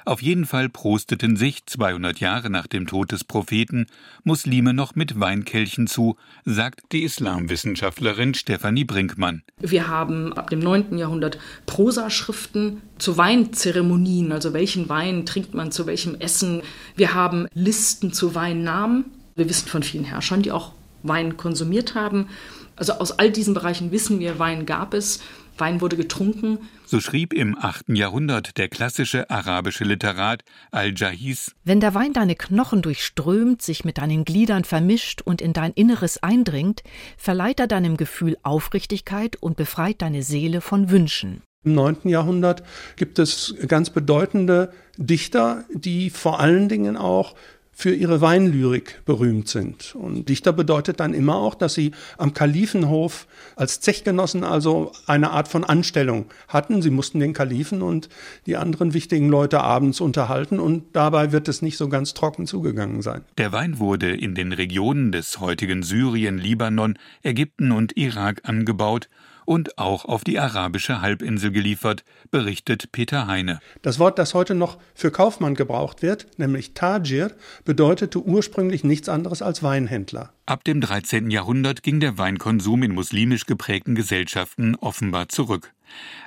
Auf 0.04 0.22
jeden 0.22 0.46
Fall 0.46 0.68
prosteten 0.68 1.36
sich 1.36 1.66
200 1.66 2.20
Jahre 2.20 2.50
nach 2.50 2.66
dem 2.66 2.86
Tod 2.86 3.12
des 3.12 3.24
Propheten 3.24 3.86
Muslime 4.24 4.72
noch 4.72 4.94
mit 4.94 5.18
Weinkelchen 5.20 5.86
zu, 5.86 6.16
sagt 6.44 6.92
die 6.92 7.02
Islamwissenschaftlerin 7.02 8.34
Stefanie 8.34 8.84
Brinkmann. 8.84 9.42
Wir 9.60 9.88
haben 9.88 10.32
ab 10.32 10.50
dem 10.50 10.60
9. 10.60 10.96
Jahrhundert 10.98 11.38
Prosaschriften 11.66 12.82
zu 12.98 13.16
Weinzeremonien, 13.16 14.32
also 14.32 14.52
welchen 14.52 14.88
Wein 14.88 15.26
trinkt 15.26 15.54
man 15.54 15.72
zu 15.72 15.86
welchem 15.86 16.14
Essen. 16.14 16.62
Wir 16.94 17.14
haben 17.14 17.46
Listen 17.54 18.12
zu 18.12 18.34
Weinnamen. 18.34 19.06
Wir 19.34 19.48
wissen 19.48 19.68
von 19.68 19.82
vielen 19.82 20.04
Herrschern, 20.04 20.42
die 20.42 20.52
auch 20.52 20.72
Wein 21.02 21.36
konsumiert 21.36 21.94
haben. 21.94 22.28
Also 22.74 22.94
aus 22.94 23.12
all 23.12 23.30
diesen 23.30 23.54
Bereichen 23.54 23.90
wissen 23.90 24.18
wir, 24.18 24.38
Wein 24.38 24.66
gab 24.66 24.94
es. 24.94 25.20
Wein 25.58 25.80
wurde 25.80 25.96
getrunken. 25.96 26.58
So 26.84 27.00
schrieb 27.00 27.32
im 27.32 27.56
8. 27.58 27.88
Jahrhundert 27.88 28.58
der 28.58 28.68
klassische 28.68 29.30
arabische 29.30 29.84
Literat 29.84 30.42
Al-Jahiz. 30.70 31.52
Wenn 31.64 31.80
der 31.80 31.94
Wein 31.94 32.12
deine 32.12 32.34
Knochen 32.34 32.82
durchströmt, 32.82 33.62
sich 33.62 33.84
mit 33.84 33.98
deinen 33.98 34.24
Gliedern 34.24 34.64
vermischt 34.64 35.22
und 35.22 35.40
in 35.40 35.54
dein 35.54 35.72
Inneres 35.72 36.22
eindringt, 36.22 36.82
verleiht 37.16 37.58
er 37.58 37.66
deinem 37.66 37.96
Gefühl 37.96 38.36
Aufrichtigkeit 38.42 39.36
und 39.36 39.56
befreit 39.56 40.02
deine 40.02 40.22
Seele 40.22 40.60
von 40.60 40.90
Wünschen. 40.90 41.42
Im 41.66 41.74
9. 41.74 41.96
Jahrhundert 42.04 42.62
gibt 42.94 43.18
es 43.18 43.56
ganz 43.66 43.90
bedeutende 43.90 44.72
Dichter, 44.98 45.64
die 45.74 46.10
vor 46.10 46.38
allen 46.38 46.68
Dingen 46.68 46.96
auch 46.96 47.34
für 47.72 47.92
ihre 47.92 48.20
Weinlyrik 48.20 49.04
berühmt 49.04 49.48
sind. 49.48 49.96
Und 49.96 50.28
Dichter 50.28 50.52
bedeutet 50.52 51.00
dann 51.00 51.12
immer 51.12 51.34
auch, 51.34 51.56
dass 51.56 51.74
sie 51.74 51.90
am 52.18 52.34
Kalifenhof 52.34 53.26
als 53.56 53.80
Zechgenossen 53.80 54.44
also 54.44 54.92
eine 55.06 55.32
Art 55.32 55.48
von 55.48 55.64
Anstellung 55.64 56.26
hatten. 56.46 56.82
Sie 56.82 56.90
mussten 56.90 57.18
den 57.18 57.32
Kalifen 57.32 57.82
und 57.82 58.08
die 58.46 58.56
anderen 58.56 58.94
wichtigen 58.94 59.28
Leute 59.28 59.60
abends 59.60 60.00
unterhalten 60.00 60.60
und 60.60 60.84
dabei 60.92 61.32
wird 61.32 61.48
es 61.48 61.62
nicht 61.62 61.78
so 61.78 61.88
ganz 61.88 62.14
trocken 62.14 62.46
zugegangen 62.46 63.02
sein. 63.02 63.24
Der 63.38 63.50
Wein 63.50 63.80
wurde 63.80 64.16
in 64.16 64.36
den 64.36 64.52
Regionen 64.52 65.10
des 65.10 65.40
heutigen 65.40 65.82
Syrien, 65.82 66.38
Libanon, 66.38 66.96
Ägypten 67.24 67.72
und 67.72 67.96
Irak 67.96 68.42
angebaut 68.44 69.08
und 69.46 69.78
auch 69.78 70.04
auf 70.04 70.24
die 70.24 70.38
arabische 70.38 71.00
Halbinsel 71.00 71.50
geliefert, 71.50 72.04
berichtet 72.30 72.92
Peter 72.92 73.26
Heine. 73.26 73.60
Das 73.80 73.98
Wort, 73.98 74.18
das 74.18 74.34
heute 74.34 74.54
noch 74.54 74.78
für 74.94 75.10
Kaufmann 75.10 75.54
gebraucht 75.54 76.02
wird, 76.02 76.26
nämlich 76.38 76.74
Tajir, 76.74 77.32
bedeutete 77.64 78.20
ursprünglich 78.20 78.84
nichts 78.84 79.08
anderes 79.08 79.40
als 79.40 79.62
Weinhändler. 79.62 80.32
Ab 80.44 80.64
dem 80.64 80.80
13. 80.80 81.30
Jahrhundert 81.30 81.82
ging 81.82 82.00
der 82.00 82.18
Weinkonsum 82.18 82.82
in 82.82 82.92
muslimisch 82.92 83.46
geprägten 83.46 83.94
Gesellschaften 83.94 84.74
offenbar 84.76 85.28
zurück. 85.28 85.72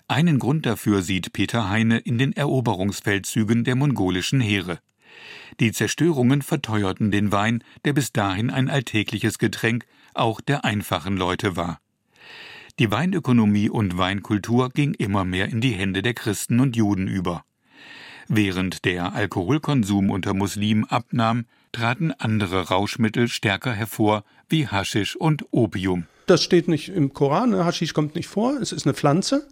Einen 0.07 0.39
Grund 0.39 0.65
dafür 0.65 1.01
sieht 1.01 1.33
Peter 1.33 1.69
Heine 1.69 1.99
in 1.99 2.17
den 2.17 2.33
Eroberungsfeldzügen 2.33 3.63
der 3.63 3.75
mongolischen 3.75 4.41
Heere. 4.41 4.79
Die 5.59 5.71
Zerstörungen 5.71 6.41
verteuerten 6.41 7.11
den 7.11 7.31
Wein, 7.31 7.63
der 7.83 7.93
bis 7.93 8.13
dahin 8.13 8.49
ein 8.49 8.69
alltägliches 8.69 9.37
Getränk 9.37 9.85
auch 10.13 10.41
der 10.41 10.65
einfachen 10.65 11.17
Leute 11.17 11.55
war. 11.55 11.79
Die 12.79 12.91
Weinökonomie 12.91 13.69
und 13.69 13.97
Weinkultur 13.97 14.69
ging 14.69 14.93
immer 14.93 15.25
mehr 15.25 15.49
in 15.49 15.59
die 15.59 15.73
Hände 15.73 16.01
der 16.01 16.13
Christen 16.13 16.61
und 16.61 16.77
Juden 16.77 17.09
über. 17.09 17.43
Während 18.29 18.85
der 18.85 19.13
Alkoholkonsum 19.13 20.09
unter 20.09 20.33
Muslimen 20.33 20.85
abnahm, 20.85 21.43
traten 21.73 22.13
andere 22.13 22.69
Rauschmittel 22.69 23.27
stärker 23.27 23.73
hervor, 23.73 24.23
wie 24.47 24.67
Haschisch 24.67 25.17
und 25.17 25.45
Opium. 25.51 26.05
Das 26.25 26.41
steht 26.41 26.69
nicht 26.69 26.87
im 26.87 27.13
Koran, 27.13 27.49
ne? 27.49 27.65
Haschisch 27.65 27.93
kommt 27.93 28.15
nicht 28.15 28.27
vor, 28.27 28.57
es 28.61 28.71
ist 28.71 28.85
eine 28.85 28.93
Pflanze. 28.93 29.49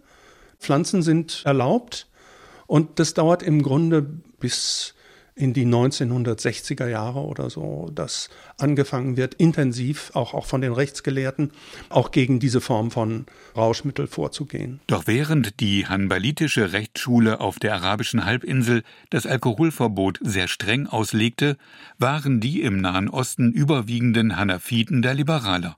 Pflanzen 0.58 1.02
sind 1.02 1.42
erlaubt 1.44 2.06
und 2.66 2.98
das 2.98 3.12
dauert 3.12 3.42
im 3.42 3.62
Grunde 3.62 4.00
bis 4.40 4.94
in 5.38 5.52
die 5.52 5.66
1960er 5.66 6.88
Jahre 6.88 7.20
oder 7.20 7.48
so, 7.48 7.90
dass 7.94 8.28
angefangen 8.58 9.16
wird, 9.16 9.34
intensiv 9.34 10.10
auch, 10.14 10.34
auch 10.34 10.46
von 10.46 10.60
den 10.60 10.72
Rechtsgelehrten 10.72 11.52
auch 11.88 12.10
gegen 12.10 12.40
diese 12.40 12.60
Form 12.60 12.90
von 12.90 13.26
Rauschmittel 13.56 14.08
vorzugehen. 14.08 14.80
Doch 14.88 15.06
während 15.06 15.60
die 15.60 15.86
hanbalitische 15.86 16.72
Rechtsschule 16.72 17.40
auf 17.40 17.58
der 17.58 17.74
arabischen 17.74 18.24
Halbinsel 18.24 18.82
das 19.10 19.26
Alkoholverbot 19.26 20.18
sehr 20.22 20.48
streng 20.48 20.86
auslegte, 20.86 21.56
waren 21.98 22.40
die 22.40 22.62
im 22.62 22.80
Nahen 22.80 23.08
Osten 23.08 23.52
überwiegenden 23.52 24.36
Hanafiten 24.36 25.02
der 25.02 25.14
Liberaler. 25.14 25.76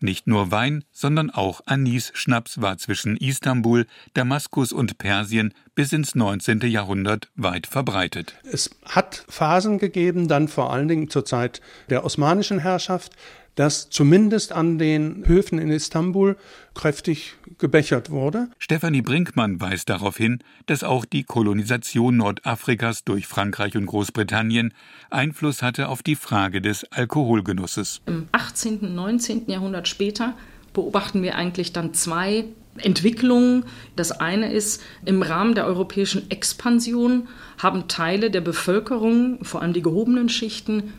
Nicht 0.00 0.26
nur 0.26 0.50
Wein, 0.50 0.84
sondern 0.92 1.30
auch 1.30 1.60
Anis-Schnaps 1.66 2.60
war 2.60 2.78
zwischen 2.78 3.16
Istanbul, 3.16 3.86
Damaskus 4.14 4.72
und 4.72 4.98
Persien 4.98 5.54
bis 5.74 5.92
ins 5.92 6.14
19. 6.14 6.60
Jahrhundert 6.62 7.30
weit 7.36 7.66
verbreitet. 7.66 8.34
Es 8.44 8.70
hat 8.84 9.24
Phasen 9.28 9.78
gegeben, 9.78 10.28
dann 10.28 10.48
vor 10.48 10.72
allen 10.72 10.88
Dingen 10.88 11.10
zur 11.10 11.24
Zeit 11.24 11.60
der 11.88 12.04
osmanischen 12.04 12.58
Herrschaft, 12.58 13.12
dass 13.54 13.90
zumindest 13.90 14.52
an 14.52 14.78
den 14.78 15.26
Höfen 15.26 15.58
in 15.58 15.70
Istanbul 15.70 16.36
kräftig 16.74 17.34
gebechert 17.58 18.10
wurde. 18.10 18.48
Stefanie 18.58 19.02
Brinkmann 19.02 19.60
weist 19.60 19.88
darauf 19.88 20.16
hin, 20.16 20.42
dass 20.66 20.82
auch 20.84 21.04
die 21.04 21.24
Kolonisation 21.24 22.16
Nordafrikas 22.16 23.04
durch 23.04 23.26
Frankreich 23.26 23.76
und 23.76 23.86
Großbritannien 23.86 24.72
Einfluss 25.10 25.62
hatte 25.62 25.88
auf 25.88 26.02
die 26.02 26.16
Frage 26.16 26.60
des 26.60 26.84
Alkoholgenusses. 26.92 28.00
Im 28.06 28.28
18. 28.32 28.78
und 28.78 28.94
19. 28.94 29.48
Jahrhundert 29.48 29.88
später 29.88 30.34
beobachten 30.72 31.22
wir 31.22 31.34
eigentlich 31.34 31.72
dann 31.72 31.94
zwei 31.94 32.44
Entwicklungen. 32.76 33.64
Das 33.96 34.12
eine 34.12 34.52
ist, 34.52 34.82
im 35.04 35.22
Rahmen 35.22 35.54
der 35.54 35.66
europäischen 35.66 36.30
Expansion 36.30 37.28
haben 37.58 37.88
Teile 37.88 38.30
der 38.30 38.40
Bevölkerung, 38.40 39.44
vor 39.44 39.62
allem 39.62 39.72
die 39.72 39.82
gehobenen 39.82 40.28
Schichten, 40.28 40.92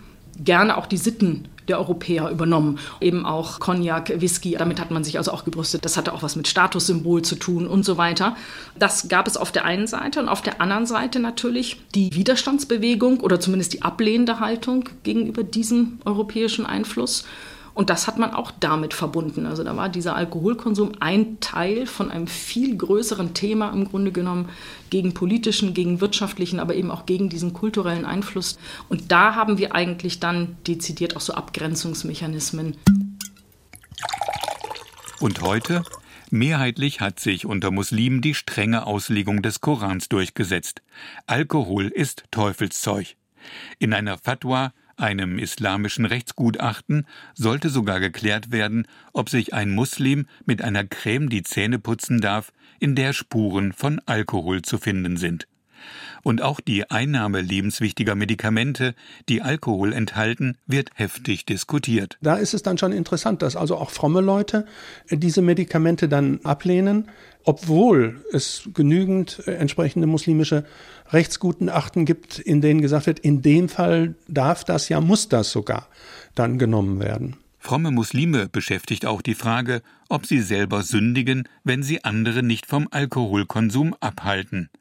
gerne 0.43 0.77
auch 0.77 0.85
die 0.85 0.97
Sitten 0.97 1.47
der 1.67 1.79
Europäer 1.79 2.29
übernommen. 2.29 2.79
Eben 2.99 3.25
auch 3.25 3.59
Cognac, 3.59 4.21
Whisky, 4.21 4.55
damit 4.57 4.79
hat 4.79 4.91
man 4.91 5.03
sich 5.03 5.17
also 5.17 5.31
auch 5.31 5.45
gebrüstet. 5.45 5.85
Das 5.85 5.97
hatte 5.97 6.13
auch 6.13 6.23
was 6.23 6.35
mit 6.35 6.47
Statussymbol 6.47 7.21
zu 7.21 7.35
tun 7.35 7.67
und 7.67 7.85
so 7.85 7.97
weiter. 7.97 8.35
Das 8.77 9.07
gab 9.07 9.27
es 9.27 9.37
auf 9.37 9.51
der 9.51 9.65
einen 9.65 9.87
Seite 9.87 10.19
und 10.19 10.27
auf 10.27 10.41
der 10.41 10.59
anderen 10.59 10.85
Seite 10.85 11.19
natürlich 11.19 11.81
die 11.95 12.13
Widerstandsbewegung 12.13 13.19
oder 13.19 13.39
zumindest 13.39 13.73
die 13.73 13.83
ablehnende 13.83 14.39
Haltung 14.39 14.89
gegenüber 15.03 15.43
diesem 15.43 15.99
europäischen 16.05 16.65
Einfluss. 16.65 17.25
Und 17.74 17.89
das 17.89 18.07
hat 18.07 18.17
man 18.17 18.34
auch 18.34 18.51
damit 18.59 18.93
verbunden. 18.93 19.45
Also 19.45 19.63
da 19.63 19.76
war 19.78 19.89
dieser 19.89 20.15
Alkoholkonsum 20.15 20.93
ein 20.99 21.39
Teil 21.39 21.86
von 21.86 22.11
einem 22.11 22.28
viel 22.28 22.76
größeren 22.76 23.34
Thema 23.34 23.72
im 23.72 23.86
Grunde 23.86 24.11
genommen 24.11 24.49
gegen 24.89 25.13
politischen, 25.13 25.74
gegen 25.74 26.01
wirtschaftlichen, 26.01 26.59
aber 26.59 26.76
eben 26.76 26.91
auch 26.91 27.05
gegen 27.05 27.30
diesen 27.30 27.53
kulturellen 27.53 28.05
Einfluss. 28.05 28.57
Und 28.89 29.11
da 29.11 29.36
haben 29.36 29.57
wir 29.57 29.74
eigentlich 29.74 30.19
dann 30.19 30.57
dezidiert 30.67 31.15
auch 31.15 31.22
so 31.22 31.34
Abgrenzungsmechanismen. 31.34 32.76
Und 35.19 35.41
heute? 35.41 35.84
Mehrheitlich 36.34 37.01
hat 37.01 37.19
sich 37.19 37.45
unter 37.45 37.72
Muslimen 37.72 38.22
die 38.22 38.34
strenge 38.34 38.88
Auslegung 38.88 39.41
des 39.41 39.59
Korans 39.59 40.07
durchgesetzt. 40.07 40.82
Alkohol 41.28 41.88
ist 41.88 42.24
Teufelszeug. 42.32 43.15
In 43.80 43.93
einer 43.93 44.17
Fatwa 44.17 44.72
einem 45.02 45.39
islamischen 45.39 46.06
Rechtsgutachten 46.06 47.06
sollte 47.34 47.70
sogar 47.70 47.99
geklärt 47.99 48.52
werden, 48.52 48.88
ob 49.14 49.30
sich 49.30 49.54
ein 49.54 49.72
Muslim 49.72 50.28
mit 50.45 50.62
einer 50.62 50.86
Creme 50.86 51.30
die 51.30 51.43
Zähne 51.43 51.80
putzen 51.80 52.22
darf, 52.22 52.52
in 52.80 52.95
der 52.95 53.14
Spuren 53.14 53.74
von 53.74 53.99
Alkohol 54.06 54.62
zu 54.62 54.78
finden 54.78 55.18
sind. 55.18 55.47
Und 56.24 56.41
auch 56.41 56.59
die 56.59 56.89
Einnahme 56.89 57.41
lebenswichtiger 57.41 58.15
Medikamente, 58.15 58.95
die 59.30 59.41
Alkohol 59.41 59.93
enthalten, 59.93 60.57
wird 60.67 60.89
heftig 60.95 61.45
diskutiert. 61.45 62.17
Da 62.22 62.36
ist 62.36 62.53
es 62.53 62.63
dann 62.63 62.78
schon 62.78 62.91
interessant, 62.91 63.41
dass 63.41 63.55
also 63.55 63.78
auch 63.78 63.89
fromme 63.89 64.22
Leute 64.22 64.65
diese 65.09 65.41
Medikamente 65.41 66.07
dann 66.07 66.39
ablehnen, 66.43 67.09
obwohl 67.43 68.24
es 68.32 68.69
genügend 68.74 69.41
äh, 69.47 69.53
entsprechende 69.53 70.07
muslimische 70.07 70.65
Rechtsgutachten 71.09 72.05
gibt, 72.05 72.39
in 72.39 72.61
denen 72.61 72.82
gesagt 72.82 73.07
wird, 73.07 73.19
in 73.19 73.41
dem 73.41 73.67
Fall 73.67 74.15
darf 74.28 74.63
das, 74.63 74.89
ja 74.89 75.01
muss 75.01 75.28
das 75.28 75.51
sogar 75.51 75.88
dann 76.36 76.59
genommen 76.59 76.99
werden. 76.99 77.38
Fromme 77.64 77.91
Muslime 77.91 78.49
beschäftigt 78.49 79.05
auch 79.05 79.22
die 79.22 79.36
Frage, 79.36 79.84
ob 80.09 80.26
sie 80.26 80.41
selber 80.41 80.82
sündigen, 80.82 81.47
wenn 81.64 81.84
sie 81.84 82.03
andere 82.03 82.41
nicht 82.41 82.66
vom 82.66 82.88
Alkoholkonsum 82.89 83.95
abhalten. 83.99 84.72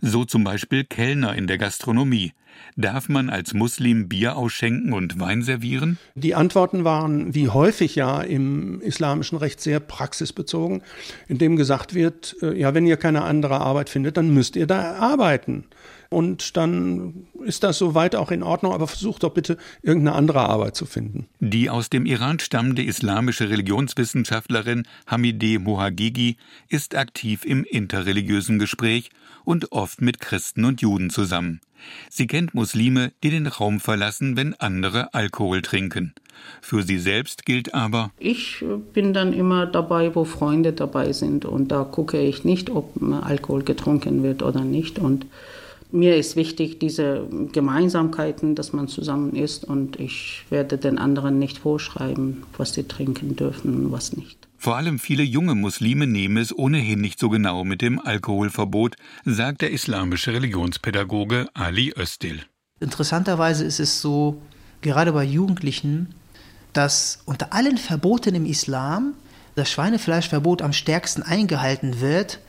So 0.00 0.24
zum 0.24 0.44
Beispiel 0.44 0.84
Kellner 0.84 1.34
in 1.34 1.48
der 1.48 1.58
Gastronomie. 1.58 2.32
Darf 2.76 3.08
man 3.08 3.30
als 3.30 3.52
Muslim 3.52 4.08
Bier 4.08 4.36
ausschenken 4.36 4.92
und 4.92 5.18
Wein 5.18 5.42
servieren? 5.42 5.98
Die 6.14 6.36
Antworten 6.36 6.84
waren 6.84 7.34
wie 7.34 7.48
häufig 7.48 7.96
ja 7.96 8.20
im 8.20 8.80
islamischen 8.80 9.36
Recht 9.36 9.60
sehr 9.60 9.80
praxisbezogen, 9.80 10.82
indem 11.26 11.56
gesagt 11.56 11.94
wird, 11.94 12.36
äh, 12.42 12.56
ja, 12.56 12.74
wenn 12.74 12.86
ihr 12.86 12.96
keine 12.96 13.22
andere 13.22 13.60
Arbeit 13.60 13.90
findet, 13.90 14.16
dann 14.16 14.32
müsst 14.32 14.54
ihr 14.54 14.66
da 14.66 14.94
arbeiten. 14.94 15.64
Und 16.10 16.56
dann 16.56 17.28
ist 17.44 17.62
das 17.62 17.78
soweit 17.78 18.16
auch 18.16 18.32
in 18.32 18.42
Ordnung, 18.42 18.72
aber 18.72 18.88
versucht 18.88 19.22
doch 19.22 19.32
bitte 19.32 19.56
irgendeine 19.80 20.16
andere 20.16 20.40
Arbeit 20.40 20.74
zu 20.74 20.84
finden. 20.84 21.28
Die 21.38 21.70
aus 21.70 21.88
dem 21.88 22.04
Iran 22.04 22.40
stammende 22.40 22.82
islamische 22.82 23.48
Religionswissenschaftlerin 23.48 24.88
Hamideh 25.06 25.58
Mohagigi 25.58 26.36
ist 26.68 26.96
aktiv 26.96 27.44
im 27.44 27.62
interreligiösen 27.62 28.58
Gespräch 28.58 29.10
und 29.44 29.70
oft 29.70 30.02
mit 30.02 30.20
Christen 30.20 30.64
und 30.64 30.82
Juden 30.82 31.10
zusammen. 31.10 31.60
Sie 32.10 32.26
kennt 32.26 32.54
Muslime, 32.54 33.12
die 33.22 33.30
den 33.30 33.46
Raum 33.46 33.78
verlassen, 33.78 34.36
wenn 34.36 34.54
andere 34.54 35.14
Alkohol 35.14 35.62
trinken. 35.62 36.12
Für 36.60 36.82
sie 36.82 36.98
selbst 36.98 37.46
gilt 37.46 37.72
aber 37.72 38.10
Ich 38.18 38.64
bin 38.92 39.12
dann 39.14 39.32
immer 39.32 39.66
dabei, 39.66 40.14
wo 40.14 40.24
Freunde 40.24 40.72
dabei 40.72 41.12
sind 41.12 41.44
und 41.44 41.68
da 41.68 41.84
gucke 41.84 42.20
ich 42.20 42.44
nicht, 42.44 42.68
ob 42.68 43.00
Alkohol 43.22 43.62
getrunken 43.62 44.22
wird 44.22 44.42
oder 44.42 44.62
nicht 44.62 44.98
und 44.98 45.26
mir 45.92 46.16
ist 46.16 46.36
wichtig, 46.36 46.78
diese 46.78 47.26
Gemeinsamkeiten, 47.52 48.54
dass 48.54 48.72
man 48.72 48.88
zusammen 48.88 49.34
ist 49.34 49.64
und 49.64 49.98
ich 49.98 50.44
werde 50.50 50.78
den 50.78 50.98
anderen 50.98 51.38
nicht 51.38 51.58
vorschreiben, 51.58 52.44
was 52.56 52.74
sie 52.74 52.84
trinken 52.84 53.36
dürfen 53.36 53.74
und 53.74 53.92
was 53.92 54.16
nicht. 54.16 54.48
Vor 54.56 54.76
allem 54.76 54.98
viele 54.98 55.22
junge 55.22 55.54
Muslime 55.54 56.06
nehmen 56.06 56.36
es 56.36 56.56
ohnehin 56.56 57.00
nicht 57.00 57.18
so 57.18 57.30
genau 57.30 57.64
mit 57.64 57.80
dem 57.80 57.98
Alkoholverbot, 57.98 58.96
sagt 59.24 59.62
der 59.62 59.70
islamische 59.70 60.34
Religionspädagoge 60.34 61.48
Ali 61.54 61.94
Östil. 61.96 62.42
Interessanterweise 62.78 63.64
ist 63.64 63.80
es 63.80 64.02
so, 64.02 64.40
gerade 64.82 65.12
bei 65.12 65.24
Jugendlichen, 65.24 66.14
dass 66.72 67.22
unter 67.24 67.52
allen 67.52 67.78
Verboten 67.78 68.34
im 68.34 68.44
Islam 68.46 69.14
das 69.54 69.70
Schweinefleischverbot 69.70 70.62
am 70.62 70.72
stärksten 70.72 71.22
eingehalten 71.22 72.00
wird, 72.00 72.40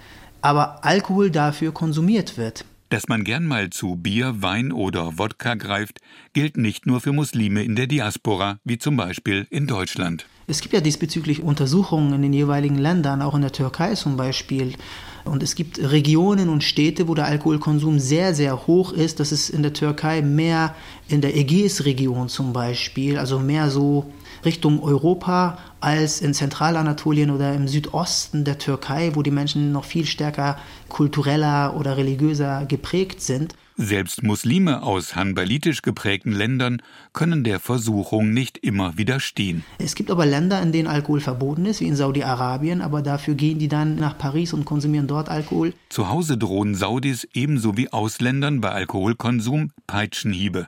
aber 0.42 0.84
Alkohol 0.84 1.32
dafür 1.32 1.72
konsumiert 1.72 2.38
wird. 2.38 2.66
Dass 2.92 3.08
man 3.08 3.24
gern 3.24 3.48
mal 3.48 3.70
zu 3.70 3.96
Bier, 3.96 4.42
Wein 4.42 4.74
oder 4.74 5.18
Wodka 5.18 5.56
greift, 5.56 6.02
gilt 6.34 6.58
nicht 6.58 6.86
nur 6.86 7.00
für 7.00 7.14
Muslime 7.14 7.64
in 7.64 7.78
der 7.78 7.88
Diaspora, 7.88 8.60
wie 8.66 8.80
zum 8.80 8.98
Beispiel 8.98 9.48
in 9.50 9.66
Deutschland. 9.66 10.26
Es 10.48 10.60
gibt 10.60 10.74
ja 10.74 10.82
diesbezüglich 10.82 11.42
Untersuchungen 11.42 12.12
in 12.12 12.22
den 12.22 12.34
jeweiligen 12.34 12.78
Ländern, 12.78 13.22
auch 13.22 13.34
in 13.34 13.44
der 13.44 13.54
Türkei 13.54 13.96
zum 13.96 14.18
Beispiel. 14.18 14.74
Und 15.24 15.42
es 15.42 15.56
gibt 15.56 15.80
Regionen 15.80 16.50
und 16.50 16.66
Städte, 16.66 17.08
wo 17.08 17.16
der 17.16 17.28
Alkoholkonsum 17.28 17.98
sehr, 17.98 18.36
sehr 18.36 18.68
hoch 18.68 18.92
ist. 18.92 19.22
Das 19.22 19.32
ist 19.32 19.48
in 19.48 19.64
der 19.64 19.72
Türkei 19.72 20.22
mehr 20.22 20.76
in 21.08 21.22
der 21.22 21.38
Ägäisregion 21.38 22.28
zum 22.28 22.52
Beispiel, 22.52 23.18
also 23.18 23.39
mehr 23.39 23.70
so 23.70 24.12
Richtung 24.46 24.82
Europa 24.82 25.58
als 25.80 26.22
in 26.22 26.34
Zentralanatolien 26.34 27.32
oder 27.32 27.54
im 27.54 27.68
Südosten 27.68 28.44
der 28.44 28.58
Türkei, 28.58 29.12
wo 29.16 29.22
die 29.22 29.32
Menschen 29.32 29.72
noch 29.72 29.86
viel 29.86 30.06
stärker 30.06 30.58
kultureller 30.89 31.76
oder 31.76 31.98
religiöser 31.98 32.66
geprägt 32.66 33.22
sind. 33.22 33.56
Selbst 33.78 34.22
Muslime 34.22 34.84
aus 34.84 35.16
hanbalitisch 35.16 35.82
geprägten 35.82 36.34
Ländern 36.34 36.82
können 37.14 37.44
der 37.44 37.60
Versuchung 37.60 38.32
nicht 38.32 38.60
immer 38.60 38.98
widerstehen. 38.98 39.64
Es 39.80 39.96
gibt 39.96 40.12
aber 40.12 40.26
Länder, 40.26 40.62
in 40.62 40.72
denen 40.72 40.88
Alkohol 40.88 41.20
verboten 41.20 41.66
ist, 41.66 41.80
wie 41.80 41.88
in 41.88 41.96
Saudi-Arabien, 41.96 42.82
aber 42.82 43.02
dafür 43.02 43.34
gehen 43.34 43.58
die 43.58 43.70
dann 43.70 43.96
nach 43.96 44.18
Paris 44.18 44.54
und 44.54 44.66
konsumieren 44.66 45.08
dort 45.08 45.30
Alkohol. 45.30 45.74
Zu 45.89 46.10
Hause 46.10 46.38
drohen 46.38 46.76
Saudis 46.76 47.28
ebenso 47.34 47.76
wie 47.76 47.92
Ausländern 47.92 48.62
bei 48.62 48.70
Alkoholkonsum 48.70 49.72
Peitschenhiebe. 49.88 50.68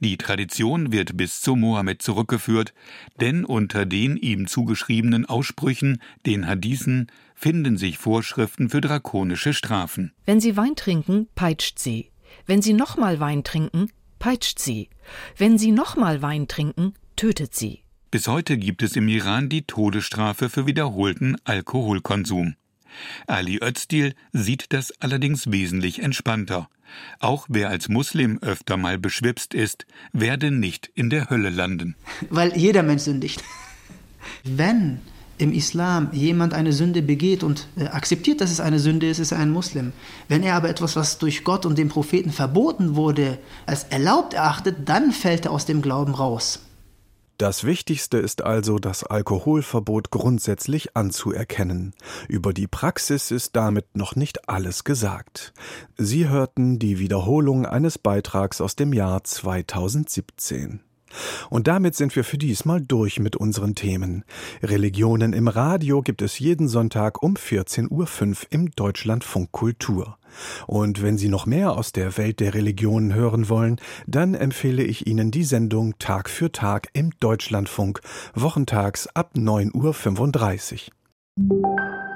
Die 0.00 0.16
Tradition 0.16 0.92
wird 0.92 1.16
bis 1.16 1.40
zu 1.40 1.56
Mohammed 1.56 2.02
zurückgeführt, 2.02 2.74
denn 3.20 3.44
unter 3.44 3.86
den 3.86 4.16
ihm 4.16 4.46
zugeschriebenen 4.46 5.26
Aussprüchen, 5.26 6.00
den 6.26 6.46
Hadithen, 6.46 7.10
finden 7.34 7.76
sich 7.76 7.98
Vorschriften 7.98 8.68
für 8.70 8.80
drakonische 8.80 9.52
Strafen. 9.52 10.12
Wenn 10.26 10.40
Sie 10.40 10.56
Wein 10.56 10.76
trinken, 10.76 11.28
peitscht 11.34 11.78
sie. 11.78 12.10
Wenn 12.46 12.62
Sie 12.62 12.72
nochmal 12.72 13.20
Wein 13.20 13.44
trinken, 13.44 13.90
peitscht 14.18 14.58
sie. 14.58 14.88
Wenn 15.36 15.58
Sie 15.58 15.70
nochmal 15.70 16.22
Wein 16.22 16.48
trinken, 16.48 16.94
tötet 17.16 17.54
sie. 17.54 17.82
Bis 18.10 18.26
heute 18.26 18.56
gibt 18.56 18.82
es 18.82 18.96
im 18.96 19.06
Iran 19.08 19.48
die 19.48 19.62
Todesstrafe 19.62 20.48
für 20.48 20.66
wiederholten 20.66 21.36
Alkoholkonsum. 21.44 22.54
Ali 23.26 23.58
Özdil 23.62 24.14
sieht 24.32 24.72
das 24.72 24.92
allerdings 25.00 25.50
wesentlich 25.50 26.00
entspannter. 26.00 26.68
Auch 27.20 27.46
wer 27.48 27.68
als 27.68 27.88
Muslim 27.88 28.38
öfter 28.40 28.76
mal 28.76 28.98
beschwipst 28.98 29.54
ist, 29.54 29.86
werde 30.12 30.50
nicht 30.50 30.90
in 30.94 31.10
der 31.10 31.30
Hölle 31.30 31.50
landen. 31.50 31.96
Weil 32.30 32.56
jeder 32.56 32.82
Mensch 32.82 33.02
sündigt. 33.02 33.42
Wenn 34.44 35.00
im 35.38 35.52
Islam 35.52 36.08
jemand 36.12 36.52
eine 36.52 36.72
Sünde 36.72 37.00
begeht 37.00 37.42
und 37.42 37.68
äh, 37.76 37.84
akzeptiert, 37.84 38.40
dass 38.40 38.50
es 38.50 38.60
eine 38.60 38.80
Sünde 38.80 39.08
ist, 39.08 39.20
ist 39.20 39.32
er 39.32 39.38
ein 39.38 39.50
Muslim. 39.50 39.92
Wenn 40.26 40.42
er 40.42 40.56
aber 40.56 40.68
etwas, 40.68 40.96
was 40.96 41.18
durch 41.18 41.44
Gott 41.44 41.64
und 41.64 41.78
den 41.78 41.88
Propheten 41.88 42.32
verboten 42.32 42.96
wurde, 42.96 43.38
als 43.64 43.84
erlaubt 43.84 44.34
erachtet, 44.34 44.88
dann 44.88 45.12
fällt 45.12 45.46
er 45.46 45.52
aus 45.52 45.64
dem 45.64 45.80
Glauben 45.80 46.14
raus. 46.14 46.60
Das 47.38 47.62
Wichtigste 47.62 48.18
ist 48.18 48.42
also, 48.42 48.80
das 48.80 49.04
Alkoholverbot 49.04 50.10
grundsätzlich 50.10 50.96
anzuerkennen. 50.96 51.94
Über 52.26 52.52
die 52.52 52.66
Praxis 52.66 53.30
ist 53.30 53.54
damit 53.54 53.96
noch 53.96 54.16
nicht 54.16 54.48
alles 54.48 54.82
gesagt. 54.82 55.52
Sie 55.96 56.28
hörten 56.28 56.80
die 56.80 56.98
Wiederholung 56.98 57.64
eines 57.64 57.96
Beitrags 57.96 58.60
aus 58.60 58.74
dem 58.74 58.92
Jahr 58.92 59.22
2017. 59.22 60.80
Und 61.50 61.66
damit 61.68 61.94
sind 61.94 62.14
wir 62.16 62.24
für 62.24 62.38
diesmal 62.38 62.80
durch 62.80 63.20
mit 63.20 63.36
unseren 63.36 63.74
Themen. 63.74 64.24
Religionen 64.62 65.32
im 65.32 65.48
Radio 65.48 66.02
gibt 66.02 66.22
es 66.22 66.38
jeden 66.38 66.68
Sonntag 66.68 67.22
um 67.22 67.34
14.05 67.34 67.90
Uhr 67.90 68.36
im 68.50 68.70
Deutschlandfunk 68.70 69.52
Kultur. 69.52 70.18
Und 70.66 71.02
wenn 71.02 71.18
Sie 71.18 71.28
noch 71.28 71.46
mehr 71.46 71.72
aus 71.72 71.92
der 71.92 72.16
Welt 72.16 72.40
der 72.40 72.54
Religionen 72.54 73.14
hören 73.14 73.48
wollen, 73.48 73.80
dann 74.06 74.34
empfehle 74.34 74.82
ich 74.82 75.06
Ihnen 75.06 75.30
die 75.30 75.44
Sendung 75.44 75.98
Tag 75.98 76.28
für 76.28 76.52
Tag 76.52 76.88
im 76.92 77.10
Deutschlandfunk, 77.20 78.00
wochentags 78.34 79.06
ab 79.08 79.32
9.35 79.36 80.88
Uhr. 81.38 82.07